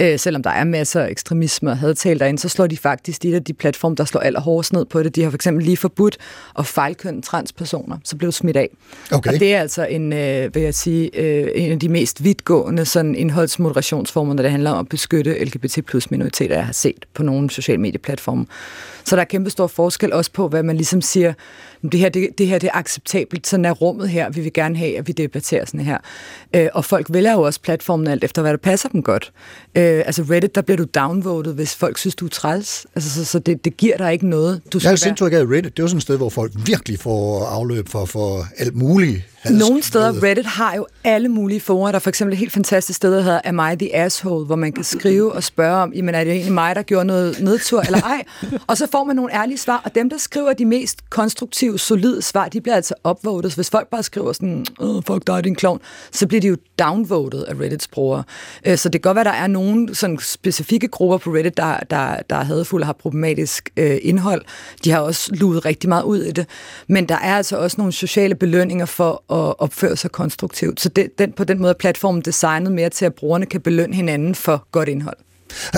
øh, 0.00 0.18
selvom 0.18 0.42
der 0.42 0.50
er 0.50 0.64
masser 0.64 1.00
af 1.00 1.10
ekstremisme 1.10 1.70
og 1.70 1.78
hadtale 1.78 2.20
derinde, 2.20 2.40
så 2.40 2.48
slår 2.48 2.66
de 2.66 2.76
faktisk 2.76 3.22
de 3.22 3.34
af 3.34 3.44
de 3.44 3.54
platforme, 3.54 3.94
der 3.94 4.04
slår 4.04 4.20
allerhårdest 4.20 4.72
ned 4.72 4.84
på 4.84 5.02
det. 5.02 5.16
De 5.16 5.22
har 5.22 5.30
for 5.30 5.36
eksempel 5.36 5.64
lige 5.64 5.76
forbudt 5.76 6.18
at 6.58 6.66
fejlkønne 6.66 7.22
transpersoner, 7.22 7.98
så 8.04 8.16
blev 8.16 8.32
smidt 8.32 8.56
af. 8.56 8.70
Okay. 9.12 9.32
Og 9.32 9.40
det 9.40 9.54
er 9.54 9.60
altså 9.60 9.86
en, 9.86 10.12
øh, 10.12 10.54
vil 10.54 10.62
jeg 10.62 10.74
sige, 10.74 11.18
øh, 11.20 11.48
en 11.54 11.72
af 11.72 11.78
de 11.78 11.88
mest 11.88 12.24
vidtgående 12.24 12.84
sådan 12.84 13.14
indholdsmoderationsformer, 13.14 14.34
når 14.34 14.42
det 14.42 14.50
handler 14.50 14.70
om 14.70 14.78
at 14.78 14.88
beskytte 14.88 15.44
LGBT 15.44 15.86
plus 15.86 16.10
minoriteter, 16.10 16.54
jeg 16.54 16.66
har 16.66 16.72
set 16.72 17.06
på 17.14 17.22
nogle 17.22 17.50
sociale 17.50 17.80
medieplatforme. 17.80 18.46
Så 19.08 19.16
der 19.16 19.22
er 19.22 19.26
kæmpe 19.26 19.50
stor 19.50 19.66
forskel 19.66 20.12
også 20.12 20.32
på, 20.32 20.48
hvad 20.48 20.62
man 20.62 20.76
ligesom 20.76 21.02
siger, 21.02 21.32
det 21.82 22.00
her, 22.00 22.08
det, 22.08 22.28
det 22.38 22.46
her 22.46 22.58
det 22.58 22.66
er 22.66 22.76
acceptabelt, 22.78 23.46
sådan 23.46 23.64
er 23.64 23.70
rummet 23.70 24.08
her, 24.08 24.30
vi 24.30 24.40
vil 24.40 24.52
gerne 24.52 24.76
have, 24.76 24.98
at 24.98 25.08
vi 25.08 25.12
debatterer 25.12 25.64
sådan 25.64 25.80
her. 25.80 25.98
Øh, 26.54 26.68
og 26.74 26.84
folk 26.84 27.06
vælger 27.10 27.32
jo 27.32 27.42
også 27.42 27.60
platformen 27.60 28.06
alt 28.06 28.24
efter, 28.24 28.42
hvad 28.42 28.50
der 28.50 28.58
passer 28.58 28.88
dem 28.88 29.02
godt. 29.02 29.32
Øh, 29.74 30.02
altså 30.06 30.22
Reddit, 30.30 30.54
der 30.54 30.60
bliver 30.62 30.76
du 30.76 30.84
downvoted, 30.94 31.54
hvis 31.54 31.74
folk 31.74 31.98
synes, 31.98 32.14
du 32.14 32.24
er 32.24 32.28
træls. 32.28 32.86
Altså, 32.94 33.10
så, 33.10 33.24
så 33.24 33.38
det, 33.38 33.64
det 33.64 33.76
giver 33.76 33.96
dig 33.96 34.12
ikke 34.12 34.28
noget. 34.28 34.60
Du 34.72 34.80
jeg 34.82 34.90
har 34.90 35.06
indtryk 35.06 35.32
af, 35.32 35.36
Reddit, 35.36 35.64
det 35.64 35.78
er 35.78 35.82
jo 35.82 35.88
sådan 35.88 35.96
et 35.96 36.02
sted, 36.02 36.16
hvor 36.16 36.28
folk 36.28 36.52
virkelig 36.66 36.98
får 36.98 37.44
afløb 37.44 37.88
for, 37.88 38.04
for 38.04 38.46
alt 38.58 38.76
muligt. 38.76 39.22
Nogle 39.44 39.82
steder, 39.82 40.22
Reddit 40.22 40.46
har 40.46 40.74
jo 40.74 40.86
alle 41.04 41.28
mulige 41.28 41.60
forer. 41.60 41.92
Der 41.92 41.96
er 41.96 42.00
for 42.00 42.08
eksempel 42.08 42.32
et 42.32 42.38
helt 42.38 42.52
fantastisk 42.52 42.96
sted, 42.96 43.12
der 43.12 43.20
hedder 43.20 43.40
Am 43.44 43.60
I 43.72 43.76
the 43.76 43.96
Asshole, 43.96 44.46
hvor 44.46 44.56
man 44.56 44.72
kan 44.72 44.84
skrive 44.84 45.32
og 45.32 45.44
spørge 45.44 45.76
om, 45.82 45.92
jamen 45.92 46.14
er 46.14 46.24
det 46.24 46.32
egentlig 46.32 46.52
mig, 46.52 46.76
der 46.76 46.82
gjorde 46.82 47.04
noget 47.04 47.40
nedtur 47.40 47.80
eller 47.80 48.00
ej? 48.00 48.24
Og 48.66 48.76
så 48.76 48.86
får 48.92 49.04
man 49.04 49.16
nogle 49.16 49.34
ærlige 49.34 49.58
svar, 49.58 49.80
og 49.84 49.94
dem, 49.94 50.10
der 50.10 50.18
skriver 50.18 50.52
de 50.52 50.64
mest 50.64 51.10
konstruktive, 51.10 51.78
solide 51.78 52.22
svar, 52.22 52.48
de 52.48 52.60
bliver 52.60 52.76
altså 52.76 52.94
upvoted. 53.10 53.50
Hvis 53.50 53.70
folk 53.70 53.88
bare 53.88 54.02
skriver 54.02 54.32
sådan, 54.32 54.66
oh, 54.78 55.02
fuck 55.06 55.26
dig, 55.26 55.44
din 55.44 55.54
klovn, 55.54 55.80
så 56.12 56.26
bliver 56.26 56.40
de 56.40 56.48
jo 56.48 56.56
downvoted 56.78 57.44
af 57.44 57.54
Reddits 57.60 57.88
brugere. 57.88 58.22
Øh, 58.66 58.78
så 58.78 58.88
det 58.88 59.02
kan 59.02 59.08
godt 59.08 59.14
være, 59.14 59.24
der 59.24 59.30
er 59.30 59.46
nogle 59.46 59.94
sådan 59.94 60.18
specifikke 60.18 60.88
grupper 60.88 61.18
på 61.18 61.30
Reddit, 61.30 61.56
der, 61.56 61.76
der, 61.90 62.16
der 62.30 62.36
er 62.36 62.44
hadfulde 62.44 62.82
og 62.82 62.86
har 62.86 62.92
problematisk 62.92 63.70
øh, 63.76 63.98
indhold. 64.02 64.42
De 64.84 64.90
har 64.90 65.00
også 65.00 65.30
luet 65.34 65.64
rigtig 65.64 65.88
meget 65.88 66.02
ud 66.02 66.22
i 66.22 66.30
det. 66.30 66.46
Men 66.88 67.08
der 67.08 67.14
er 67.14 67.36
altså 67.36 67.56
også 67.56 67.74
nogle 67.78 67.92
sociale 67.92 68.34
belønninger 68.34 68.86
for 68.86 69.24
at 69.30 69.60
opføre 69.60 69.96
sig 69.96 70.12
konstruktivt. 70.12 70.80
Så 70.80 70.88
det, 70.88 71.18
den, 71.18 71.32
på 71.32 71.44
den 71.44 71.58
måde 71.58 71.70
er 71.70 71.74
platformen 71.78 72.22
designet 72.22 72.72
mere 72.72 72.88
til, 72.88 73.04
at 73.04 73.14
brugerne 73.14 73.46
kan 73.46 73.60
belønne 73.60 73.96
hinanden 73.96 74.34
for 74.34 74.66
godt 74.72 74.88
indhold. 74.88 75.16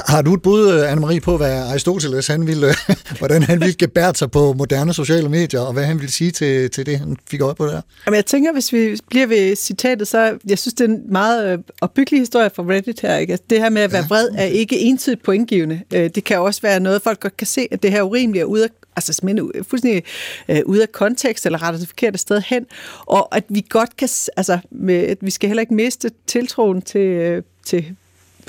Har 0.07 0.23
du 0.23 0.35
et 0.35 0.43
bud, 0.43 0.73
øh, 0.73 0.93
Anne-Marie, 0.93 1.21
på, 1.21 1.37
hvad 1.37 1.63
Aristoteles, 1.63 2.27
han 2.27 2.47
ville, 2.47 2.67
hvordan 3.19 3.43
han 3.43 3.61
ville 3.61 3.75
gebære 3.75 4.15
sig 4.15 4.31
på 4.31 4.53
moderne 4.53 4.95
sociale 4.95 5.29
medier, 5.29 5.61
og 5.61 5.73
hvad 5.73 5.85
han 5.85 5.99
ville 5.99 6.13
sige 6.13 6.31
til, 6.31 6.71
til 6.71 6.87
det, 6.87 6.99
han 6.99 7.17
fik 7.31 7.41
øje 7.41 7.55
på 7.55 7.67
der? 7.67 7.81
Jamen, 8.07 8.17
jeg 8.17 8.27
tænker, 8.27 8.53
hvis 8.53 8.73
vi 8.73 8.97
bliver 9.11 9.27
ved 9.27 9.57
citatet, 9.57 10.09
så 10.09 10.39
jeg 10.49 10.59
synes, 10.59 10.75
det 10.75 10.85
er 10.85 10.89
en 10.89 11.03
meget 11.13 11.53
øh, 11.53 11.59
opbyggelig 11.81 12.21
historie 12.21 12.51
fra 12.57 12.63
Reddit 12.63 13.01
her. 13.01 13.17
Ikke? 13.17 13.33
Altså, 13.33 13.45
det 13.51 13.59
her 13.59 13.71
med 13.71 13.83
at 13.83 13.93
være 13.93 14.05
vred 14.09 14.29
er 14.35 14.45
ikke 14.45 14.79
entydigt 14.79 15.23
pointgivende. 15.23 15.81
Øh, 15.95 16.11
det 16.15 16.25
kan 16.25 16.39
også 16.39 16.63
være 16.63 16.81
noget, 16.81 17.03
folk 17.03 17.21
godt 17.21 17.37
kan 17.37 17.47
se, 17.47 17.69
at 17.71 17.83
det 17.83 17.91
her 17.91 17.99
er 17.99 18.03
urimeligt 18.03 18.45
og 18.45 18.51
ude 18.51 18.65
af 18.65 18.71
altså 19.01 19.13
simpelthen 19.13 19.65
fuldstændig 19.65 20.03
øh, 20.49 20.61
ude 20.67 20.83
af 20.83 20.93
kontekst, 20.93 21.47
eller 21.47 21.63
retter 21.63 21.81
det 21.81 21.89
forkerte 21.89 22.19
sted 22.19 22.43
hen, 22.47 22.67
og 23.07 23.37
at 23.37 23.45
vi 23.49 23.67
godt 23.69 23.97
kan, 23.97 24.09
altså, 24.37 24.59
med, 24.71 24.95
at 24.95 25.19
vi 25.21 25.31
skal 25.31 25.49
heller 25.49 25.61
ikke 25.61 25.75
miste 25.75 26.11
tiltroen 26.27 26.83
til, 26.83 27.01
øh, 27.01 27.43
til 27.65 27.97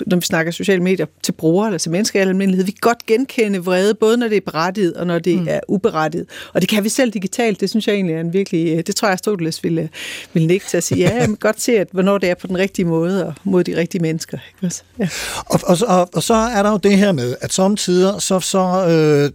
når 0.08 0.18
vi 0.18 0.22
snakker 0.22 0.52
sociale 0.52 0.84
medier, 0.84 1.06
til 1.24 1.32
brugere 1.32 1.68
eller 1.68 1.78
til 1.78 1.92
mennesker 1.92 2.20
i 2.20 2.22
almindelighed. 2.22 2.66
Vi 2.66 2.72
kan 2.72 2.80
godt 2.82 3.06
genkende 3.06 3.60
vrede, 3.60 3.96
både 3.96 4.18
når 4.18 4.28
det 4.28 4.38
er 4.38 4.42
berettiget 4.42 4.94
og 4.94 5.08
når 5.08 5.20
det 5.20 5.40
mm. 5.42 5.48
er 5.50 5.60
uberettiget. 5.68 6.26
Og 6.54 6.62
det 6.62 6.70
kan 6.70 6.84
vi 6.84 6.90
selv 6.90 7.12
digitalt. 7.12 7.60
Det 7.60 7.70
synes 7.70 7.88
jeg 7.88 7.96
egentlig 7.96 8.16
er 8.16 8.20
en 8.20 8.34
virkelig... 8.34 8.88
Det 8.88 8.96
tror 8.96 9.08
jeg, 9.08 9.12
Aristoteles 9.12 9.64
ville, 9.64 9.90
ville 10.34 10.48
nikke 10.48 10.66
til 10.70 10.78
at 10.78 10.84
sige. 10.84 11.00
Ja, 11.00 11.16
jeg 11.16 11.26
kan 11.26 11.36
godt 11.36 11.62
se, 11.62 11.80
at 11.80 11.88
hvornår 11.92 12.18
det 12.18 12.30
er 12.30 12.36
på 12.36 12.48
den 12.48 12.58
rigtige 12.58 12.86
måde 12.86 13.26
og 13.26 13.34
mod 13.44 13.64
de 13.64 13.78
rigtige 13.78 14.02
mennesker. 14.02 14.38
Ikke? 14.64 14.76
Ja. 15.00 15.10
Og, 15.46 15.60
og, 15.64 15.78
og, 15.88 16.10
og 16.14 16.24
så 16.24 16.34
er 16.34 16.64
der 16.64 16.72
jo 16.72 16.78
det 16.78 16.98
her 16.98 17.12
med, 17.12 17.36
at 17.42 17.54
samtidig 17.54 18.22
så, 18.22 18.40
så 18.40 18.88
øh, 18.90 19.32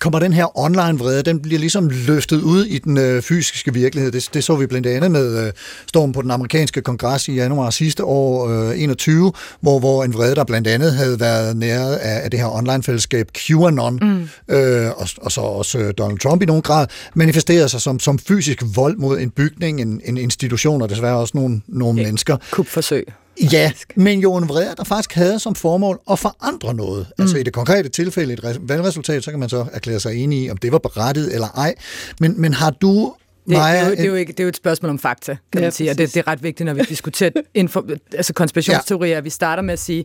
kommer 0.00 0.18
den 0.18 0.32
her 0.32 0.58
online-vrede, 0.58 1.22
den 1.22 1.40
bliver 1.40 1.58
ligesom 1.58 1.88
løftet 1.88 2.42
ud 2.42 2.64
i 2.64 2.78
den 2.78 2.98
øh, 2.98 3.22
fysiske 3.22 3.74
virkelighed. 3.74 4.12
Det, 4.12 4.28
det 4.34 4.44
så 4.44 4.56
vi 4.56 4.66
blandt 4.66 4.86
andet 4.86 5.10
med 5.10 5.46
øh, 5.46 5.52
stormen 5.86 6.12
på 6.12 6.22
den 6.22 6.30
amerikanske 6.30 6.82
kongres 6.82 7.28
i 7.28 7.34
januar 7.34 7.70
sidste 7.70 8.04
år, 8.04 8.48
øh, 8.48 8.82
21, 8.82 9.32
hvor, 9.60 9.78
hvor 9.78 10.04
en 10.04 10.14
vrede, 10.14 10.34
der 10.34 10.44
blandt 10.44 10.68
andet 10.68 10.92
havde 10.92 11.20
været 11.20 11.56
nære 11.56 12.00
af, 12.00 12.24
af 12.24 12.30
det 12.30 12.40
her 12.40 12.56
online-fællesskab 12.56 13.28
QAnon, 13.32 13.98
mm. 14.02 14.54
øh, 14.54 14.90
og, 14.96 15.08
og 15.22 15.32
så 15.32 15.40
også 15.40 15.78
øh, 15.78 15.94
Donald 15.98 16.18
Trump 16.18 16.42
i 16.42 16.46
nogen 16.46 16.62
grad, 16.62 16.86
manifesterede 17.14 17.68
sig 17.68 17.80
som, 17.80 18.00
som 18.00 18.18
fysisk 18.18 18.62
vold 18.74 18.96
mod 18.96 19.20
en 19.20 19.30
bygning, 19.30 19.80
en, 19.80 20.00
en 20.04 20.16
institution, 20.16 20.82
og 20.82 20.88
desværre 20.88 21.16
også 21.16 21.36
nogle, 21.36 21.60
nogle 21.68 22.00
okay. 22.00 22.06
mennesker. 22.06 22.36
Kupforsøg. 22.50 23.06
Ja, 23.52 23.72
men 23.94 24.20
jo 24.20 24.36
en 24.36 24.48
vrede, 24.48 24.74
der 24.76 24.84
faktisk 24.84 25.14
havde 25.14 25.38
som 25.38 25.54
formål 25.54 26.00
at 26.10 26.18
forandre 26.18 26.74
noget. 26.74 27.06
Mm. 27.18 27.22
Altså 27.22 27.36
i 27.38 27.42
det 27.42 27.52
konkrete 27.52 27.88
tilfælde, 27.88 28.32
et 28.32 28.58
valgresultat, 28.60 29.24
så 29.24 29.30
kan 29.30 29.40
man 29.40 29.48
så 29.48 29.66
erklære 29.72 30.00
sig 30.00 30.16
enig 30.16 30.44
i, 30.44 30.50
om 30.50 30.56
det 30.56 30.72
var 30.72 30.78
berettiget 30.78 31.34
eller 31.34 31.48
ej. 31.48 31.74
Men, 32.20 32.40
men 32.40 32.54
har 32.54 32.70
du 32.70 33.14
det, 33.48 33.56
Maja, 33.56 33.74
det, 33.74 33.80
er 33.80 33.84
jo, 33.84 33.90
det, 33.90 34.00
er 34.00 34.06
jo 34.06 34.14
ikke, 34.14 34.32
det 34.32 34.40
er 34.40 34.44
jo 34.44 34.48
et 34.48 34.56
spørgsmål 34.56 34.90
om 34.90 34.98
fakta, 34.98 35.36
kan 35.52 35.60
ja, 35.60 35.66
man 35.66 35.72
sige, 35.72 35.90
og 35.90 35.98
det, 35.98 36.14
det 36.14 36.20
er 36.20 36.28
ret 36.28 36.42
vigtigt, 36.42 36.66
når 36.66 36.74
vi 36.74 36.82
diskuterer 36.88 37.30
info, 37.54 37.82
altså 38.12 38.32
konspirationsteorier. 38.32 39.14
Ja. 39.14 39.20
Vi 39.20 39.30
starter 39.30 39.62
med 39.62 39.72
at 39.72 39.78
sige, 39.78 40.04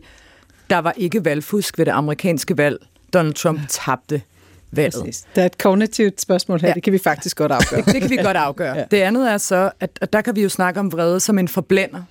der 0.70 0.78
var 0.78 0.94
ikke 0.96 1.24
valgfusk 1.24 1.78
ved 1.78 1.86
det 1.86 1.92
amerikanske 1.92 2.58
valg. 2.58 2.78
Donald 3.12 3.34
Trump 3.34 3.60
tabte 3.68 4.22
valget. 4.72 5.02
Præcis. 5.02 5.24
Der 5.34 5.42
er 5.42 5.46
et 5.46 5.58
kognitivt 5.58 6.20
spørgsmål 6.20 6.60
her, 6.60 6.68
ja. 6.68 6.74
det 6.74 6.82
kan 6.82 6.92
vi 6.92 6.98
faktisk 6.98 7.36
godt 7.36 7.52
afgøre. 7.52 7.82
det, 7.82 7.94
det 7.94 8.00
kan 8.00 8.10
vi 8.10 8.16
godt 8.16 8.36
afgøre. 8.36 8.76
Ja. 8.78 8.84
Det 8.90 8.96
andet 8.96 9.30
er 9.30 9.38
så, 9.38 9.70
at, 9.80 9.90
at 10.00 10.12
der 10.12 10.20
kan 10.20 10.36
vi 10.36 10.42
jo 10.42 10.48
snakke 10.48 10.80
om 10.80 10.92
vrede 10.92 11.20
som 11.20 11.38
en 11.38 11.48
forblænder 11.48 12.02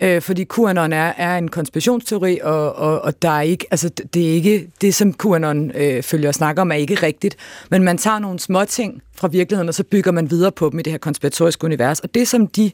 øh, 0.00 0.22
fordi 0.22 0.44
QAnon 0.44 0.92
er, 0.92 1.12
er 1.16 1.38
en 1.38 1.48
konspirationsteori, 1.48 2.38
og, 2.42 2.76
og, 2.76 3.00
og 3.00 3.22
der 3.22 3.30
er 3.30 3.40
ikke, 3.40 3.66
altså, 3.70 3.88
det 3.88 4.30
er 4.30 4.32
ikke, 4.32 4.70
det 4.80 4.94
som 4.94 5.14
QAnon 5.14 5.70
øh, 5.70 6.02
følger 6.02 6.28
og 6.28 6.34
snakker 6.34 6.62
om, 6.62 6.72
er 6.72 6.76
ikke 6.76 6.94
rigtigt, 6.94 7.36
men 7.70 7.82
man 7.82 7.98
tager 7.98 8.18
nogle 8.18 8.38
små 8.38 8.64
ting 8.64 9.02
fra 9.14 9.28
virkeligheden, 9.28 9.68
og 9.68 9.74
så 9.74 9.84
bygger 9.84 10.12
man 10.12 10.30
videre 10.30 10.52
på 10.52 10.70
dem 10.70 10.78
i 10.78 10.82
det 10.82 10.92
her 10.92 10.98
konspiratoriske 10.98 11.64
univers. 11.64 12.00
Og 12.00 12.14
det, 12.14 12.28
som 12.28 12.46
de, 12.46 12.70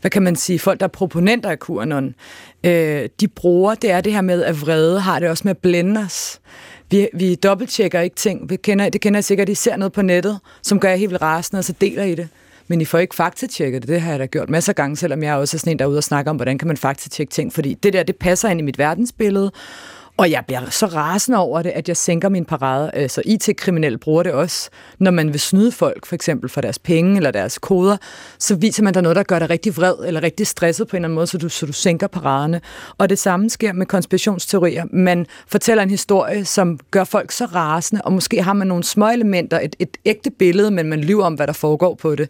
hvad 0.00 0.10
kan 0.10 0.22
man 0.22 0.36
sige, 0.36 0.58
folk, 0.58 0.80
der 0.80 0.86
er 0.86 0.90
proponenter 0.90 1.50
af 1.50 1.58
QAnon, 1.58 2.14
øh, 2.64 3.08
de 3.20 3.28
bruger, 3.28 3.74
det 3.74 3.90
er 3.90 4.00
det 4.00 4.12
her 4.12 4.20
med, 4.20 4.44
at 4.44 4.60
vrede 4.60 5.00
har 5.00 5.18
det 5.18 5.28
også 5.28 5.42
med 5.44 5.50
at 5.50 5.58
blænde 5.58 6.00
os. 6.00 6.40
Vi, 6.90 7.08
vi 7.14 7.34
dobbelttjekker 7.34 8.00
ikke 8.00 8.16
ting. 8.16 8.50
Vi 8.50 8.56
kender, 8.56 8.88
det 8.88 9.00
kender 9.00 9.18
jeg 9.18 9.24
sikkert, 9.24 9.48
at 9.48 9.52
I 9.52 9.54
ser 9.54 9.76
noget 9.76 9.92
på 9.92 10.02
nettet, 10.02 10.38
som 10.62 10.80
gør 10.80 10.88
jer 10.88 10.96
helt 10.96 11.10
vildt 11.10 11.22
rasende, 11.22 11.58
og 11.58 11.64
så 11.64 11.74
deler 11.80 12.02
I 12.02 12.14
det 12.14 12.28
men 12.68 12.80
I 12.80 12.84
får 12.84 12.98
ikke 12.98 13.14
faktatjekket 13.14 13.82
det. 13.82 13.88
Det 13.88 14.00
har 14.00 14.10
jeg 14.10 14.20
da 14.20 14.26
gjort 14.26 14.50
masser 14.50 14.72
af 14.72 14.76
gange, 14.76 14.96
selvom 14.96 15.22
jeg 15.22 15.34
også 15.34 15.56
er 15.56 15.58
sådan 15.58 15.70
en, 15.70 15.78
der 15.78 15.84
er 15.84 15.88
ude 15.88 15.98
og 15.98 16.04
snakke 16.04 16.30
om, 16.30 16.36
hvordan 16.36 16.58
kan 16.58 16.68
man 16.68 16.76
faktatjekke 16.76 17.30
ting, 17.30 17.52
fordi 17.52 17.74
det 17.74 17.92
der, 17.92 18.02
det 18.02 18.16
passer 18.16 18.48
ind 18.48 18.60
i 18.60 18.62
mit 18.62 18.78
verdensbillede, 18.78 19.52
og 20.18 20.30
jeg 20.30 20.44
bliver 20.46 20.70
så 20.70 20.86
rasende 20.86 21.38
over 21.38 21.62
det, 21.62 21.70
at 21.70 21.88
jeg 21.88 21.96
sænker 21.96 22.28
min 22.28 22.44
parade. 22.44 22.90
Øh, 22.94 23.02
altså 23.02 23.22
IT-kriminelle 23.24 23.98
bruger 23.98 24.22
det 24.22 24.32
også, 24.32 24.70
når 24.98 25.10
man 25.10 25.32
vil 25.32 25.40
snyde 25.40 25.72
folk, 25.72 26.06
for 26.06 26.14
eksempel 26.14 26.50
for 26.50 26.60
deres 26.60 26.78
penge 26.78 27.16
eller 27.16 27.30
deres 27.30 27.58
koder, 27.58 27.96
så 28.38 28.54
viser 28.54 28.82
man 28.82 28.94
der 28.94 29.00
noget, 29.00 29.16
der 29.16 29.22
gør 29.22 29.38
dig 29.38 29.50
rigtig 29.50 29.76
vred 29.76 29.94
eller 30.06 30.22
rigtig 30.22 30.46
stresset 30.46 30.88
på 30.88 30.96
en 30.96 30.98
eller 30.98 31.06
anden 31.06 31.14
måde, 31.14 31.26
så 31.26 31.38
du, 31.38 31.48
så 31.48 31.66
du 31.66 31.72
sænker 31.72 32.06
paraderne. 32.06 32.60
Og 32.98 33.10
det 33.10 33.18
samme 33.18 33.50
sker 33.50 33.72
med 33.72 33.86
konspirationsteorier. 33.86 34.84
Man 34.92 35.26
fortæller 35.48 35.82
en 35.82 35.90
historie, 35.90 36.44
som 36.44 36.78
gør 36.90 37.04
folk 37.04 37.32
så 37.32 37.44
rasende, 37.44 38.02
og 38.04 38.12
måske 38.12 38.42
har 38.42 38.52
man 38.52 38.66
nogle 38.66 38.84
små 38.84 39.08
elementer, 39.08 39.60
et, 39.60 39.76
et 39.78 39.96
ægte 40.04 40.30
billede, 40.30 40.70
men 40.70 40.86
man 40.86 41.00
lyver 41.00 41.24
om, 41.24 41.34
hvad 41.34 41.46
der 41.46 41.52
foregår 41.52 41.94
på 41.94 42.14
det. 42.14 42.28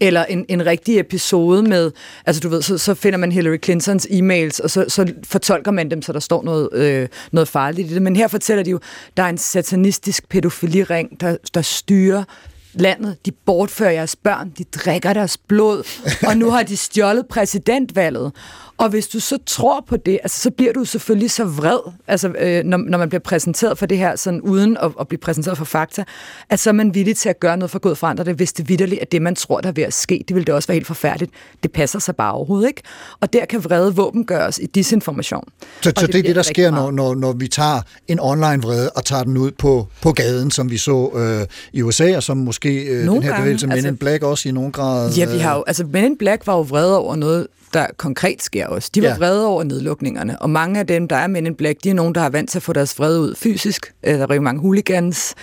Eller 0.00 0.24
en, 0.24 0.44
en 0.48 0.66
rigtig 0.66 0.98
episode 1.00 1.62
med, 1.62 1.90
altså 2.26 2.40
du 2.40 2.48
ved, 2.48 2.62
så, 2.62 2.78
så 2.78 2.94
finder 2.94 3.18
man 3.18 3.32
Hillary 3.32 3.58
Clintons 3.64 4.06
e-mails, 4.06 4.60
og 4.62 4.70
så, 4.70 4.84
så 4.88 5.12
fortolker 5.24 5.70
man 5.70 5.90
dem, 5.90 6.02
så 6.02 6.12
der 6.12 6.20
står 6.20 6.42
noget, 6.42 6.68
øh, 6.72 7.08
noget 7.32 7.48
farligt 7.48 7.90
i 7.90 7.94
det. 7.94 8.02
Men 8.02 8.16
her 8.16 8.28
fortæller 8.28 8.62
de 8.62 8.70
jo, 8.70 8.80
der 9.16 9.22
er 9.22 9.28
en 9.28 9.38
satanistisk 9.38 10.28
pædofiliring, 10.28 11.20
der, 11.20 11.36
der 11.54 11.62
styrer 11.62 12.24
landet. 12.74 13.16
De 13.26 13.32
bortfører 13.32 13.90
jeres 13.90 14.16
børn, 14.16 14.52
de 14.58 14.64
drikker 14.64 15.12
deres 15.12 15.38
blod, 15.38 15.82
og 16.26 16.36
nu 16.36 16.50
har 16.50 16.62
de 16.62 16.76
stjålet 16.76 17.26
præsidentvalget. 17.26 18.32
Og 18.78 18.88
hvis 18.88 19.08
du 19.08 19.20
så 19.20 19.38
tror 19.46 19.84
på 19.88 19.96
det, 19.96 20.18
altså, 20.22 20.40
så 20.40 20.50
bliver 20.50 20.72
du 20.72 20.84
selvfølgelig 20.84 21.30
så 21.30 21.44
vred, 21.44 21.78
altså, 22.06 22.28
øh, 22.28 22.64
når, 22.64 22.78
når 22.78 22.98
man 22.98 23.08
bliver 23.08 23.20
præsenteret 23.20 23.78
for 23.78 23.86
det 23.86 23.98
her, 23.98 24.16
sådan 24.16 24.40
uden 24.40 24.76
at, 24.82 24.92
at 25.00 25.08
blive 25.08 25.18
præsenteret 25.18 25.58
for 25.58 25.64
fakta, 25.64 26.04
at 26.50 26.60
så 26.60 26.70
er 26.70 26.72
man 26.72 26.94
villig 26.94 27.16
til 27.16 27.28
at 27.28 27.40
gøre 27.40 27.56
noget 27.56 27.70
for 27.70 27.78
Gud 27.78 27.94
forandre 27.94 28.24
det, 28.24 28.34
hvis 28.34 28.52
det 28.52 28.68
vidderligt 28.68 29.00
er 29.00 29.04
det, 29.04 29.22
man 29.22 29.34
tror, 29.34 29.60
der 29.60 29.68
er 29.68 29.72
ved 29.72 29.82
at 29.82 29.94
ske. 29.94 30.24
Det 30.28 30.36
vil 30.36 30.46
det 30.46 30.54
også 30.54 30.68
være 30.68 30.74
helt 30.74 30.86
forfærdeligt. 30.86 31.32
Det 31.62 31.72
passer 31.72 31.98
sig 31.98 32.16
bare 32.16 32.32
overhovedet 32.32 32.68
ikke. 32.68 32.82
Og 33.20 33.32
der 33.32 33.44
kan 33.44 33.64
vrede 33.64 33.94
våben 33.94 34.24
gøres 34.24 34.58
i 34.58 34.66
disinformation. 34.66 35.48
Så, 35.82 35.92
så 35.96 36.06
det, 36.06 36.12
det 36.12 36.18
er 36.18 36.22
det, 36.22 36.36
der 36.36 36.42
sker, 36.42 36.70
når, 36.70 36.90
når, 36.90 37.14
når 37.14 37.32
vi 37.32 37.48
tager 37.48 37.80
en 38.08 38.20
online 38.20 38.62
vrede 38.62 38.90
og 38.90 39.04
tager 39.04 39.22
den 39.22 39.36
ud 39.36 39.50
på, 39.50 39.88
på 40.02 40.12
gaden, 40.12 40.50
som 40.50 40.70
vi 40.70 40.76
så 40.76 41.10
øh, 41.16 41.46
i 41.72 41.82
USA, 41.82 42.16
og 42.16 42.22
som 42.22 42.36
måske 42.36 42.84
øh, 42.84 42.98
den 42.98 43.06
Nogle 43.06 43.22
her 43.22 43.30
gange, 43.30 43.42
bevægelse 43.42 43.66
Men 43.66 43.72
altså- 43.72 43.88
in 43.88 43.96
Black 43.96 44.22
også 44.22 44.48
i 44.48 44.52
nogen 44.52 44.72
grad... 44.72 45.12
Ja, 45.12 45.32
vi 45.32 45.38
har 45.38 45.56
jo, 45.56 45.64
altså 45.66 45.84
Men 45.84 46.04
in 46.04 46.18
Black 46.18 46.46
var 46.46 46.54
jo 46.54 46.60
vrede 46.60 46.98
over 46.98 47.16
noget, 47.16 47.46
der 47.74 47.86
konkret 47.96 48.42
sker 48.42 48.66
også. 48.66 48.90
De 48.94 49.02
var 49.02 49.08
Ja. 49.08 49.16
vrede 49.16 49.46
over 49.46 49.62
nedlukningerne, 49.64 50.42
og 50.42 50.50
mange 50.50 50.80
af 50.80 50.86
dem, 50.86 51.08
der 51.08 51.16
er 51.16 51.26
Men 51.26 51.46
in 51.46 51.54
Black, 51.54 51.78
de 51.84 51.90
er 51.90 51.94
nogen, 51.94 52.14
der 52.14 52.20
har 52.20 52.30
vant 52.30 52.50
til 52.50 52.58
at 52.58 52.62
få 52.62 52.72
deres 52.72 52.98
vrede 52.98 53.20
ud 53.20 53.34
fysisk. 53.34 53.94
Øh, 54.06 54.14
Der 54.18 54.26
er 54.30 54.34
jo 54.34 54.40
mange 54.40 54.60
hooligans, 54.60 55.34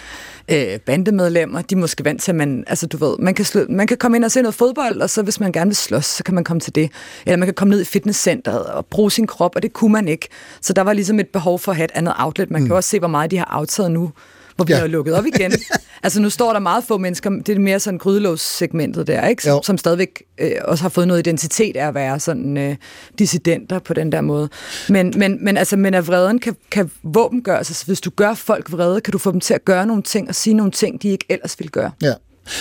øh, 0.52 0.80
bandemedlemmer, 0.80 1.62
de 1.62 1.76
er 1.76 1.80
måske 1.80 2.06
vant 2.06 2.22
til, 2.22 2.32
at 2.32 2.36
man, 2.36 2.64
altså 2.68 2.88
du 2.88 2.98
ved, 2.98 3.18
man 3.20 3.34
kan, 3.34 3.46
slå, 3.46 3.66
man 3.70 3.88
kan 3.88 3.98
komme 3.98 4.18
ind 4.18 4.26
og 4.26 4.32
se 4.32 4.42
noget 4.42 4.56
fodbold, 4.56 5.02
og 5.02 5.10
så 5.10 5.22
hvis 5.22 5.40
man 5.40 5.52
gerne 5.52 5.70
vil 5.70 5.76
slås, 5.76 6.06
så 6.06 6.24
kan 6.24 6.36
man 6.36 6.44
komme 6.44 6.60
til 6.60 6.76
det. 6.76 6.90
Eller 7.26 7.38
man 7.38 7.48
kan 7.48 7.54
komme 7.54 7.70
ned 7.72 7.82
i 7.82 7.86
fitnesscenteret 7.86 8.66
og 8.66 8.86
bruge 8.86 9.12
sin 9.12 9.28
krop, 9.28 9.52
og 9.56 9.64
det 9.64 9.74
kunne 9.74 9.92
man 9.92 10.08
ikke. 10.08 10.28
Så 10.62 10.74
der 10.74 10.82
var 10.82 10.94
ligesom 10.94 11.20
et 11.20 11.28
behov 11.28 11.60
for 11.60 11.72
at 11.72 11.76
have 11.76 11.86
et 11.86 11.92
andet 11.94 12.14
outlet. 12.18 12.52
Man 12.52 12.62
mm. 12.62 12.68
kan 12.68 12.76
også 12.76 12.90
se, 12.90 13.00
hvor 13.00 13.08
meget 13.08 13.32
de 13.32 13.38
har 13.38 13.46
aftaget 13.46 13.92
nu, 13.92 14.12
hvor 14.56 14.66
vi 14.66 14.74
Ja. 14.74 14.86
lukket 14.86 15.14
op 15.14 15.26
igen. 15.26 15.52
altså 16.04 16.22
nu 16.22 16.30
står 16.30 16.54
der 16.54 16.60
meget 16.60 16.84
få 16.84 16.98
mennesker, 16.98 17.30
det 17.30 17.50
er 17.56 17.60
mere 17.60 17.80
sådan 17.80 17.98
grydelås-segmentet 17.98 19.08
der, 19.08 19.28
ikke? 19.28 19.48
Jo. 19.50 19.54
Som, 19.56 19.64
som 19.64 19.78
stadigvæk 19.78 20.24
øh, 20.38 20.52
også 20.66 20.84
har 20.84 20.90
fået 20.90 21.08
noget 21.08 21.20
identitet 21.20 21.76
af 21.78 21.88
at 21.88 21.94
være 21.94 22.20
sådan 22.20 22.58
øh, 22.58 22.76
dissidenter 23.20 23.80
på 23.80 23.94
den 23.94 24.12
der 24.12 24.22
måde. 24.22 24.50
Men, 24.90 25.14
men, 25.18 25.46
men, 25.46 25.58
altså, 25.58 25.78
men 25.78 25.94
at 25.94 26.08
vreden 26.08 26.40
kan, 26.40 26.56
kan 26.72 26.92
våbengøres. 27.04 27.70
Altså, 27.70 27.86
hvis 27.86 28.02
du 28.02 28.10
gør 28.10 28.34
folk 28.34 28.72
vrede, 28.72 29.02
kan 29.02 29.12
du 29.12 29.18
få 29.18 29.32
dem 29.32 29.40
til 29.40 29.54
at 29.54 29.66
gøre 29.66 29.86
nogle 29.86 30.04
ting 30.04 30.30
og 30.30 30.36
sige 30.36 30.54
nogle 30.54 30.72
ting, 30.72 31.02
de 31.02 31.08
ikke 31.10 31.26
ellers 31.30 31.60
ville 31.60 31.70
gøre. 31.70 31.92
Ja. 32.02 32.14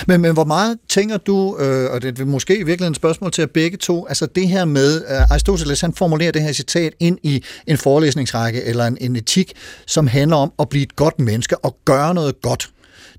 Men, 0.07 0.21
men 0.21 0.33
hvor 0.33 0.45
meget 0.45 0.79
tænker 0.89 1.17
du, 1.17 1.57
øh, 1.59 1.91
og 1.91 2.03
det 2.03 2.19
er 2.19 2.25
måske 2.25 2.55
i 2.55 2.63
virkeligheden 2.63 2.93
et 2.93 2.97
spørgsmål 2.97 3.33
til 3.33 3.43
jer 3.43 3.47
begge 3.47 3.77
to, 3.77 4.07
altså 4.07 4.27
det 4.27 4.49
her 4.49 4.65
med, 4.65 5.05
øh, 5.09 5.31
Aristoteles 5.31 5.81
han 5.81 5.95
formulerer 5.95 6.33
det 6.33 6.43
her 6.43 6.53
citat 6.53 6.93
ind 7.01 7.19
i 7.23 7.45
en 7.67 7.79
forelæsningsrække 7.79 8.65
eller 8.65 8.87
en, 8.87 8.99
en 9.01 9.17
etik, 9.17 9.53
som 9.87 10.07
handler 10.07 10.37
om 10.37 10.53
at 10.59 10.69
blive 10.69 10.83
et 10.83 10.97
godt 10.97 11.19
menneske 11.19 11.59
og 11.59 11.77
gøre 11.85 12.15
noget 12.15 12.41
godt. 12.41 12.71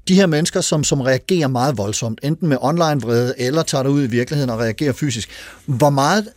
De 0.07 0.16
her 0.16 0.26
mennesker, 0.26 0.61
som, 0.61 0.84
som 0.84 1.01
reagerer 1.01 1.47
meget 1.47 1.78
voldsomt, 1.78 2.20
enten 2.24 2.47
med 2.47 2.57
online 2.61 3.01
vrede, 3.01 3.34
eller 3.38 3.64
tager 3.64 3.84
det 3.84 3.89
ud 3.89 4.03
i 4.03 4.07
virkeligheden 4.07 4.49
og 4.49 4.59
reagerer 4.59 4.93
fysisk, 4.93 5.30
hvor 5.66 5.89
meget 5.89 6.28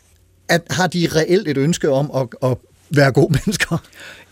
at, 0.48 0.62
har 0.70 0.86
de 0.86 1.08
reelt 1.14 1.48
et 1.48 1.56
ønske 1.56 1.90
om 1.90 2.10
at, 2.14 2.50
at 2.50 2.56
være 2.90 3.12
gode 3.12 3.32
mennesker? 3.46 3.78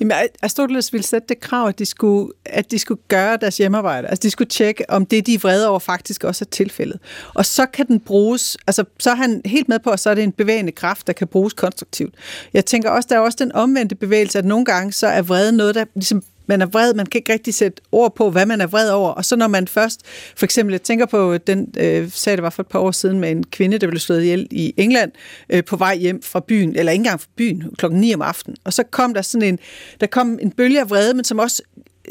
Jamen, 0.00 0.16
Aristoteles 0.42 0.92
ville 0.92 1.06
sætte 1.06 1.28
det 1.28 1.40
krav, 1.40 1.68
at 1.68 1.78
de, 1.78 1.86
skulle, 1.86 2.32
at 2.44 2.70
de 2.70 2.78
skulle 2.78 3.00
gøre 3.08 3.36
deres 3.36 3.56
hjemmearbejde. 3.56 4.08
Altså, 4.08 4.22
de 4.22 4.30
skulle 4.30 4.48
tjekke, 4.48 4.90
om 4.90 5.06
det, 5.06 5.26
de 5.26 5.34
er 5.34 5.38
vrede 5.38 5.68
over, 5.68 5.78
faktisk 5.78 6.24
også 6.24 6.44
er 6.44 6.50
tilfældet. 6.50 6.98
Og 7.34 7.46
så 7.46 7.66
kan 7.66 7.86
den 7.86 8.00
bruges, 8.00 8.56
altså, 8.66 8.84
så 8.98 9.10
er 9.10 9.14
han 9.14 9.42
helt 9.44 9.68
med 9.68 9.78
på, 9.78 9.90
at 9.90 10.00
så 10.00 10.10
er 10.10 10.14
det 10.14 10.24
en 10.24 10.32
bevægende 10.32 10.72
kraft, 10.72 11.06
der 11.06 11.12
kan 11.12 11.26
bruges 11.26 11.52
konstruktivt. 11.52 12.14
Jeg 12.52 12.64
tænker 12.64 12.90
også, 12.90 13.06
der 13.10 13.16
er 13.16 13.20
også 13.20 13.38
den 13.40 13.52
omvendte 13.52 13.94
bevægelse, 13.94 14.38
at 14.38 14.44
nogle 14.44 14.64
gange 14.64 14.92
så 14.92 15.06
er 15.06 15.22
vrede 15.22 15.52
noget, 15.52 15.74
der 15.74 15.84
ligesom 15.94 16.22
man 16.46 16.62
er 16.62 16.66
vred, 16.66 16.94
man 16.94 17.06
kan 17.06 17.18
ikke 17.18 17.32
rigtig 17.32 17.54
sætte 17.54 17.82
ord 17.92 18.14
på, 18.14 18.30
hvad 18.30 18.46
man 18.46 18.60
er 18.60 18.66
vred 18.66 18.90
over. 18.90 19.10
Og 19.10 19.24
så 19.24 19.36
når 19.36 19.48
man 19.48 19.68
først, 19.68 20.00
for 20.36 20.46
eksempel, 20.46 20.72
jeg 20.72 20.82
tænker 20.82 21.06
på 21.06 21.38
den 21.38 21.74
øh, 21.78 22.10
sag, 22.10 22.36
der 22.36 22.42
var 22.42 22.50
for 22.50 22.62
et 22.62 22.66
par 22.66 22.78
år 22.78 22.90
siden 22.90 23.20
med 23.20 23.30
en 23.30 23.44
kvinde, 23.44 23.78
der 23.78 23.86
blev 23.86 24.00
slået 24.00 24.22
ihjel 24.22 24.48
i 24.50 24.74
England, 24.76 25.12
øh, 25.50 25.64
på 25.64 25.76
vej 25.76 25.96
hjem 25.96 26.22
fra 26.22 26.40
byen, 26.40 26.76
eller 26.76 26.92
ikke 26.92 27.00
engang 27.00 27.20
fra 27.20 27.28
byen, 27.36 27.64
klokken 27.78 28.00
9 28.00 28.14
om 28.14 28.22
aftenen. 28.22 28.56
Og 28.64 28.72
så 28.72 28.82
kom 28.82 29.14
der 29.14 29.22
sådan 29.22 29.48
en, 29.48 29.58
der 30.00 30.06
kom 30.06 30.38
en 30.42 30.50
bølge 30.50 30.80
af 30.80 30.90
vrede, 30.90 31.14
men 31.14 31.24
som 31.24 31.38
også 31.38 31.62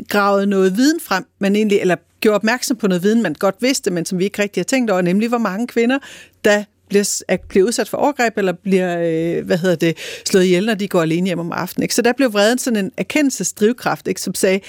gravede 0.10 0.48
noget 0.48 0.78
viden 0.78 1.00
frem, 1.00 1.26
man 1.40 1.56
egentlig, 1.56 1.80
eller 1.80 1.96
gjorde 2.22 2.36
opmærksom 2.36 2.78
på 2.78 2.88
noget 2.88 3.04
viden, 3.04 3.22
man 3.22 3.34
godt 3.34 3.56
vidste, 3.60 3.92
men 3.92 4.06
som 4.06 4.20
vi 4.20 4.24
ikke 4.24 4.42
rigtig 4.42 4.62
har 4.62 4.66
tænkt 4.66 4.92
over, 4.92 5.02
nemlig 5.02 5.30
hvor 5.30 5.38
mange 5.38 5.68
kvinder, 5.68 6.00
der 6.44 6.64
bliver, 6.94 7.24
er, 7.28 7.38
bliver 7.50 7.68
udsat 7.68 7.90
for 7.90 7.98
overgreb, 7.98 8.38
eller 8.38 8.54
bliver, 8.54 8.98
øh, 9.00 9.46
hvad 9.46 9.58
hedder 9.58 9.76
det, 9.76 9.98
slået 10.26 10.44
ihjel, 10.44 10.66
når 10.66 10.74
de 10.74 10.88
går 10.88 11.02
alene 11.02 11.26
hjem 11.26 11.40
om 11.40 11.52
aftenen. 11.52 11.84
Ikke? 11.84 11.96
Så 11.96 12.02
der 12.02 12.14
blev 12.14 12.34
vreden 12.34 12.58
sådan 12.58 12.86
en 12.86 12.92
erkendelsesdrivkraft, 12.98 14.08
ikke? 14.08 14.22
som 14.22 14.36
sagde, 14.36 14.60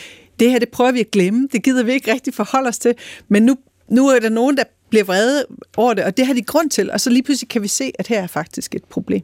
det 0.40 0.50
her, 0.50 0.58
det 0.58 0.68
prøver 0.68 0.92
vi 0.92 1.00
at 1.00 1.10
glemme, 1.10 1.48
det 1.52 1.62
gider 1.62 1.82
vi 1.82 1.92
ikke 1.92 2.12
rigtig 2.12 2.34
forholde 2.34 2.68
os 2.68 2.78
til, 2.78 2.94
men 3.28 3.42
nu, 3.42 3.56
nu 3.88 4.08
er 4.08 4.18
der 4.18 4.28
nogen, 4.28 4.56
der 4.56 4.64
bliver 4.90 5.04
vrede 5.04 5.44
over 5.76 5.94
det, 5.94 6.04
og 6.04 6.16
det 6.16 6.26
har 6.26 6.34
de 6.34 6.42
grund 6.42 6.70
til, 6.70 6.90
og 6.90 7.00
så 7.00 7.10
lige 7.10 7.22
pludselig 7.22 7.48
kan 7.48 7.62
vi 7.62 7.68
se, 7.68 7.92
at 7.98 8.06
her 8.06 8.22
er 8.22 8.26
faktisk 8.26 8.74
et 8.74 8.84
problem. 8.84 9.22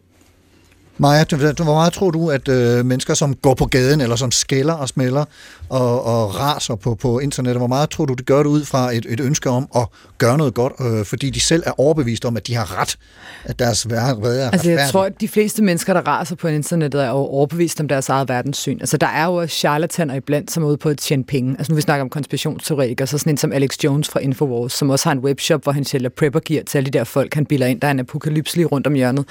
Maja, 1.01 1.24
hvor 1.24 1.74
meget 1.74 1.92
tror 1.92 2.11
du, 2.11 2.30
at 2.30 2.48
øh, 2.48 2.86
mennesker, 2.86 3.14
som 3.14 3.34
går 3.34 3.55
på 3.55 3.66
gaden, 3.66 4.01
eller 4.01 4.16
som 4.16 4.30
skælder 4.30 4.72
og 4.72 4.88
smælder 4.88 5.24
og, 5.68 6.05
og 6.05 6.40
raser 6.40 6.74
på, 6.74 6.94
på 6.94 7.18
internettet, 7.18 7.61
hvor 7.61 7.66
meget 7.66 7.90
tror 7.90 8.05
du, 8.05 8.14
det 8.14 8.26
gør 8.26 8.38
det 8.38 8.46
ud 8.46 8.64
fra 8.64 8.94
et, 8.94 9.07
et 9.09 9.20
ønske 9.20 9.51
om 9.51 9.68
at 9.76 9.86
gøre 10.18 10.38
noget 10.38 10.55
godt, 10.55 10.72
øh, 10.80 11.05
fordi 11.05 11.30
de 11.30 11.40
selv 11.40 11.62
er 11.66 11.80
overbevist 11.80 12.24
om, 12.24 12.36
at 12.36 12.46
de 12.46 12.55
har 12.55 12.80
ret, 12.80 12.96
at 13.44 13.59
deres 13.59 13.90
vrede 13.90 14.42
er 14.42 14.51
Altså, 14.51 14.70
jeg 14.70 14.88
tror, 14.90 15.05
at 15.05 15.20
de 15.20 15.28
fleste 15.28 15.62
mennesker, 15.62 15.94
der 15.94 16.01
raser 16.01 16.36
på 16.36 16.48
internettet, 16.48 17.05
er 17.05 17.09
overbevist 17.09 17.80
om 17.80 17.88
deres 17.88 18.09
eget 18.09 18.28
verdenssyn. 18.28 18.80
Altså, 18.80 18.96
der 18.96 19.07
er 19.07 19.24
jo 19.24 19.46
charlataner 19.46 20.14
iblandt, 20.14 20.51
som 20.51 20.62
er 20.62 20.68
ude 20.68 20.76
på 20.76 20.88
at 20.88 20.98
tjene 20.98 21.24
penge. 21.24 21.55
Altså, 21.59 21.72
nu 21.72 21.76
vi 21.76 21.82
snakker 21.82 22.03
om 22.03 22.11
konspirationsteoretikere, 22.11 23.07
så 23.07 23.18
sådan 23.18 23.32
en 23.32 23.36
som 23.36 23.53
Alex 23.53 23.76
Jones 23.84 24.09
fra 24.09 24.20
Infowars, 24.20 24.72
som 24.72 24.90
også 24.90 25.09
har 25.09 25.12
en 25.12 25.18
webshop, 25.18 25.62
hvor 25.62 25.72
han 25.72 25.84
sælger 25.84 26.09
prepper 26.09 26.40
gear 26.44 26.62
til 26.64 26.78
alle 26.78 26.90
de 26.90 26.98
der 26.98 27.05
folk, 27.05 27.34
han 27.34 27.46
bilder 27.46 27.66
ind, 27.66 27.80
der 27.80 27.86
er 27.86 27.92
en 27.92 28.01
apokalypse 28.01 28.57
lige 28.57 28.66
rundt 28.66 28.86
om 28.86 28.94
hjørnet. 28.94 29.24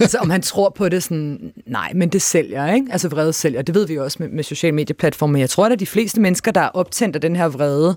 altså, 0.00 0.18
om 0.18 0.30
han 0.30 0.42
tror 0.42 0.72
på 0.76 0.88
det, 0.88 1.05
sådan, 1.06 1.52
nej, 1.66 1.92
men 1.94 2.08
det 2.08 2.22
sælger, 2.22 2.74
ikke? 2.74 2.86
Altså, 2.90 3.08
vrede 3.08 3.32
sælger. 3.32 3.62
Det 3.62 3.74
ved 3.74 3.86
vi 3.86 3.94
jo 3.94 4.04
også 4.04 4.16
med, 4.20 4.28
med 4.28 4.44
sociale 4.44 4.74
medieplatforme. 4.74 5.40
Jeg 5.40 5.50
tror, 5.50 5.66
at 5.66 5.80
de 5.80 5.86
fleste 5.86 6.20
mennesker, 6.20 6.52
der 6.52 6.60
er 6.60 6.68
optændt 6.68 7.16
af 7.16 7.20
den 7.20 7.36
her 7.36 7.48
vrede, 7.48 7.96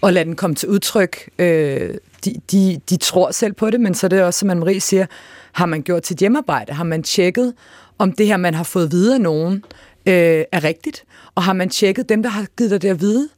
og 0.00 0.12
lader 0.12 0.24
den 0.24 0.36
komme 0.36 0.56
til 0.56 0.68
udtryk, 0.68 1.30
øh, 1.38 1.94
de, 2.24 2.34
de, 2.52 2.80
de 2.90 2.96
tror 2.96 3.30
selv 3.30 3.52
på 3.52 3.70
det, 3.70 3.80
men 3.80 3.94
så 3.94 4.06
er 4.06 4.08
det 4.08 4.22
også, 4.22 4.38
som 4.40 4.50
Anne-Marie 4.50 4.78
siger, 4.78 5.06
har 5.52 5.66
man 5.66 5.82
gjort 5.82 6.06
sit 6.06 6.18
hjemmearbejde? 6.18 6.72
Har 6.72 6.84
man 6.84 7.02
tjekket, 7.02 7.54
om 7.98 8.12
det 8.12 8.26
her, 8.26 8.36
man 8.36 8.54
har 8.54 8.64
fået 8.64 8.92
videre 8.92 9.14
af 9.14 9.20
nogen, 9.20 9.64
øh, 10.06 10.44
er 10.52 10.64
rigtigt? 10.64 11.04
Og 11.34 11.42
har 11.42 11.52
man 11.52 11.68
tjekket 11.68 12.08
dem, 12.08 12.22
der 12.22 12.30
har 12.30 12.46
givet 12.58 12.70
dig 12.70 12.82
det 12.82 12.88
at 12.88 13.00
vide? 13.00 13.28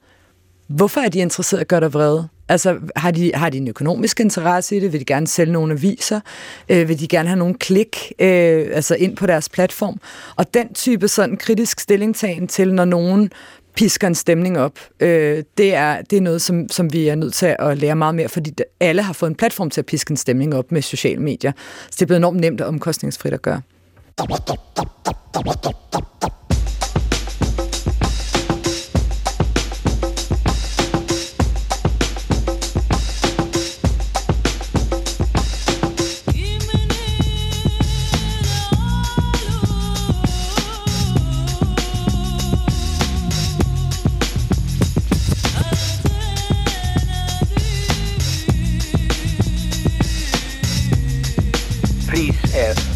Hvorfor 0.67 1.01
er 1.01 1.09
de 1.09 1.19
interesseret 1.19 1.61
i 1.61 1.63
at 1.63 1.69
gøre 1.69 1.81
dig 1.81 1.95
vrede? 1.95 2.29
Altså, 2.51 2.79
har 2.97 3.11
de, 3.11 3.33
har 3.35 3.51
de 3.51 3.59
en 3.59 3.69
økonomisk 3.69 4.21
interesse 4.21 4.77
i 4.77 4.81
det? 4.81 4.93
Vil 4.93 5.01
de 5.01 5.05
gerne 5.05 5.27
sælge 5.27 5.53
nogle 5.53 5.73
aviser? 5.73 6.21
Øh, 6.69 6.89
vil 6.89 7.01
de 7.01 7.09
gerne 7.09 7.29
have 7.29 7.39
nogle 7.39 7.55
klik 7.55 8.13
øh, 8.19 8.67
altså 8.73 8.95
ind 8.95 9.17
på 9.17 9.27
deres 9.27 9.49
platform? 9.49 10.01
Og 10.37 10.55
den 10.55 10.75
type 10.75 11.09
sådan 11.09 11.37
kritisk 11.37 11.81
stillingtagen 11.81 12.49
til, 12.49 12.75
når 12.75 12.85
nogen 12.85 13.31
pisker 13.75 14.07
en 14.09 14.15
stemning 14.15 14.59
op, 14.59 14.73
øh, 15.01 15.43
det, 15.59 15.75
er, 15.75 16.03
det 16.03 16.17
er 16.17 16.21
noget, 16.21 16.43
som, 16.43 16.69
som 16.69 16.93
vi 16.93 17.09
er 17.09 17.15
nødt 17.15 17.35
til 17.35 17.57
at 17.59 17.79
lære 17.79 17.97
meget 17.97 18.15
mere, 18.15 18.29
fordi 18.29 18.51
det- 18.51 18.67
alle 18.81 19.03
har 19.03 19.13
fået 19.13 19.31
en 19.31 19.37
platform 19.37 19.71
til 19.71 19.81
at 19.81 19.87
piske 19.87 20.11
en 20.11 20.17
stemning 20.17 20.55
op 20.55 20.73
med 20.73 20.83
sociale 20.83 21.23
medier. 21.23 21.53
Så 21.83 21.89
det 21.91 22.03
er 22.03 22.07
blevet 22.07 22.21
enormt 22.21 22.41
nemt 22.41 22.61
og 22.61 22.69
omkostningsfrit 22.69 23.33
at 23.33 23.43
gøre. 23.43 23.61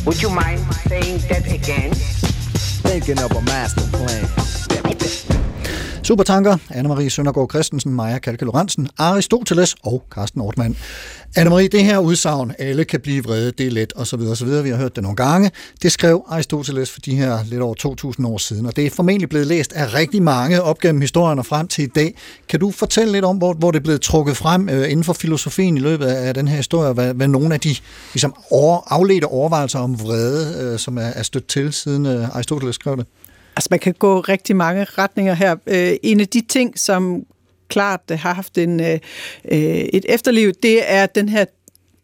Would 0.05 0.21
you 0.21 0.31
mind 0.31 0.61
saying 0.87 1.19
that 1.29 1.47
again? 1.51 1.93
Thinking 2.85 3.19
of 3.19 3.33
a 3.33 3.43
master 3.43 3.87
plan. 3.97 5.24
Supertanker, 6.05 6.57
Anne-Marie 6.71 7.09
Søndergaard 7.09 7.51
Christensen, 7.51 7.95
Maja 7.95 8.19
Kalke 8.19 8.45
Lorentzen, 8.45 8.89
Aristoteles 8.99 9.77
og 9.83 10.05
Carsten 10.11 10.41
Ortmann. 10.41 10.77
Anne-Marie, 11.39 11.69
det 11.69 11.85
her 11.85 11.99
udsagn, 11.99 12.53
alle 12.59 12.85
kan 12.85 13.01
blive 13.01 13.25
vrede, 13.25 13.51
det 13.51 13.67
er 13.67 13.71
let, 13.71 13.93
og 13.93 14.07
så 14.07 14.17
videre, 14.17 14.33
og 14.33 14.37
så 14.37 14.45
videre. 14.45 14.63
Vi 14.63 14.71
har 14.71 14.77
hørt 14.77 14.97
det 14.97 15.03
nogle 15.03 15.17
gange. 15.17 15.51
Det 15.83 15.93
skrev 15.93 16.25
Aristoteles 16.29 16.91
for 16.91 17.01
de 17.01 17.15
her 17.15 17.39
lidt 17.45 17.63
over 17.63 17.75
2000 17.75 18.27
år 18.27 18.39
siden, 18.39 18.67
og 18.67 18.77
det 18.77 18.87
er 18.87 18.91
formentlig 18.91 19.29
blevet 19.29 19.47
læst 19.47 19.73
af 19.73 19.95
rigtig 19.95 20.23
mange 20.23 20.63
op 20.63 20.79
gennem 20.79 21.01
historien 21.01 21.39
og 21.39 21.47
frem 21.47 21.69
til 21.69 21.85
i 21.85 21.87
dag. 21.87 22.15
Kan 22.49 22.61
du 22.61 22.71
fortælle 22.71 23.13
lidt 23.13 23.25
om, 23.25 23.37
hvor, 23.37 23.53
hvor 23.53 23.71
det 23.71 23.79
er 23.79 23.85
blevet 23.85 24.01
trukket 24.01 24.37
frem 24.37 24.69
øh, 24.69 24.91
inden 24.91 25.05
for 25.05 25.13
filosofien 25.13 25.77
i 25.77 25.81
løbet 25.81 26.07
af 26.07 26.35
den 26.35 26.49
her 26.49 26.57
historie, 26.57 26.93
hvad, 26.93 27.15
hvad 27.15 27.29
nogle 27.29 27.55
af 27.55 27.61
de 27.61 27.77
ligesom, 28.13 28.35
over, 28.51 28.93
afledte 28.93 29.25
overvejelser 29.25 29.79
om 29.79 30.01
vrede, 30.01 30.73
øh, 30.73 30.79
som 30.79 30.99
er, 30.99 31.03
er 31.03 31.23
stødt 31.23 31.47
til, 31.47 31.73
siden 31.73 32.07
øh, 32.07 32.37
Aristoteles 32.37 32.75
skrev 32.75 32.97
det? 32.97 33.07
Altså, 33.57 33.69
man 33.71 33.79
kan 33.79 33.95
gå 33.99 34.21
rigtig 34.21 34.57
mange 34.57 34.85
retninger 34.85 35.35
her. 35.35 35.57
Øh, 35.67 35.97
en 36.03 36.21
af 36.21 36.29
de 36.29 36.41
ting, 36.41 36.79
som 36.79 37.25
klart 37.69 38.01
har 38.09 38.35
haft 38.35 38.59
en, 38.59 38.81
øh, 38.81 38.99
øh 39.45 39.59
et 39.93 40.07
efterliv, 40.09 40.53
det 40.63 40.93
er 40.93 41.07
den 41.07 41.29
her 41.29 41.45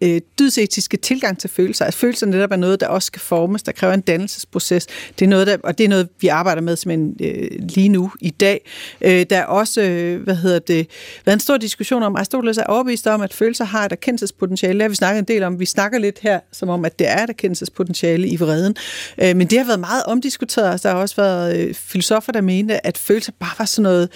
øh, 0.01 0.21
dydsetiske 0.39 0.97
tilgang 0.97 1.39
til 1.39 1.51
følelser. 1.51 1.85
At 1.85 1.95
følelser 1.95 2.27
netop 2.27 2.53
er 2.53 2.57
noget, 2.57 2.81
der 2.81 2.87
også 2.87 3.07
skal 3.07 3.21
formes, 3.21 3.63
der 3.63 3.73
kræver 3.73 3.95
en 3.95 4.01
dannelsesproces. 4.01 4.87
Det 5.19 5.25
er 5.25 5.29
noget, 5.29 5.47
der, 5.47 5.57
og 5.65 5.79
det 5.79 5.85
er 5.85 5.89
noget, 5.89 6.09
vi 6.21 6.29
arbejder 6.29 6.63
med 6.63 6.77
simpelthen 6.77 7.17
øh, 7.21 7.69
lige 7.75 7.89
nu 7.89 8.13
i 8.21 8.31
dag. 8.31 8.61
Øh, 9.01 9.27
der 9.31 9.39
er 9.39 9.45
også, 9.45 9.83
øh, 9.83 10.23
hvad 10.23 10.35
hedder 10.35 10.59
det, 10.59 10.87
været 11.25 11.37
en 11.37 11.41
stor 11.41 11.57
diskussion 11.57 12.03
om, 12.03 12.17
Aristoteles 12.17 12.59
er 12.59 12.65
overbevist 12.65 13.07
om, 13.07 13.21
at 13.21 13.35
følelser 13.35 13.65
har 13.65 13.85
et 13.85 13.93
erkendelsespotentiale. 13.93 14.75
Det 14.75 14.83
har 14.83 14.89
vi 14.89 14.95
snakket 14.95 15.19
en 15.19 15.25
del 15.25 15.43
om. 15.43 15.61
Vi 15.61 15.67
snakker 15.67 15.99
lidt 15.99 16.19
her, 16.19 16.41
som 16.53 16.69
om, 16.69 16.85
at 16.85 16.99
det 16.99 17.09
er 17.09 17.25
et 17.25 17.31
erkendelsespotentiale 17.31 18.29
i 18.29 18.37
vreden. 18.37 18.77
Øh, 19.23 19.37
men 19.37 19.47
det 19.47 19.59
har 19.59 19.67
været 19.67 19.81
meget 19.81 20.03
omdiskuteret. 20.05 20.83
Der 20.83 20.91
har 20.91 20.97
også 20.97 21.17
været 21.17 21.59
øh, 21.59 21.75
filosofer, 21.75 22.33
der 22.33 22.41
mente, 22.41 22.87
at 22.87 22.99
følelser 22.99 23.33
bare 23.41 23.55
var 23.59 23.65
sådan 23.65 23.83
noget 23.83 24.09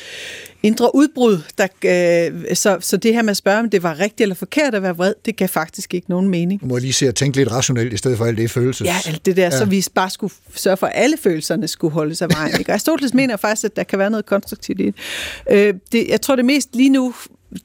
indre 0.65 0.95
udbrud. 0.95 1.39
Der, 1.59 1.67
øh, 2.43 2.57
så, 2.57 2.77
så 2.81 2.97
det 2.97 3.15
her 3.15 3.23
med 3.23 3.31
at 3.31 3.37
spørge, 3.37 3.59
om 3.59 3.71
det 3.71 3.83
var 3.83 4.01
rigtigt 4.01 4.21
eller 4.21 4.35
forkert 4.35 4.75
at 4.75 4.83
være 4.83 4.97
vred, 4.97 5.15
det 5.25 5.37
gav 5.37 5.49
faktisk 5.49 5.95
ikke 5.95 6.11
nogen 6.11 6.29
mening. 6.29 6.61
Du 6.61 6.67
må 6.67 6.79
lige 6.79 6.93
se 6.93 7.09
at 7.09 7.15
tænke 7.15 7.37
lidt 7.37 7.53
rationelt, 7.53 7.93
i 7.93 7.97
stedet 7.97 8.19
for 8.19 8.25
alt 8.25 8.39
det 8.39 8.51
følelses. 8.51 8.87
Ja, 8.87 8.97
alt 9.07 9.27
det 9.27 9.37
der, 9.37 9.45
ja. 9.45 9.59
så 9.59 9.65
vi 9.65 9.87
bare 9.95 10.11
skulle 10.11 10.33
sørge 10.55 10.77
for, 10.77 10.87
at 10.87 10.93
alle 10.97 11.17
følelserne 11.17 11.69
skulle 11.69 11.93
holde 11.93 12.15
sig 12.15 12.29
vejen. 12.31 12.59
Ikke? 12.59 12.73
Aristoteles 12.73 13.15
mener 13.25 13.37
faktisk, 13.37 13.65
at 13.65 13.77
der 13.77 13.83
kan 13.83 13.99
være 13.99 14.11
noget 14.11 14.27
konstruktivt 14.27 14.81
i 14.81 14.85
det. 14.85 14.95
Øh, 15.51 15.75
det. 15.93 16.09
Jeg 16.09 16.21
tror 16.21 16.37
det 16.37 16.45
mest 16.45 16.77
lige 16.77 16.91
nu, 16.91 17.15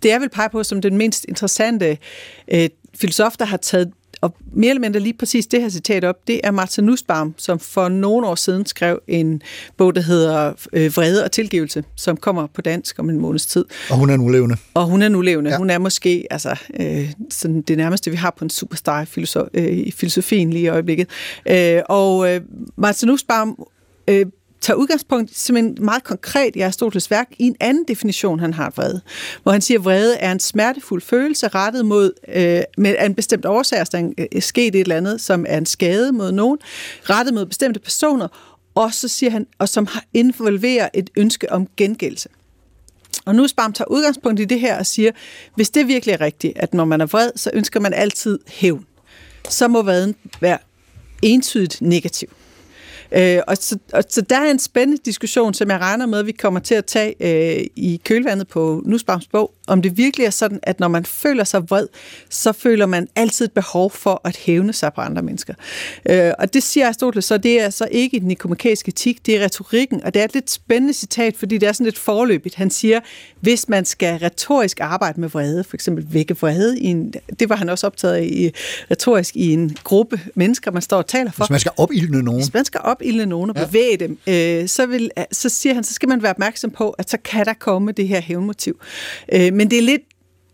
det 0.04 0.10
jeg 0.10 0.22
vil 0.22 0.30
pege 0.30 0.50
på 0.50 0.64
som 0.64 0.82
den 0.82 0.98
mindst 0.98 1.26
interessante 1.28 1.98
øh, 2.54 2.70
filosof, 2.96 3.38
der 3.38 3.46
har 3.46 3.58
taget 3.58 3.92
og 4.22 4.36
mere 4.54 4.70
eller 4.70 4.82
mindre 4.82 5.00
lige 5.00 5.14
præcis 5.14 5.48
det 5.48 5.62
her 5.62 5.70
citat 5.70 6.04
op, 6.04 6.28
det 6.28 6.42
er 6.44 6.52
Martin 6.52 6.84
Nussbaum, 6.84 7.34
som 7.38 7.60
for 7.60 7.90
nogle 7.90 8.28
år 8.28 8.36
siden 8.36 8.66
skrev 8.66 9.00
en 9.08 9.42
bog, 9.78 9.96
der 9.96 10.02
hedder 10.02 10.54
øh, 10.74 10.98
Vrede 10.98 11.24
og 11.24 11.32
tilgivelse, 11.32 11.84
som 11.96 12.18
kommer 12.18 12.48
på 12.48 12.62
dansk 12.62 13.00
om 13.00 13.10
en 13.10 13.20
måneds 13.20 13.46
tid. 13.46 13.66
Og 13.90 13.98
hun 13.98 14.10
er 14.10 14.18
nu 14.18 14.28
levende. 14.28 14.58
Og 14.74 14.86
hun 14.86 15.02
er 15.02 15.10
nu 15.10 15.22
levende. 15.22 15.52
Ja. 15.52 15.58
Hun 15.58 15.70
er 15.70 15.78
måske 15.78 16.28
altså, 16.32 16.56
øh, 16.80 17.12
sådan 17.30 17.62
det 17.62 17.78
nærmeste, 17.78 18.12
vi 18.12 18.18
har 18.18 18.34
på 18.38 18.46
en 18.46 18.50
superstar 18.50 19.02
i, 19.02 19.06
filosof, 19.06 19.48
øh, 19.54 19.68
i 19.68 19.92
filosofien 19.92 20.54
lige 20.54 20.64
i 20.64 20.68
øjeblikket. 20.68 21.08
Øh, 21.46 21.82
og 21.90 22.34
øh, 22.34 22.42
Martin 22.78 23.08
Nussbaum 23.08 23.66
øh, 24.08 24.26
tager 24.62 24.78
udgangspunkt 24.78 25.38
simpelthen 25.38 25.86
meget 25.86 26.04
konkret 26.04 26.56
i 26.56 26.62
Aristoteles 26.62 27.12
værk 27.12 27.28
i 27.40 27.44
en 27.44 27.56
anden 27.60 27.84
definition, 27.88 28.40
han 28.40 28.54
har 28.54 28.74
vrede. 28.76 29.02
Hvor 29.44 29.52
han 29.52 29.62
siger, 29.62 29.80
at 29.80 29.86
vrede 29.86 30.18
er 30.18 30.32
en 30.32 30.40
smertefuld 30.40 31.02
følelse 31.02 31.48
rettet 31.48 31.86
mod, 31.86 32.12
øh, 32.28 32.62
med 32.78 32.96
en 33.06 33.16
bestemt 33.16 33.46
årsag, 33.46 33.80
altså 33.80 33.98
der 33.98 34.04
er 34.18 34.28
øh, 34.36 34.42
sket 34.42 34.76
et 34.76 34.82
eller 34.82 34.98
andet, 34.98 35.22
som 35.22 35.46
er 35.48 35.58
en 35.58 35.66
skade 35.66 36.12
mod 36.12 36.32
nogen, 36.32 36.58
rettet 37.04 37.34
mod 37.34 37.46
bestemte 37.46 37.80
personer, 37.80 38.28
og 38.76 38.94
så 38.94 39.08
siger 39.08 39.30
han, 39.30 39.48
og 39.60 39.70
som 39.70 39.88
involverer 40.14 40.90
et 40.94 41.10
ønske 41.16 41.52
om 41.52 41.68
gengældelse. 41.78 42.30
Og 43.26 43.36
nu 43.36 43.48
Spam 43.48 43.74
tager 43.74 43.88
udgangspunkt 43.88 44.40
i 44.40 44.46
det 44.46 44.60
her 44.60 44.80
og 44.80 44.86
siger, 44.86 45.12
hvis 45.56 45.70
det 45.70 45.88
virkelig 45.88 46.14
er 46.14 46.22
rigtigt, 46.22 46.58
at 46.58 46.74
når 46.74 46.86
man 46.86 47.02
er 47.02 47.06
vred, 47.06 47.32
så 47.36 47.50
ønsker 47.54 47.80
man 47.80 47.94
altid 47.94 48.40
hævn, 48.48 48.86
så 49.50 49.68
må 49.68 49.82
vreden 49.82 50.16
være 50.42 50.58
entydigt 51.22 51.82
negativ. 51.82 52.30
Øh, 53.12 53.40
og, 53.48 53.58
så, 53.58 53.78
og 53.94 54.04
så 54.10 54.22
der 54.22 54.38
er 54.38 54.52
en 54.52 54.60
spændende 54.60 55.02
diskussion, 55.06 55.54
som 55.54 55.70
jeg 55.70 55.80
regner 55.80 56.06
med, 56.06 56.20
at 56.20 56.26
vi 56.26 56.32
kommer 56.32 56.60
til 56.60 56.76
at 56.76 56.86
tage 56.86 57.16
øh, 57.20 57.68
i 57.76 58.02
kølvandet 58.06 58.48
på 58.48 58.82
Nussbaums 58.86 59.28
bog, 59.28 59.54
om 59.70 59.82
det 59.82 59.98
virkelig 59.98 60.26
er 60.26 60.30
sådan, 60.30 60.60
at 60.64 60.80
når 60.80 60.88
man 60.88 61.06
føler 61.06 61.44
sig 61.44 61.70
vred, 61.70 61.88
så 62.30 62.52
føler 62.52 62.86
man 62.86 63.08
altid 63.16 63.46
et 63.46 63.52
behov 63.52 63.92
for 63.92 64.22
at 64.26 64.38
hævne 64.38 64.74
sig 64.74 64.94
på 64.94 65.02
andre 65.02 65.22
mennesker. 65.22 65.54
Øh, 66.10 66.32
og 66.40 66.54
det 66.54 66.64
siger 66.64 66.86
Aristoteles, 66.86 67.26
så 67.26 67.38
det 67.38 67.62
er 67.62 67.70
så 67.70 67.88
ikke 67.92 68.18
i 68.18 68.20
den 68.20 68.28
nikomakæiske 68.28 68.90
etik, 68.90 69.26
det 69.26 69.38
er 69.38 69.44
retorikken, 69.46 70.04
og 70.04 70.14
det 70.14 70.20
er 70.20 70.26
et 70.26 70.34
lidt 70.34 70.50
spændende 70.50 70.94
citat, 70.94 71.38
fordi 71.38 71.58
det 71.58 71.70
er 71.70 71.74
sådan 71.74 71.86
lidt 71.86 71.98
forløbigt. 71.98 72.56
Han 72.56 72.70
siger, 72.70 73.00
hvis 73.40 73.70
man 73.70 73.86
skal 73.86 74.20
retorisk 74.20 74.80
arbejde 74.80 75.22
med 75.22 75.30
vrede, 75.30 75.64
for 75.64 75.78
eksempel 75.78 76.06
vække 76.10 76.38
vrede, 76.38 76.80
i 76.80 76.86
en, 76.86 77.14
det 77.40 77.50
var 77.50 77.56
han 77.56 77.70
også 77.70 77.88
optaget 77.88 78.14
af 78.14 78.24
i, 78.24 78.52
retorisk 78.92 79.36
i 79.36 79.54
en 79.54 79.78
gruppe 79.84 80.20
mennesker, 80.36 80.72
man 80.72 80.82
står 80.82 80.98
og 80.98 81.08
taler 81.08 81.32
for. 81.32 81.44
Hvis 81.44 81.50
man 81.50 81.60
skal 81.60 81.72
opildne 81.78 82.22
nogen. 82.22 82.42
Hvis 82.42 82.54
man 82.54 82.66
skal 82.66 82.82
opildne 82.84 83.26
nogen 83.26 83.50
og 83.50 83.56
ja. 83.56 83.66
bevæge 83.66 83.98
dem, 83.98 84.18
øh, 84.28 84.68
så, 84.68 84.86
vil, 84.86 85.12
så 85.32 85.50
siger 85.50 85.74
han, 85.74 85.84
så 85.84 85.94
skal 85.94 86.10
man 86.10 86.24
være 86.24 86.32
opmærksom 86.32 86.72
på, 86.72 86.90
at 86.90 87.10
så 87.10 87.18
kan 87.24 87.46
der 87.46 87.54
komme 87.54 87.92
det 87.92 88.08
her 88.08 88.22
hævnmotiv. 88.22 88.80
Øh, 89.34 89.54
men 89.60 89.72
det 89.72 89.78
er 89.78 89.82
lidt 89.82 90.02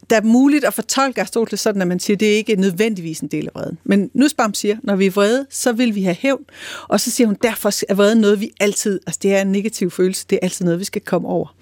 der 0.10 0.16
er 0.16 0.22
muligt 0.22 0.64
at 0.64 0.74
fortolke 0.74 1.22
Aristoteles 1.22 1.60
sådan, 1.60 1.82
at 1.82 1.88
man 1.88 1.99
siger, 1.99 2.16
at 2.16 2.20
det 2.20 2.26
ikke 2.26 2.53
er 2.53 2.58
nødvendigvis 2.58 3.20
en 3.20 3.28
del 3.28 3.45
af 3.45 3.51
vreden. 3.56 3.78
Men 3.84 3.99
nu 3.99 4.10
Nussbaum 4.14 4.53
siger, 4.53 4.78
når 4.84 4.95
vi 4.95 5.06
er 5.06 5.12
vrede, 5.12 5.45
så 5.49 5.72
vil 5.72 5.95
vi 5.95 6.03
have 6.03 6.16
hævn. 6.20 6.45
Og 6.88 6.99
så 6.99 7.12
siger 7.12 7.28
hun, 7.28 7.38
derfor 7.43 7.72
er 7.89 7.93
vrede 7.93 8.22
noget, 8.22 8.41
vi 8.41 8.51
altid, 8.60 8.99
altså 9.08 9.20
det 9.24 9.34
er 9.34 9.41
en 9.41 9.51
negativ 9.51 9.91
følelse, 9.91 10.26
det 10.30 10.36
er 10.36 10.39
altid 10.41 10.66
noget, 10.66 10.80
vi 10.80 10.86
skal 10.86 11.01
komme 11.01 11.28
over. 11.28 11.56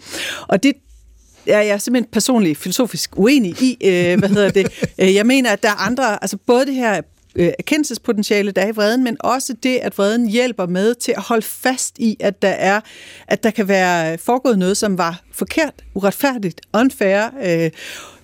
Og 0.48 0.64
det 0.64 0.74
er 1.48 1.62
jeg 1.62 1.82
simpelthen 1.82 2.12
personligt 2.12 2.58
filosofisk 2.58 3.18
uenig 3.18 3.62
i. 3.62 3.78
Øh, 3.84 4.20
hvad 4.20 4.30
hedder 4.30 4.50
det? 4.50 4.68
Øh, 5.00 5.16
jeg 5.16 5.26
mener, 5.26 5.52
at 5.52 5.64
der 5.64 5.70
er 5.70 5.86
andre, 5.88 6.24
altså 6.24 6.38
både 6.38 6.66
det 6.66 6.76
her 6.76 7.02
øh, 7.36 7.52
erkendelsespotentiale, 7.60 8.52
der 8.52 8.62
er 8.62 8.68
i 8.68 8.72
vreden, 8.72 9.04
men 9.04 9.18
også 9.20 9.54
det, 9.64 9.78
at 9.78 9.98
vreden 9.98 10.30
hjælper 10.30 10.66
med 10.66 10.96
til 10.96 11.12
at 11.12 11.22
holde 11.22 11.46
fast 11.46 12.00
i, 12.00 12.18
at 12.20 12.42
der 12.42 12.50
er, 12.50 12.82
at 13.28 13.44
der 13.44 13.52
kan 13.52 13.68
være 13.68 14.18
foregået 14.18 14.60
noget, 14.60 14.78
som 14.78 14.98
var 14.98 15.22
forkert, 15.32 15.74
uretfærdigt, 15.94 16.62
unfair. 16.74 17.30
Øh, 17.44 17.72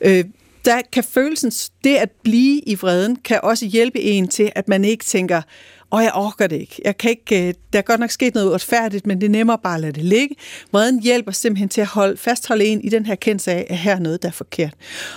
øh, 0.01 0.25
der 0.65 0.81
kan 0.91 1.03
følelsen, 1.03 1.51
det 1.83 1.95
at 1.95 2.11
blive 2.23 2.61
i 2.61 2.75
vreden, 2.75 3.15
kan 3.15 3.39
også 3.43 3.65
hjælpe 3.65 4.01
en 4.01 4.27
til, 4.27 4.51
at 4.55 4.67
man 4.67 4.85
ikke 4.85 5.05
tænker, 5.05 5.41
og 5.89 6.03
jeg 6.03 6.11
orker 6.13 6.47
det 6.47 6.55
ikke. 6.55 6.81
Jeg 6.85 6.97
kan 6.97 7.09
ikke 7.09 7.47
øh, 7.47 7.53
der 7.73 7.79
er 7.79 7.83
godt 7.83 7.99
nok 7.99 8.11
sket 8.11 8.33
noget 8.33 8.47
uretfærdigt, 8.47 9.07
men 9.07 9.21
det 9.21 9.25
er 9.25 9.31
nemmere 9.31 9.57
bare 9.63 9.75
at 9.75 9.81
lade 9.81 9.91
det 9.91 10.03
ligge. 10.03 10.35
Vreden 10.71 11.01
hjælper 11.01 11.31
simpelthen 11.31 11.69
til 11.69 11.81
at 11.81 11.87
holde, 11.87 12.17
fastholde 12.17 12.65
en 12.65 12.81
i 12.81 12.89
den 12.89 13.05
her 13.05 13.15
kendelse 13.15 13.51
af, 13.51 13.67
at 13.69 13.77
her 13.77 13.95
er 13.95 13.99
noget, 13.99 14.21
der 14.21 14.27
er 14.27 14.33
forkert. 14.33 14.73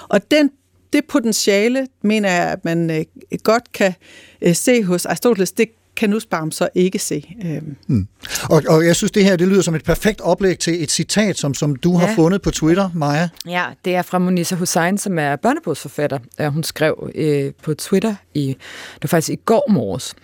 Og 0.09 0.31
den 0.31 0.51
det 0.93 1.05
potentiale, 1.09 1.87
mener 2.03 2.31
jeg, 2.31 2.53
at 2.53 2.65
man 2.65 2.91
øh, 2.91 3.05
godt 3.43 3.73
kan 3.73 3.95
øh, 4.43 4.55
se 4.55 4.85
hos 4.85 5.07
Aristoteles, 5.07 5.53
det 5.53 5.69
kan 5.97 6.11
Nussbaum 6.11 6.51
så 6.51 6.69
ikke 6.75 6.99
se. 6.99 7.37
Øhm. 7.45 7.77
Mm. 7.87 8.09
Og, 8.51 8.63
og 8.69 8.87
jeg 8.87 8.97
synes, 8.97 9.11
det 9.11 9.25
her 9.25 9.37
det 9.37 9.49
lyder 9.49 9.63
som 9.63 9.75
et 9.75 9.85
perfekt 9.85 10.21
oplæg 10.21 10.59
til 10.59 10.83
et 10.83 10.91
citat, 10.91 11.39
som, 11.39 11.55
som 11.55 11.77
du 11.77 11.93
ja. 11.93 11.99
har 11.99 12.15
fundet 12.15 12.43
på 12.43 12.51
Twitter, 12.51 12.91
Maja. 12.95 13.29
Ja, 13.47 13.65
det 13.85 13.95
er 13.95 14.03
fra 14.03 14.19
Monisa 14.19 14.55
Hussein, 14.55 14.99
som 14.99 15.19
er 15.19 15.37
børnebogsforfatter. 15.37 16.49
Hun 16.49 16.63
skrev 16.63 17.11
øh, 17.15 17.53
på 17.63 17.75
Twitter, 17.75 18.15
i, 18.35 18.47
det 18.95 19.03
var 19.03 19.07
faktisk 19.07 19.31
i 19.31 19.41
går 19.45 19.71
morges, 19.71 20.15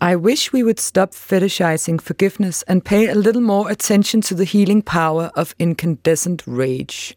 I 0.00 0.16
wish 0.16 0.52
we 0.52 0.62
would 0.62 0.80
stop 0.80 1.14
fetishizing 1.14 2.00
forgiveness 2.00 2.64
and 2.68 2.82
pay 2.84 3.08
a 3.08 3.14
little 3.14 3.42
more 3.42 3.70
attention 3.70 4.22
to 4.22 4.34
the 4.34 4.44
healing 4.44 4.84
power 4.84 5.30
of 5.34 5.54
incandescent 5.58 6.42
rage. 6.46 7.14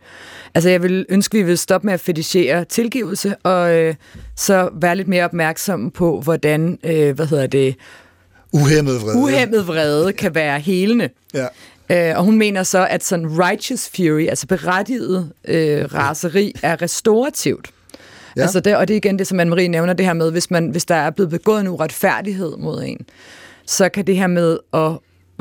Altså, 0.55 0.69
jeg 0.69 0.83
vil 0.83 1.05
ønske, 1.09 1.37
vi 1.37 1.43
vil 1.43 1.57
stoppe 1.57 1.85
med 1.85 1.93
at 1.93 1.99
fetishere 1.99 2.65
tilgivelse, 2.65 3.35
og 3.43 3.75
øh, 3.77 3.95
så 4.35 4.69
være 4.73 4.95
lidt 4.95 5.07
mere 5.07 5.25
opmærksomme 5.25 5.91
på, 5.91 6.21
hvordan, 6.21 6.79
øh, 6.83 7.15
hvad 7.15 7.25
hedder 7.25 7.47
det... 7.47 7.75
Uhemmet 8.51 9.01
vrede. 9.01 9.17
Uhemmet 9.17 9.67
vrede 9.67 10.13
kan 10.13 10.35
være 10.35 10.59
helende. 10.59 11.09
Ja. 11.33 11.47
Øh, 11.89 12.17
og 12.17 12.23
hun 12.23 12.37
mener 12.37 12.63
så, 12.63 12.87
at 12.87 13.03
sådan 13.03 13.27
righteous 13.39 13.89
fury, 13.95 14.27
altså 14.27 14.47
berettiget 14.47 15.31
øh, 15.47 15.93
raseri, 15.93 16.53
er 16.63 16.81
restaurativt. 16.81 17.71
Ja. 18.35 18.41
Altså 18.41 18.59
det, 18.59 18.75
og 18.75 18.87
det 18.87 18.93
er 18.93 18.97
igen 18.97 19.19
det, 19.19 19.27
som 19.27 19.39
Anne-Marie 19.39 19.67
nævner, 19.67 19.93
det 19.93 20.05
her 20.05 20.13
med, 20.13 20.31
hvis, 20.31 20.51
man, 20.51 20.67
hvis 20.67 20.85
der 20.85 20.95
er 20.95 21.09
blevet 21.09 21.29
begået 21.29 21.61
en 21.61 21.67
uretfærdighed 21.67 22.57
mod 22.57 22.83
en, 22.83 23.05
så 23.65 23.89
kan 23.89 24.07
det 24.07 24.17
her 24.17 24.27
med 24.27 24.57
at 24.73 24.91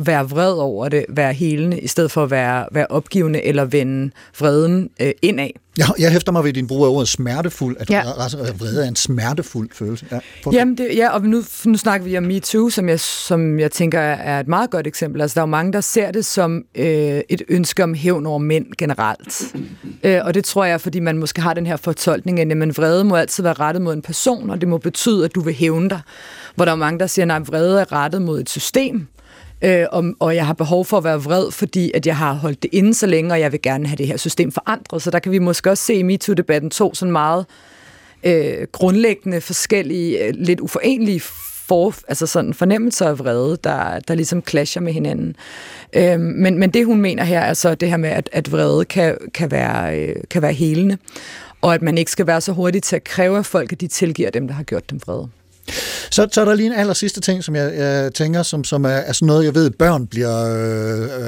være 0.06 0.28
vred 0.28 0.52
over 0.52 0.88
det, 0.88 1.04
være 1.08 1.32
helende, 1.32 1.80
i 1.80 1.86
stedet 1.86 2.10
for 2.10 2.22
at 2.22 2.30
være, 2.30 2.66
være 2.72 2.86
opgivende 2.86 3.44
eller 3.44 3.64
vende 3.64 4.10
vreden 4.38 4.90
øh, 5.00 5.12
indad. 5.22 5.50
Jeg, 5.78 5.86
jeg 5.98 6.12
hæfter 6.12 6.32
mig 6.32 6.44
ved 6.44 6.52
din 6.52 6.66
brug 6.66 6.84
af 6.84 6.88
ordet 6.88 7.08
smertefuld, 7.08 7.76
at 7.80 7.90
ja. 7.90 8.02
vrede 8.58 8.84
er 8.84 8.88
en 8.88 8.96
smertefuld 8.96 9.68
følelse. 9.72 10.06
Ja, 10.12 10.18
Jamen 10.52 10.78
det, 10.78 10.88
ja, 10.96 11.10
og 11.10 11.22
nu, 11.22 11.42
nu 11.64 11.76
snakker 11.76 12.04
vi 12.04 12.16
om 12.16 12.22
MeToo, 12.22 12.70
som 12.70 12.88
jeg, 12.88 13.00
som 13.00 13.58
jeg 13.58 13.70
tænker 13.70 14.00
er 14.00 14.40
et 14.40 14.48
meget 14.48 14.70
godt 14.70 14.86
eksempel. 14.86 15.20
Altså, 15.20 15.34
der 15.34 15.40
er 15.40 15.42
jo 15.42 15.50
mange, 15.50 15.72
der 15.72 15.80
ser 15.80 16.10
det 16.10 16.24
som 16.24 16.64
øh, 16.74 17.20
et 17.28 17.42
ønske 17.48 17.82
om 17.82 17.94
hævn 17.94 18.26
over 18.26 18.38
mænd 18.38 18.66
generelt. 18.78 19.42
øh, 20.04 20.20
og 20.24 20.34
det 20.34 20.44
tror 20.44 20.64
jeg, 20.64 20.80
fordi 20.80 21.00
man 21.00 21.18
måske 21.18 21.40
har 21.40 21.54
den 21.54 21.66
her 21.66 21.76
fortolkning, 21.76 22.40
at 22.40 22.48
jamen, 22.48 22.76
vrede 22.76 23.04
må 23.04 23.16
altid 23.16 23.42
være 23.42 23.52
rettet 23.52 23.82
mod 23.82 23.92
en 23.92 24.02
person, 24.02 24.50
og 24.50 24.60
det 24.60 24.68
må 24.68 24.78
betyde, 24.78 25.24
at 25.24 25.34
du 25.34 25.40
vil 25.40 25.54
hævne 25.54 25.90
dig. 25.90 26.00
Hvor 26.54 26.64
der 26.64 26.72
er 26.72 26.76
mange, 26.76 26.98
der 26.98 27.06
siger, 27.06 27.34
at 27.34 27.48
vrede 27.48 27.80
er 27.80 27.92
rettet 27.92 28.22
mod 28.22 28.40
et 28.40 28.50
system, 28.50 29.06
øh, 29.62 29.86
og, 29.92 30.04
og 30.18 30.34
jeg 30.34 30.46
har 30.46 30.52
behov 30.52 30.84
for 30.84 30.98
at 30.98 31.04
være 31.04 31.22
vred, 31.22 31.50
fordi 31.50 31.90
at 31.94 32.06
jeg 32.06 32.16
har 32.16 32.32
holdt 32.32 32.62
det 32.62 32.68
inde 32.72 32.94
så 32.94 33.06
længe, 33.06 33.32
og 33.32 33.40
jeg 33.40 33.52
vil 33.52 33.62
gerne 33.62 33.86
have 33.86 33.96
det 33.96 34.06
her 34.06 34.16
system 34.16 34.52
forandret. 34.52 35.02
Så 35.02 35.10
der 35.10 35.18
kan 35.18 35.32
vi 35.32 35.38
måske 35.38 35.70
også 35.70 35.84
se 35.84 35.94
i 35.94 36.02
MeToo-debatten 36.02 36.70
to 36.70 36.94
sådan 36.94 37.12
meget 37.12 37.46
øh, 38.24 38.66
grundlæggende 38.72 39.40
forskellige, 39.40 40.24
øh, 40.24 40.34
lidt 40.36 40.60
uforenlige 40.60 41.20
for, 41.70 41.94
altså 42.08 42.26
sådan 42.26 42.54
fornemmelser 42.54 43.08
af 43.08 43.18
vrede, 43.18 43.58
der, 43.64 44.00
der 44.00 44.14
ligesom 44.14 44.42
clasher 44.48 44.82
med 44.82 44.92
hinanden. 44.92 45.36
Øhm, 45.92 46.20
men, 46.20 46.58
men 46.58 46.70
det, 46.70 46.86
hun 46.86 47.00
mener 47.00 47.24
her, 47.24 47.40
er 47.40 47.54
så 47.54 47.74
det 47.74 47.90
her 47.90 47.96
med, 47.96 48.10
at, 48.10 48.28
at 48.32 48.52
vrede 48.52 48.84
kan, 48.84 49.18
kan, 49.34 49.50
være, 49.50 49.98
øh, 49.98 50.16
kan 50.30 50.42
være 50.42 50.52
helende, 50.52 50.98
og 51.60 51.74
at 51.74 51.82
man 51.82 51.98
ikke 51.98 52.10
skal 52.10 52.26
være 52.26 52.40
så 52.40 52.52
hurtig 52.52 52.82
til 52.82 52.96
at 52.96 53.04
kræve 53.04 53.38
af 53.38 53.46
folk, 53.46 53.72
at 53.72 53.80
de 53.80 53.86
tilgiver 53.86 54.30
dem, 54.30 54.46
der 54.46 54.54
har 54.54 54.62
gjort 54.62 54.90
dem 54.90 55.00
vrede. 55.06 55.28
Så, 56.10 56.28
så 56.32 56.40
er 56.40 56.44
der 56.44 56.54
lige 56.54 56.66
en 56.66 56.72
aller 56.72 56.94
sidste 56.94 57.20
ting, 57.20 57.44
som 57.44 57.56
jeg, 57.56 57.74
jeg 57.74 58.14
tænker, 58.14 58.42
som, 58.42 58.64
som 58.64 58.84
er, 58.84 58.88
er 58.88 59.12
sådan 59.12 59.26
noget, 59.26 59.44
jeg 59.44 59.54
ved, 59.54 59.70
børn 59.70 60.06
bliver 60.06 60.44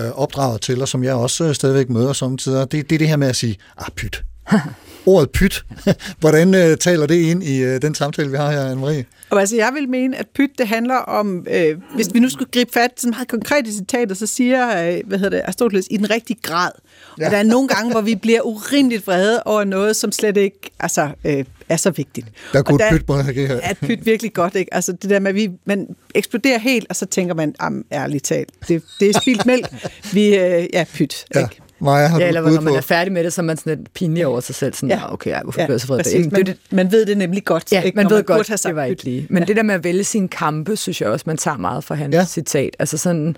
øh, 0.06 0.10
opdraget 0.10 0.60
til, 0.60 0.82
og 0.82 0.88
som 0.88 1.04
jeg 1.04 1.14
også 1.14 1.44
øh, 1.44 1.54
stadigvæk 1.54 1.90
møder 1.90 2.12
samtidig. 2.12 2.72
Det, 2.72 2.90
det 2.90 2.96
er 2.96 2.98
det 2.98 3.08
her 3.08 3.16
med 3.16 3.28
at 3.28 3.36
sige, 3.36 3.56
ah, 3.78 3.88
pyt. 3.96 4.22
Ordet 5.06 5.30
pyt. 5.30 5.64
Hvordan 6.20 6.54
øh, 6.54 6.76
taler 6.76 7.06
det 7.06 7.14
ind 7.14 7.42
i 7.42 7.62
øh, 7.62 7.82
den 7.82 7.94
samtale, 7.94 8.30
vi 8.30 8.36
har 8.36 8.50
her, 8.50 8.74
Anne-Marie? 8.74 9.04
Og 9.30 9.40
altså, 9.40 9.56
jeg 9.56 9.70
vil 9.74 9.88
mene, 9.88 10.16
at 10.16 10.26
pyt, 10.34 10.50
det 10.58 10.68
handler 10.68 10.96
om, 10.96 11.46
øh, 11.50 11.78
hvis 11.94 12.08
vi 12.12 12.20
nu 12.20 12.28
skulle 12.28 12.50
gribe 12.52 12.72
fat 12.72 12.92
til 12.92 13.08
meget 13.08 13.28
konkrete 13.28 13.72
citater, 13.72 14.14
så 14.14 14.26
siger, 14.26 14.88
øh, 14.88 15.00
hvad 15.06 15.18
hedder 15.18 15.36
det, 15.36 15.42
Aristoteles, 15.44 15.86
i 15.90 15.96
den 15.96 16.10
rigtige 16.10 16.38
grad. 16.42 16.70
Ja. 17.18 17.24
Og 17.26 17.30
der 17.30 17.38
er 17.38 17.42
nogle 17.42 17.68
gange, 17.68 17.90
hvor 17.90 18.00
vi 18.00 18.14
bliver 18.14 18.40
urimeligt 18.40 19.06
vrede 19.06 19.42
over 19.42 19.64
noget, 19.64 19.96
som 19.96 20.12
slet 20.12 20.36
ikke 20.36 20.70
altså, 20.80 21.10
øh, 21.24 21.44
er 21.72 21.76
så 21.76 21.90
vigtigt. 21.90 22.26
Der 22.52 22.62
kunne 22.62 22.84
og 22.84 22.90
pyt 22.90 23.06
på 23.06 23.16
det 23.18 23.48
her. 23.48 23.60
Er 23.62 23.74
pyt 23.74 24.06
virkelig 24.06 24.32
godt, 24.32 24.54
ikke? 24.54 24.74
Altså 24.74 24.92
det 24.92 25.10
der 25.10 25.18
med, 25.18 25.28
at 25.28 25.34
vi, 25.34 25.50
man 25.64 25.86
eksploderer 26.14 26.58
helt, 26.58 26.86
og 26.88 26.96
så 26.96 27.06
tænker 27.06 27.34
man, 27.34 27.54
am, 27.58 27.84
ærligt 27.92 28.24
talt, 28.24 28.48
det, 28.68 28.82
det 29.00 29.08
er 29.10 29.20
spildt 29.20 29.46
mælk. 29.46 29.66
Vi, 30.12 30.26
øh, 30.36 30.66
ja, 30.72 30.84
pyt, 30.94 31.24
ja. 31.34 31.40
ikke? 31.40 31.58
Maja, 31.80 32.06
har 32.06 32.20
ja, 32.20 32.28
eller 32.28 32.40
når 32.40 32.60
man 32.60 32.72
på? 32.72 32.76
er 32.76 32.80
færdig 32.80 33.12
med 33.12 33.24
det, 33.24 33.32
så 33.32 33.40
er 33.40 33.44
man 33.44 33.56
sådan 33.56 33.78
lidt 33.78 33.94
pinlig 33.94 34.26
over 34.26 34.40
sig 34.40 34.54
selv. 34.54 34.74
Sådan, 34.74 34.88
ja. 34.88 35.12
okay, 35.12 35.30
ej, 35.30 35.42
hvorfor 35.42 35.60
Ja, 35.60 35.62
ja, 35.62 35.66
blev 35.66 35.74
jeg 35.74 35.80
så 35.80 35.86
vred? 35.86 36.30
Man- 36.30 36.46
det, 36.46 36.56
man 36.70 36.92
ved 36.92 37.06
det 37.06 37.18
nemlig 37.18 37.44
godt. 37.44 37.72
Ja, 37.72 37.80
ikke, 37.82 37.96
man 37.96 38.10
ved 38.10 38.16
man 38.16 38.24
godt, 38.24 38.48
have 38.48 38.58
sagt 38.58 38.70
det 38.70 38.76
var 38.76 38.84
ikke 38.84 39.04
lige. 39.04 39.26
Men 39.30 39.42
Ja. 39.42 39.46
det 39.46 39.56
der 39.56 39.62
med 39.62 39.74
at 39.74 39.84
vælge 39.84 40.04
sine 40.04 40.28
kampe, 40.28 40.76
synes 40.76 41.00
jeg 41.00 41.08
også, 41.08 41.24
man 41.26 41.36
tager 41.36 41.56
meget 41.56 41.84
fra 41.84 41.94
hans 41.94 42.12
Ja. 42.14 42.18
ja. 42.18 42.24
citat. 42.26 42.76
Altså 42.78 42.98
sådan, 42.98 43.36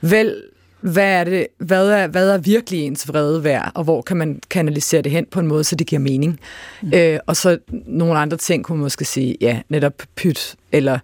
vælg, 0.00 0.34
hvad 0.80 1.20
er, 1.20 1.24
det, 1.24 1.46
hvad, 1.58 1.90
er, 1.90 2.06
hvad 2.06 2.30
er 2.30 2.38
virkelig 2.38 2.80
ens 2.80 3.08
vrede 3.08 3.44
værd, 3.44 3.72
og 3.74 3.84
hvor 3.84 4.02
kan 4.02 4.16
man 4.16 4.40
kanalisere 4.50 5.02
det 5.02 5.12
hen 5.12 5.26
på 5.30 5.40
en 5.40 5.46
måde, 5.46 5.64
så 5.64 5.76
det 5.76 5.86
giver 5.86 6.00
mening. 6.00 6.40
Mm. 6.82 6.92
Øh, 6.94 7.18
og 7.26 7.36
så 7.36 7.58
nogle 7.86 8.18
andre 8.18 8.36
ting 8.36 8.64
kunne 8.64 8.78
man 8.78 8.82
måske 8.82 9.04
sige, 9.04 9.36
ja, 9.40 9.60
netop 9.68 10.02
pyt, 10.16 10.56
eller 10.72 10.98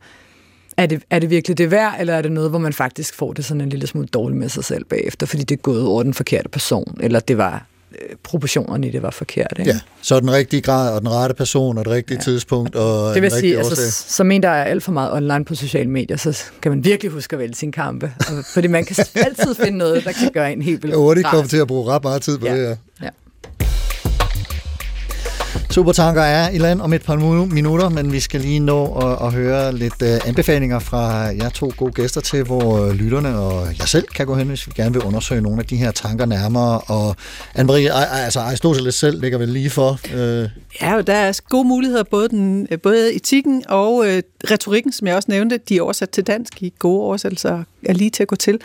er 0.77 0.87
det, 0.87 1.03
er 1.11 1.18
det 1.18 1.31
virkelig 1.31 1.59
det 1.59 1.70
værd, 1.70 1.95
eller 2.01 2.14
er 2.14 2.22
det 2.22 2.33
noget, 2.33 2.51
hvor 2.51 2.59
man 2.59 2.72
faktisk 2.72 3.14
får 3.14 3.33
det 3.33 3.45
sådan 3.45 3.61
en 3.61 3.68
lille 3.68 3.87
smule 3.87 4.07
dårligt 4.07 4.39
med 4.39 4.49
sig 4.49 4.64
selv 4.64 4.85
bagefter, 4.85 5.27
fordi 5.27 5.43
det 5.43 5.57
er 5.57 5.62
gået 5.62 5.87
over 5.87 6.03
den 6.03 6.14
forkerte 6.14 6.49
person, 6.49 6.99
eller 7.01 7.20
det 7.20 7.39
var 7.39 7.66
proportionerne 8.23 8.89
i 8.89 8.91
det 8.91 9.03
var 9.03 9.11
forkert. 9.11 9.53
Ikke? 9.59 9.71
Ja, 9.71 9.81
så 10.03 10.21
den 10.21 10.33
rigtige 10.33 10.63
grad, 10.63 10.95
og 10.95 11.01
den 11.01 11.09
rette 11.11 11.35
person, 11.35 11.79
og 11.79 11.85
det 11.85 11.93
rigtige 11.93 12.17
ja. 12.17 12.23
tidspunkt, 12.23 12.77
og 12.77 13.15
Det 13.15 13.23
vil 13.23 13.31
sige, 13.31 13.59
årsag. 13.59 13.71
altså, 13.71 14.05
som 14.09 14.31
en, 14.31 14.43
der 14.43 14.49
er 14.49 14.65
alt 14.65 14.83
for 14.83 14.93
meget 14.93 15.13
online 15.13 15.45
på 15.45 15.55
sociale 15.55 15.91
medier, 15.91 16.17
så 16.17 16.43
kan 16.63 16.71
man 16.73 16.85
virkelig 16.85 17.13
huske 17.13 17.35
at 17.37 17.41
vælge 17.41 17.55
sine 17.55 17.73
kampe. 17.73 18.13
Fordi 18.55 18.69
man 18.69 18.85
kan 18.85 18.97
altid 19.15 19.55
finde 19.55 19.79
noget, 19.79 20.05
der 20.05 20.13
kan 20.13 20.31
gøre 20.35 20.53
en 20.53 20.63
helt 20.63 20.83
vildt 20.83 20.93
Jeg 20.93 20.99
er 21.01 21.05
hurtigt 21.05 21.27
kommet 21.27 21.51
til 21.51 21.57
at 21.57 21.67
bruge 21.67 21.93
ret 21.93 22.03
meget 22.05 22.23
tid 22.23 22.39
på 22.39 22.47
Ja. 22.47 22.53
det 22.57 22.69
her. 22.69 22.77
Ja. 23.03 23.09
Supertanker 25.75 26.22
er 26.22 26.51
i 26.51 26.59
land 26.59 26.81
om 26.81 26.93
et 26.93 27.03
par 27.03 27.16
minutter, 27.47 27.89
men 27.89 28.12
vi 28.12 28.20
skal 28.20 28.41
lige 28.41 28.61
nå 28.61 28.95
at, 28.95 29.27
at 29.27 29.33
høre 29.33 29.75
lidt 29.75 30.03
øh, 30.03 30.29
anbefalinger 30.29 30.79
fra 30.79 31.03
jer 31.11 31.49
to 31.49 31.72
gode 31.77 31.93
gæster 31.93 32.20
til, 32.20 32.43
hvor 32.43 32.87
øh, 32.87 32.93
lytterne 32.93 33.39
og 33.39 33.66
jeg 33.79 33.89
selv 33.89 34.07
kan 34.07 34.27
gå 34.27 34.35
hen, 34.35 34.49
hvis 34.49 34.66
vi 34.66 34.72
gerne 34.77 34.93
vil 34.93 35.03
undersøge 35.03 35.41
nogle 35.41 35.61
af 35.61 35.66
de 35.66 35.77
her 35.77 35.91
tanker 35.91 36.27
nærmere. 36.27 36.81
Og 36.81 37.16
Anne-Marie, 37.59 38.14
altså 38.25 38.41
Aristoteles 38.41 38.95
selv 38.95 39.20
ligger 39.20 39.39
vel 39.39 39.49
lige 39.49 39.70
for. 39.70 40.01
Øh. 40.14 40.49
Ja, 40.81 41.03
der 41.07 41.14
er 41.14 41.41
gode 41.49 41.68
muligheder, 41.68 42.03
både, 42.03 42.29
den, 42.29 42.66
øh, 42.70 42.81
både 42.81 43.14
etikken 43.14 43.64
og 43.68 44.07
øh, 44.07 44.22
retorikken, 44.51 44.93
som 44.93 45.07
jeg 45.07 45.16
også 45.16 45.31
nævnte, 45.31 45.59
de 45.68 45.77
er 45.77 45.83
oversat 45.83 46.11
til 46.11 46.27
dansk 46.27 46.62
i 46.62 46.72
gode 46.79 47.03
oversættelser, 47.03 47.64
er 47.89 47.93
lige 47.93 48.11
til 48.11 48.22
at 48.22 48.28
gå 48.28 48.37
til. 48.37 48.61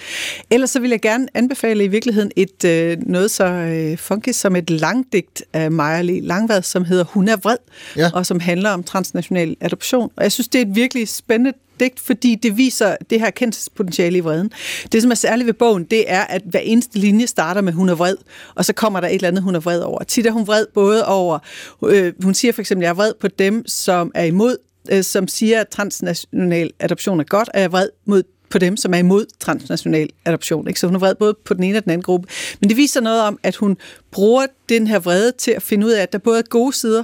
Ellers 0.52 0.70
så 0.70 0.80
vil 0.80 0.90
jeg 0.90 1.02
gerne 1.02 1.28
anbefale 1.34 1.84
i 1.84 1.88
virkeligheden 1.88 2.32
et 2.36 2.66
øh, 2.66 2.98
noget 3.06 3.32
så 3.32 3.46
øh, 3.46 3.98
funky 3.98 4.30
som 4.32 4.56
et 4.56 4.70
langdigt 4.70 5.44
af 5.54 5.72
Maja 5.72 6.02
Lee 6.02 6.22
Langvad, 6.22 6.62
som 6.62 6.86
hedder 6.86 7.04
Hun 7.04 7.28
er 7.28 7.38
vred, 7.38 7.58
Ja. 7.98 8.10
og 8.14 8.26
som 8.26 8.40
handler 8.40 8.70
om 8.70 8.84
transnational 8.84 9.56
adoption. 9.62 10.12
Og 10.16 10.24
jeg 10.24 10.32
synes, 10.32 10.48
det 10.48 10.62
er 10.62 10.66
et 10.66 10.76
virkelig 10.76 11.08
spændende 11.08 11.54
digt, 11.80 12.00
fordi 12.00 12.36
det 12.44 12.58
viser 12.58 12.96
det 13.10 13.20
her 13.20 13.28
erkendelsespotentiale 13.28 14.18
i 14.18 14.20
vreden. 14.22 14.52
Det, 14.92 15.02
som 15.02 15.12
er 15.12 15.16
særligt 15.16 15.48
ved 15.48 15.54
bogen, 15.54 15.84
det 15.84 16.12
er, 16.12 16.22
at 16.22 16.42
hver 16.46 16.60
eneste 16.60 17.00
linje 17.00 17.28
starter 17.28 17.62
med, 17.62 17.74
hun 17.74 17.90
er 17.90 17.96
vred, 17.96 18.16
og 18.56 18.66
så 18.66 18.74
kommer 18.74 19.00
der 19.00 19.08
et 19.08 19.14
eller 19.16 19.28
andet, 19.28 19.44
hun 19.44 19.56
er 19.56 19.60
vred 19.60 19.80
over. 19.80 20.04
Tit 20.04 20.26
er 20.26 20.32
hun 20.32 20.48
vred 20.48 20.66
både 20.74 21.06
over, 21.06 21.40
øh, 21.86 22.14
hun 22.24 22.34
siger 22.34 22.52
for 22.54 22.62
eksempel, 22.62 22.84
jeg 22.84 22.90
er 22.90 22.94
vred 22.94 23.14
på 23.22 23.28
dem, 23.28 23.68
som 23.68 24.12
er 24.16 24.24
imod, 24.24 24.58
øh, 24.92 25.04
som 25.04 25.28
siger, 25.28 25.62
at 25.62 25.68
transnational 25.68 26.72
adoption 26.80 27.20
er 27.20 27.24
godt, 27.24 27.50
og 27.54 27.60
jeg 27.60 27.64
er 27.66 27.70
vred 27.70 27.90
mod 28.06 28.24
på 28.50 28.58
dem, 28.58 28.78
som 28.78 28.94
er 28.94 28.98
imod 28.98 29.26
transnational 29.40 30.10
adoption. 30.26 30.68
Ikke? 30.68 30.80
Så 30.80 30.88
hun 30.88 30.96
er 30.96 31.00
vred 31.00 31.16
både 31.16 31.34
på 31.46 31.54
den 31.54 31.64
ene 31.64 31.78
og 31.78 31.84
den 31.84 31.92
anden 31.92 32.04
gruppe. 32.04 32.28
Men 32.60 32.70
det 32.70 32.78
viser 32.78 33.02
noget 33.02 33.22
om, 33.22 33.40
at 33.44 33.56
hun 33.56 33.78
bruger 34.12 34.46
den 34.70 34.88
her 34.88 35.00
vrede 35.00 35.32
til 35.38 35.52
at 35.52 35.62
finde 35.62 35.88
ud 35.88 35.92
af, 35.92 36.02
at 36.02 36.12
der 36.14 36.18
både 36.20 36.40
er 36.40 36.44
gode 36.50 36.74
sider 36.74 37.04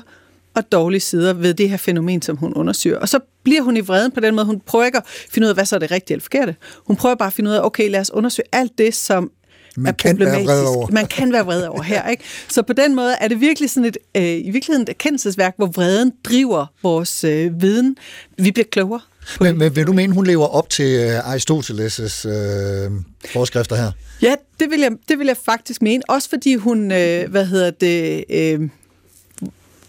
og 0.55 0.71
dårlige 0.71 1.01
sider 1.01 1.33
ved 1.33 1.53
det 1.53 1.69
her 1.69 1.77
fænomen, 1.77 2.21
som 2.21 2.37
hun 2.37 2.53
undersøger. 2.53 2.99
Og 2.99 3.09
så 3.09 3.19
bliver 3.43 3.61
hun 3.61 3.77
i 3.77 3.79
vreden 3.79 4.11
på 4.11 4.19
den 4.19 4.35
måde. 4.35 4.45
Hun 4.45 4.59
prøver 4.65 4.85
ikke 4.85 4.97
at 4.97 5.03
finde 5.29 5.45
ud 5.45 5.49
af, 5.49 5.55
hvad 5.55 5.65
så 5.65 5.75
er 5.75 5.79
det 5.79 5.91
rigtige 5.91 6.15
eller 6.15 6.23
forkerte. 6.23 6.55
Hun 6.87 6.95
prøver 6.95 7.15
bare 7.15 7.27
at 7.27 7.33
finde 7.33 7.49
ud 7.49 7.55
af, 7.55 7.61
okay, 7.65 7.89
lad 7.89 7.99
os 7.99 8.11
undersøge 8.11 8.45
alt 8.51 8.77
det, 8.77 8.95
som 8.95 9.31
Man 9.77 9.87
er 9.87 9.91
kan 9.91 10.19
være 10.19 10.27
vred 10.27 10.35
problematisk. 10.37 10.67
over. 10.77 10.87
Man 10.91 11.05
kan 11.05 11.33
være 11.33 11.45
vred 11.45 11.65
over 11.67 11.81
her. 11.81 12.09
Ikke? 12.09 12.23
Så 12.49 12.61
på 12.61 12.73
den 12.73 12.95
måde 12.95 13.13
er 13.21 13.27
det 13.27 13.41
virkelig 13.41 13.69
sådan 13.69 13.85
et, 13.85 13.97
øh, 14.17 14.23
i 14.23 14.49
virkeligheden 14.51 14.81
et 14.81 14.89
erkendelsesværk, 14.89 15.53
hvor 15.57 15.67
vreden 15.67 16.11
driver 16.23 16.65
vores 16.83 17.23
øh, 17.23 17.61
viden. 17.61 17.97
Vi 18.37 18.51
bliver 18.51 18.65
klogere 18.71 19.01
men, 19.41 19.57
men 19.57 19.75
vil 19.75 19.87
du 19.87 19.93
mene, 19.93 20.13
hun 20.13 20.25
lever 20.25 20.45
op 20.45 20.69
til 20.69 20.85
øh, 20.85 21.19
Aristoteles' 21.19 22.27
øh, 22.27 22.91
forskrifter 23.33 23.75
her? 23.75 23.91
Ja, 24.21 24.35
det 24.59 24.69
vil 24.69 24.79
jeg, 24.79 24.91
det 25.09 25.19
vil 25.19 25.27
jeg 25.27 25.37
faktisk 25.45 25.81
mene. 25.81 26.03
Også 26.09 26.29
fordi 26.29 26.55
hun, 26.55 26.91
øh, 26.91 27.29
hvad 27.31 27.45
hedder 27.45 27.71
det, 27.71 28.23
øh, 28.29 28.69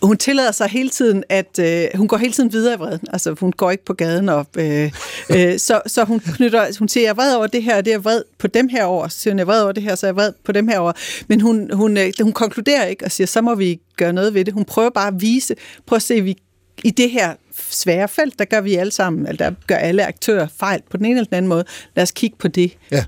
hun 0.03 0.17
tillader 0.17 0.53
sig 0.53 0.69
hele 0.69 0.89
tiden, 0.89 1.25
at 1.29 1.59
øh, 1.61 1.87
hun 1.95 2.09
går 2.09 2.17
hele 2.17 2.33
tiden 2.33 2.53
videre 2.53 2.75
i 2.75 2.79
vreden. 2.79 3.09
Altså, 3.13 3.37
hun 3.41 3.53
går 3.53 3.71
ikke 3.71 3.85
på 3.85 3.95
gaden 3.95 4.29
op. 4.29 4.57
Øh, 4.57 4.93
øh, 5.31 5.59
så, 5.59 5.81
så 5.87 6.05
hun 6.05 6.21
knytter, 6.21 6.79
hun 6.79 6.89
siger, 6.89 7.05
jeg 7.05 7.11
er 7.11 7.15
vred 7.15 7.35
over 7.35 7.47
det 7.47 7.63
her, 7.63 7.77
og 7.77 7.85
det 7.85 7.93
er 7.93 7.99
vred 7.99 8.23
på 8.39 8.47
dem 8.47 8.69
her 8.69 8.85
over. 8.85 9.09
Så 9.09 9.21
siger 9.21 9.33
hun, 9.33 9.39
jeg 9.39 9.43
er 9.43 9.47
vred 9.47 9.63
over 9.63 9.73
det 9.73 9.83
her, 9.83 9.95
så 9.95 10.07
er 10.07 10.09
jeg 10.09 10.17
vred 10.17 10.33
på 10.45 10.53
dem 10.53 10.69
her 10.69 10.79
over. 10.79 10.93
Men 11.29 11.41
hun, 11.41 11.71
hun, 11.73 11.97
øh, 11.97 12.13
hun 12.23 12.33
konkluderer 12.33 12.87
ikke 12.87 13.05
og 13.05 13.13
siger, 13.13 13.27
så 13.27 13.41
må 13.41 13.55
vi 13.55 13.81
gøre 13.97 14.13
noget 14.13 14.35
ved 14.35 14.45
det. 14.45 14.55
Hun 14.55 14.65
prøver 14.65 14.91
bare 14.91 15.09
at 15.09 15.21
vise, 15.21 15.55
prøv 15.87 15.97
at 15.97 16.03
se, 16.03 16.21
vi 16.21 16.37
i 16.85 16.91
det 16.91 17.11
her 17.11 17.35
svære 17.71 18.09
felt, 18.09 18.39
der 18.39 18.45
gør 18.45 18.61
vi 18.61 18.75
alle 18.75 18.93
sammen, 18.93 19.27
eller 19.27 19.51
der 19.51 19.57
gør 19.67 19.77
alle 19.77 20.07
aktører 20.07 20.47
fejl 20.59 20.83
på 20.91 20.97
den 20.97 21.07
ene 21.07 21.15
eller 21.15 21.29
den 21.29 21.37
anden 21.37 21.49
måde. 21.49 21.65
Lad 21.97 22.03
os 22.03 22.11
kigge 22.11 22.37
på 22.39 22.49
det. 22.49 22.77
Ja. 22.91 23.05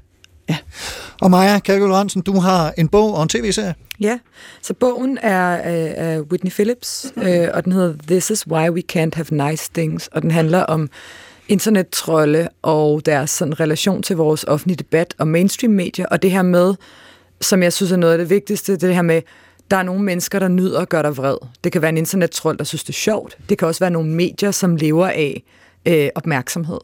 Og 1.21 1.31
Maja 1.31 1.59
Kalkul 1.59 1.93
Hansen, 1.93 2.23
du 2.23 2.39
har 2.39 2.75
en 2.79 2.89
bog 2.89 3.15
og 3.15 3.23
en 3.23 3.29
tv-serie. 3.29 3.75
Ja, 4.01 4.19
så 4.63 4.75
bogen 4.75 5.19
er 5.23 5.57
af, 5.57 5.95
af 5.97 6.21
Whitney 6.21 6.51
Phillips, 6.51 7.13
øh, 7.17 7.49
og 7.55 7.65
den 7.65 7.73
hedder 7.73 7.95
This 8.07 8.31
is 8.31 8.47
why 8.47 8.71
we 8.71 8.83
can't 8.93 9.11
have 9.15 9.51
nice 9.51 9.71
things, 9.75 10.07
og 10.07 10.23
den 10.23 10.31
handler 10.31 10.61
om 10.61 10.91
internettrolde 11.49 12.49
og 12.63 13.07
deres 13.07 13.31
sådan, 13.31 13.61
relation 13.61 14.03
til 14.03 14.17
vores 14.17 14.45
offentlige 14.45 14.77
debat 14.77 15.15
og 15.19 15.29
mainstream 15.29 15.73
medier, 15.73 16.07
og 16.07 16.23
det 16.23 16.31
her 16.31 16.43
med, 16.43 16.75
som 17.41 17.63
jeg 17.63 17.73
synes 17.73 17.93
er 17.93 17.97
noget 17.97 18.13
af 18.13 18.19
det 18.19 18.31
vigtigste, 18.31 18.77
det 18.77 18.95
her 18.95 19.03
med, 19.03 19.23
der 19.71 19.77
er 19.77 19.83
nogle 19.83 20.03
mennesker, 20.03 20.39
der 20.39 20.49
nyder 20.49 20.81
at 20.81 20.89
gøre 20.89 21.03
dig 21.03 21.17
vred. 21.17 21.37
Det 21.65 21.73
kan 21.73 21.83
være 21.83 21.89
en 21.89 21.97
internettrold, 21.97 22.59
der 22.59 22.65
synes, 22.65 22.85
det 22.85 22.93
er 22.93 22.99
sjovt. 22.99 23.39
Det 23.49 23.59
kan 23.59 23.69
også 23.69 23.81
være 23.81 23.91
nogle 23.91 24.11
medier, 24.11 24.51
som 24.51 24.77
lever 24.77 25.07
af 25.07 25.43
øh, 25.87 26.09
opmærksomhed. 26.15 26.79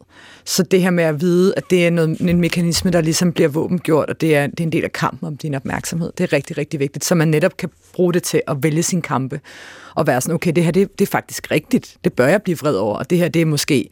Så 0.45 0.63
det 0.63 0.81
her 0.81 0.89
med 0.89 1.03
at 1.03 1.21
vide, 1.21 1.53
at 1.57 1.63
det 1.69 1.87
er 1.87 1.89
noget, 1.89 2.19
en 2.19 2.41
mekanisme, 2.41 2.91
der 2.91 3.01
ligesom 3.01 3.33
bliver 3.33 3.49
våbengjort, 3.49 4.09
og 4.09 4.21
det 4.21 4.35
er, 4.35 4.47
det 4.47 4.59
er 4.59 4.63
en 4.63 4.71
del 4.71 4.83
af 4.83 4.91
kampen 4.91 5.27
om 5.27 5.37
din 5.37 5.55
opmærksomhed. 5.55 6.11
Det 6.17 6.23
er 6.23 6.33
rigtig, 6.33 6.57
rigtig 6.57 6.79
vigtigt, 6.79 7.05
så 7.05 7.15
man 7.15 7.27
netop 7.27 7.57
kan 7.57 7.69
bruge 7.93 8.13
det 8.13 8.23
til 8.23 8.41
at 8.47 8.57
vælge 8.63 8.83
sin 8.83 9.01
kampe, 9.01 9.39
og 9.95 10.07
være 10.07 10.21
sådan, 10.21 10.35
okay, 10.35 10.51
det 10.55 10.63
her 10.63 10.71
det, 10.71 10.99
det 10.99 11.07
er 11.07 11.11
faktisk 11.11 11.51
rigtigt. 11.51 11.97
Det 12.03 12.13
bør 12.13 12.27
jeg 12.27 12.41
blive 12.41 12.57
vred 12.57 12.75
over, 12.75 12.97
og 12.97 13.09
det 13.09 13.17
her 13.17 13.27
det 13.27 13.41
er 13.41 13.45
måske 13.45 13.89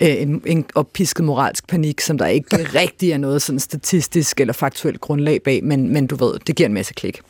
øh, 0.00 0.22
en, 0.22 0.42
en 0.46 0.64
oppisket 0.74 1.24
moralsk 1.24 1.66
panik, 1.66 2.00
som 2.00 2.18
der 2.18 2.26
ikke 2.26 2.56
rigtig 2.80 3.10
er 3.10 3.18
noget 3.18 3.42
sådan 3.42 3.60
statistisk 3.60 4.40
eller 4.40 4.52
faktuelt 4.52 5.00
grundlag 5.00 5.42
bag, 5.42 5.64
men, 5.64 5.92
men 5.92 6.06
du 6.06 6.16
ved, 6.16 6.34
det 6.46 6.56
giver 6.56 6.68
en 6.68 6.74
masse 6.74 6.94
klik. 6.94 7.20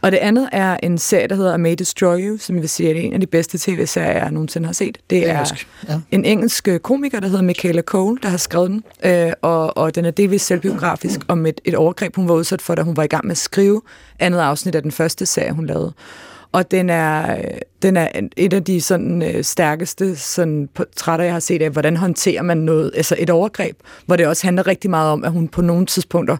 Og 0.00 0.12
det 0.12 0.18
andet 0.18 0.48
er 0.52 0.76
en 0.82 0.98
serie, 0.98 1.28
der 1.28 1.34
hedder 1.34 1.54
I 1.54 1.58
May 1.58 1.74
Destroy 1.74 2.20
You, 2.20 2.38
som 2.38 2.56
jeg 2.56 2.62
vil 2.62 2.70
sige 2.70 2.90
er 2.90 2.94
en 2.94 3.12
af 3.12 3.20
de 3.20 3.26
bedste 3.26 3.58
tv-serier, 3.58 4.12
jeg 4.12 4.30
nogensinde 4.30 4.66
har 4.66 4.72
set. 4.72 4.98
Det 5.10 5.28
er 5.28 5.32
Engelsk, 5.32 5.68
ja. 5.88 6.00
en 6.10 6.24
engelsk 6.24 6.68
øh, 6.68 6.80
komiker, 6.80 7.20
der 7.20 7.28
hedder 7.28 7.42
Michaela 7.42 7.82
Cole, 7.82 8.18
der 8.22 8.28
har 8.28 8.36
skrevet 8.36 8.70
den, 8.70 8.84
øh, 9.04 9.32
og, 9.42 9.76
og 9.76 9.94
den 9.94 10.04
er 10.04 10.10
delvis 10.10 10.42
selvbiografisk 10.42 11.20
om 11.28 11.46
et, 11.46 11.60
et 11.64 11.74
overgreb, 11.74 12.16
hun 12.16 12.28
var 12.28 12.34
udsat 12.34 12.62
for, 12.62 12.74
da 12.74 12.82
hun 12.82 12.96
var 12.96 13.02
i 13.02 13.06
gang 13.06 13.26
med 13.26 13.32
at 13.32 13.38
skrive 13.38 13.82
andet 14.18 14.38
afsnit 14.38 14.74
af 14.74 14.82
den 14.82 14.92
første 14.92 15.26
serie, 15.26 15.52
hun 15.52 15.66
lavede. 15.66 15.92
Og 16.52 16.70
den 16.70 16.90
er, 16.90 17.36
den 17.82 17.96
er 17.96 18.08
et 18.36 18.52
af 18.52 18.64
de 18.64 18.80
sådan, 18.80 19.22
øh, 19.22 19.44
stærkeste 19.44 20.16
sådan, 20.16 20.68
portrætter, 20.74 21.24
jeg 21.24 21.34
har 21.34 21.40
set 21.40 21.62
af, 21.62 21.70
hvordan 21.70 21.96
håndterer 21.96 22.42
man 22.42 22.58
noget, 22.58 22.90
altså 22.94 23.16
et 23.18 23.30
overgreb, 23.30 23.76
hvor 24.06 24.16
det 24.16 24.26
også 24.26 24.46
handler 24.46 24.66
rigtig 24.66 24.90
meget 24.90 25.10
om, 25.10 25.24
at 25.24 25.32
hun 25.32 25.48
på 25.48 25.62
nogle 25.62 25.86
tidspunkter 25.86 26.36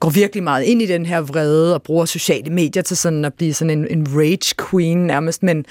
går 0.00 0.10
virkelig 0.10 0.42
meget 0.42 0.64
ind 0.64 0.82
i 0.82 0.86
den 0.86 1.06
her 1.06 1.20
vrede 1.20 1.74
og 1.74 1.82
bruger 1.82 2.04
sociale 2.04 2.52
medier 2.52 2.82
til 2.82 2.96
sådan 2.96 3.24
at 3.24 3.34
blive 3.34 3.54
sådan 3.54 3.78
en, 3.78 3.86
en 3.90 4.06
rage 4.16 4.54
queen 4.70 4.98
nærmest, 4.98 5.42
men 5.42 5.64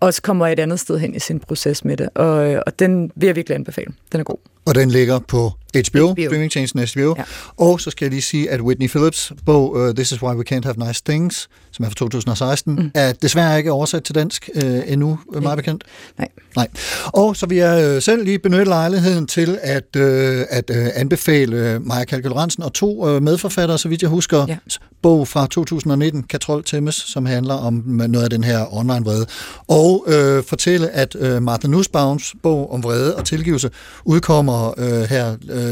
også 0.00 0.22
kommer 0.22 0.46
et 0.46 0.58
andet 0.58 0.80
sted 0.80 0.98
hen 0.98 1.14
i 1.14 1.18
sin 1.18 1.40
proces 1.40 1.84
med 1.84 1.96
det. 1.96 2.08
Og, 2.14 2.62
og 2.66 2.78
den 2.78 3.10
vil 3.16 3.26
jeg 3.26 3.36
virkelig 3.36 3.54
anbefale. 3.54 3.92
Den 4.12 4.20
er 4.20 4.24
god. 4.24 4.36
Og 4.66 4.74
den 4.74 4.90
ligger 4.90 5.18
på 5.18 5.52
HBO, 5.90 6.12
HBO. 6.12 6.24
streamingtjenesten 6.26 6.80
HBO. 6.80 7.14
Ja. 7.18 7.24
Og 7.56 7.80
så 7.80 7.90
skal 7.90 8.04
jeg 8.04 8.10
lige 8.10 8.22
sige, 8.22 8.50
at 8.50 8.60
Whitney 8.60 8.88
Phillips 8.88 9.32
bog 9.46 9.72
uh, 9.72 9.94
This 9.94 10.12
is 10.12 10.22
why 10.22 10.34
we 10.34 10.44
can't 10.52 10.64
have 10.64 10.86
nice 10.86 11.02
things, 11.04 11.48
som 11.74 11.84
er 11.84 11.88
fra 11.88 11.94
2016, 11.94 12.74
mm. 12.74 12.90
er 12.94 13.12
desværre 13.12 13.58
ikke 13.58 13.72
oversat 13.72 14.04
til 14.04 14.14
dansk 14.14 14.50
uh, 14.54 14.62
endnu, 14.86 15.18
øh, 15.34 15.42
meget 15.42 15.56
bekendt. 15.56 15.84
Nej. 16.18 16.28
Nej. 16.56 16.68
Og 17.06 17.36
så 17.36 17.46
vil 17.46 17.58
jeg 17.58 17.96
uh, 17.96 18.02
selv 18.02 18.24
lige 18.24 18.38
benytte 18.38 18.64
lejligheden 18.64 19.26
til 19.26 19.58
at, 19.62 19.96
uh, 19.96 20.02
at 20.50 20.70
uh, 20.70 20.76
anbefale 20.94 21.80
Maja 21.82 22.04
Kalke 22.04 22.30
og 22.58 22.72
to 22.72 23.16
uh, 23.16 23.22
medforfattere, 23.22 23.78
så 23.78 23.88
vidt 23.88 24.02
jeg 24.02 24.10
husker, 24.10 24.44
ja. 24.48 24.56
bog 25.02 25.28
fra 25.28 25.46
2019, 25.46 26.22
Katrol 26.22 26.64
Temmes, 26.64 26.94
som 26.94 27.26
handler 27.26 27.54
om 27.54 27.74
noget 27.86 28.24
af 28.24 28.30
den 28.30 28.44
her 28.44 28.74
online-vrede. 28.74 29.26
Og 29.68 30.04
uh, 30.08 30.44
fortælle, 30.44 30.90
at 30.90 31.14
uh, 31.14 31.42
Martha 31.42 31.68
Nussbaums 31.68 32.34
bog 32.42 32.72
om 32.72 32.84
vrede 32.84 33.16
og 33.16 33.24
tilgivelse 33.24 33.70
udkommer 34.04 34.78
uh, 34.78 34.84
her 34.84 35.36
uh, 35.52 35.70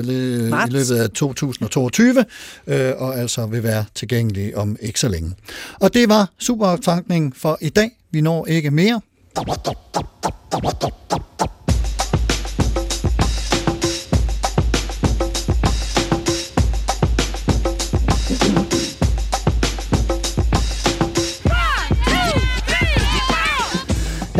i 0.69 0.71
løbet 0.71 0.97
af 0.97 1.11
2022, 1.11 2.25
øh, 2.67 2.93
og 2.97 3.19
altså 3.19 3.47
vil 3.47 3.63
være 3.63 3.85
tilgængelig 3.95 4.57
om 4.57 4.77
ikke 4.81 5.01
så 5.01 5.09
længe. 5.09 5.35
Og 5.81 5.92
det 5.93 6.09
var 6.09 6.29
superoptankningen 6.39 7.33
for 7.33 7.59
i 7.61 7.69
dag. 7.69 7.91
Vi 8.11 8.21
når 8.21 8.47
ikke 8.47 8.71
mere. 8.71 9.01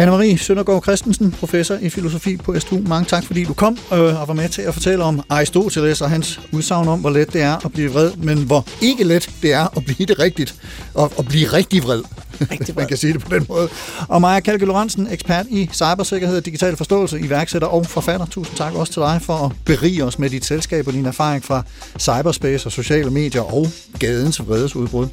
Anne-Marie 0.03 0.37
Søndergaard 0.37 0.83
Christensen, 0.83 1.31
professor 1.31 1.75
i 1.75 1.91
filosofi 1.91 2.37
på 2.37 2.61
STU. 2.61 2.79
Mange 2.87 3.05
tak, 3.05 3.25
fordi 3.25 3.45
du 3.45 3.55
kom 3.55 3.79
øh, 3.93 4.21
og 4.21 4.29
var 4.29 4.35
med 4.35 4.49
til 4.49 4.63
at 4.63 4.75
fortælle 4.75 5.05
om 5.05 5.23
Aristoteles 5.29 6.01
og 6.01 6.11
hans 6.11 6.41
udsagn 6.53 6.89
om, 6.89 7.01
hvor 7.01 7.11
let 7.11 7.33
det 7.33 7.43
er 7.43 7.65
at 7.65 7.73
blive 7.73 7.91
vred, 7.91 8.13
men 8.17 8.39
hvor 8.39 8.67
ikke 8.81 9.05
let 9.05 9.31
det 9.43 9.53
er 9.53 9.77
at 9.77 9.85
blive 9.85 10.07
det 10.07 10.19
rigtigt, 10.19 10.55
og 10.95 11.13
at 11.19 11.25
blive 11.29 11.47
rigtig 11.47 11.83
vred. 11.83 12.03
Rigtig 12.51 12.75
man 12.79 12.87
kan 12.87 12.97
sige 12.97 13.13
det 13.13 13.21
på 13.21 13.35
den 13.35 13.47
måde. 13.49 13.69
Og 14.09 14.21
Maja 14.21 14.41
Kalke 14.41 14.65
Lorentzen, 14.65 15.09
ekspert 15.11 15.47
i 15.51 15.71
cybersikkerhed 15.73 16.37
og 16.37 16.45
digital 16.45 16.77
forståelse, 16.77 17.21
iværksætter 17.21 17.69
og 17.69 17.87
forfatter. 17.87 18.27
Tusind 18.27 18.57
tak 18.57 18.75
også 18.75 18.93
til 18.93 19.03
dig 19.03 19.21
for 19.23 19.35
at 19.35 19.53
berige 19.65 20.05
os 20.05 20.19
med 20.19 20.31
dit 20.31 20.45
selskab 20.45 20.87
og 20.87 20.93
din 20.93 21.07
erfaring 21.07 21.45
fra 21.45 21.63
cyberspace 21.99 22.67
og 22.67 22.73
sociale 22.73 23.11
medier 23.11 23.43
og 23.43 23.69
gadens 23.99 24.49
vredesudbrud. 24.49 25.07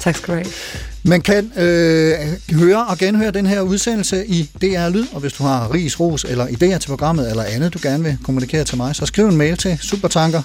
Tak 0.00 0.16
skal 0.16 0.34
du 0.34 0.38
have. 0.38 0.52
Man 1.08 1.20
kan 1.20 1.52
øh, 1.56 2.14
høre 2.52 2.86
og 2.86 2.98
genhøre 2.98 3.30
den 3.30 3.46
her 3.46 3.60
udsendelse 3.60 4.26
i 4.26 4.50
DR 4.62 4.88
Lyd, 4.88 5.06
og 5.12 5.20
hvis 5.20 5.32
du 5.32 5.42
har 5.42 5.74
ris, 5.74 6.00
ros 6.00 6.24
eller 6.24 6.46
idéer 6.46 6.78
til 6.78 6.88
programmet 6.88 7.30
eller 7.30 7.42
andet, 7.42 7.74
du 7.74 7.78
gerne 7.82 8.04
vil 8.04 8.18
kommunikere 8.24 8.64
til 8.64 8.76
mig, 8.76 8.96
så 8.96 9.06
skriv 9.06 9.26
en 9.26 9.36
mail 9.36 9.56
til 9.56 9.78
supertanker 9.82 10.42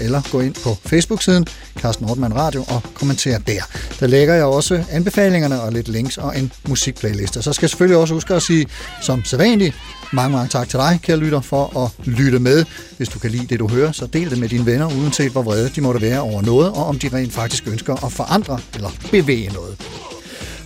eller 0.00 0.30
gå 0.32 0.40
ind 0.40 0.54
på 0.54 0.76
Facebook-siden 0.86 1.46
Carsten 1.76 2.06
Nordmann 2.06 2.36
Radio 2.36 2.64
og 2.68 2.82
kommenter 2.94 3.38
der. 3.38 3.62
Der 4.00 4.06
lægger 4.06 4.34
jeg 4.34 4.44
også 4.44 4.84
anbefalingerne 4.90 5.60
og 5.60 5.72
lidt 5.72 5.88
links 5.88 6.18
og 6.18 6.38
en 6.38 6.52
musikplaylist. 6.68 7.36
Og 7.36 7.44
så 7.44 7.52
skal 7.52 7.64
jeg 7.64 7.70
selvfølgelig 7.70 7.96
også 7.98 8.14
huske 8.14 8.34
at 8.34 8.42
sige, 8.42 8.66
som 9.02 9.24
sædvanligt, 9.24 9.74
mange, 10.12 10.36
mange 10.36 10.48
tak 10.48 10.68
til 10.68 10.78
dig, 10.78 10.98
kære 11.02 11.16
lytter, 11.16 11.40
for 11.40 11.84
at 11.84 12.06
lytte 12.06 12.38
med. 12.38 12.64
Hvis 12.96 13.08
du 13.08 13.18
kan 13.18 13.30
lide 13.30 13.46
det, 13.46 13.60
du 13.60 13.68
hører, 13.68 13.92
så 13.92 14.06
del 14.06 14.30
det 14.30 14.38
med 14.38 14.48
dine 14.48 14.66
venner, 14.66 14.86
uanset 14.86 15.32
hvor 15.32 15.42
vrede 15.42 15.68
de 15.68 15.80
måtte 15.80 16.00
være 16.00 16.20
over 16.20 16.42
noget, 16.42 16.72
og 16.72 16.86
om 16.86 16.98
de 16.98 17.08
rent 17.12 17.32
faktisk 17.32 17.66
ønsker 17.66 18.04
at 18.04 18.12
forandre 18.12 18.58
eller 18.74 18.90
bevæge 19.10 19.48
noget. 19.48 19.76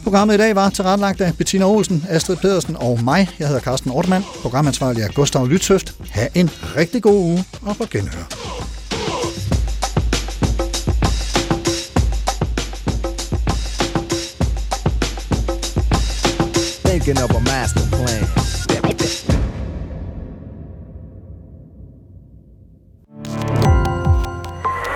Programmet 0.02 0.34
i 0.34 0.38
dag 0.38 0.54
var 0.54 0.70
tilrettelagt 0.70 1.20
af 1.20 1.36
Bettina 1.36 1.64
Olsen, 1.64 2.06
Astrid 2.08 2.36
Pedersen 2.36 2.76
og 2.76 3.04
mig. 3.04 3.28
Jeg 3.38 3.48
hedder 3.48 3.60
Carsten 3.60 3.90
Ortmann. 3.90 4.24
Programansvarlig 4.42 5.02
er 5.02 5.08
Gustav 5.08 5.46
Lytsøft. 5.46 5.94
Ha' 6.10 6.28
en 6.34 6.50
rigtig 6.76 7.02
god 7.02 7.14
uge 7.14 7.44
og 7.62 7.76
på 7.76 7.84
genhør. 7.90 8.28
Thinking 16.84 17.18
of 17.24 17.30
a 17.30 17.40
master 17.40 17.88
plan. 17.90 18.61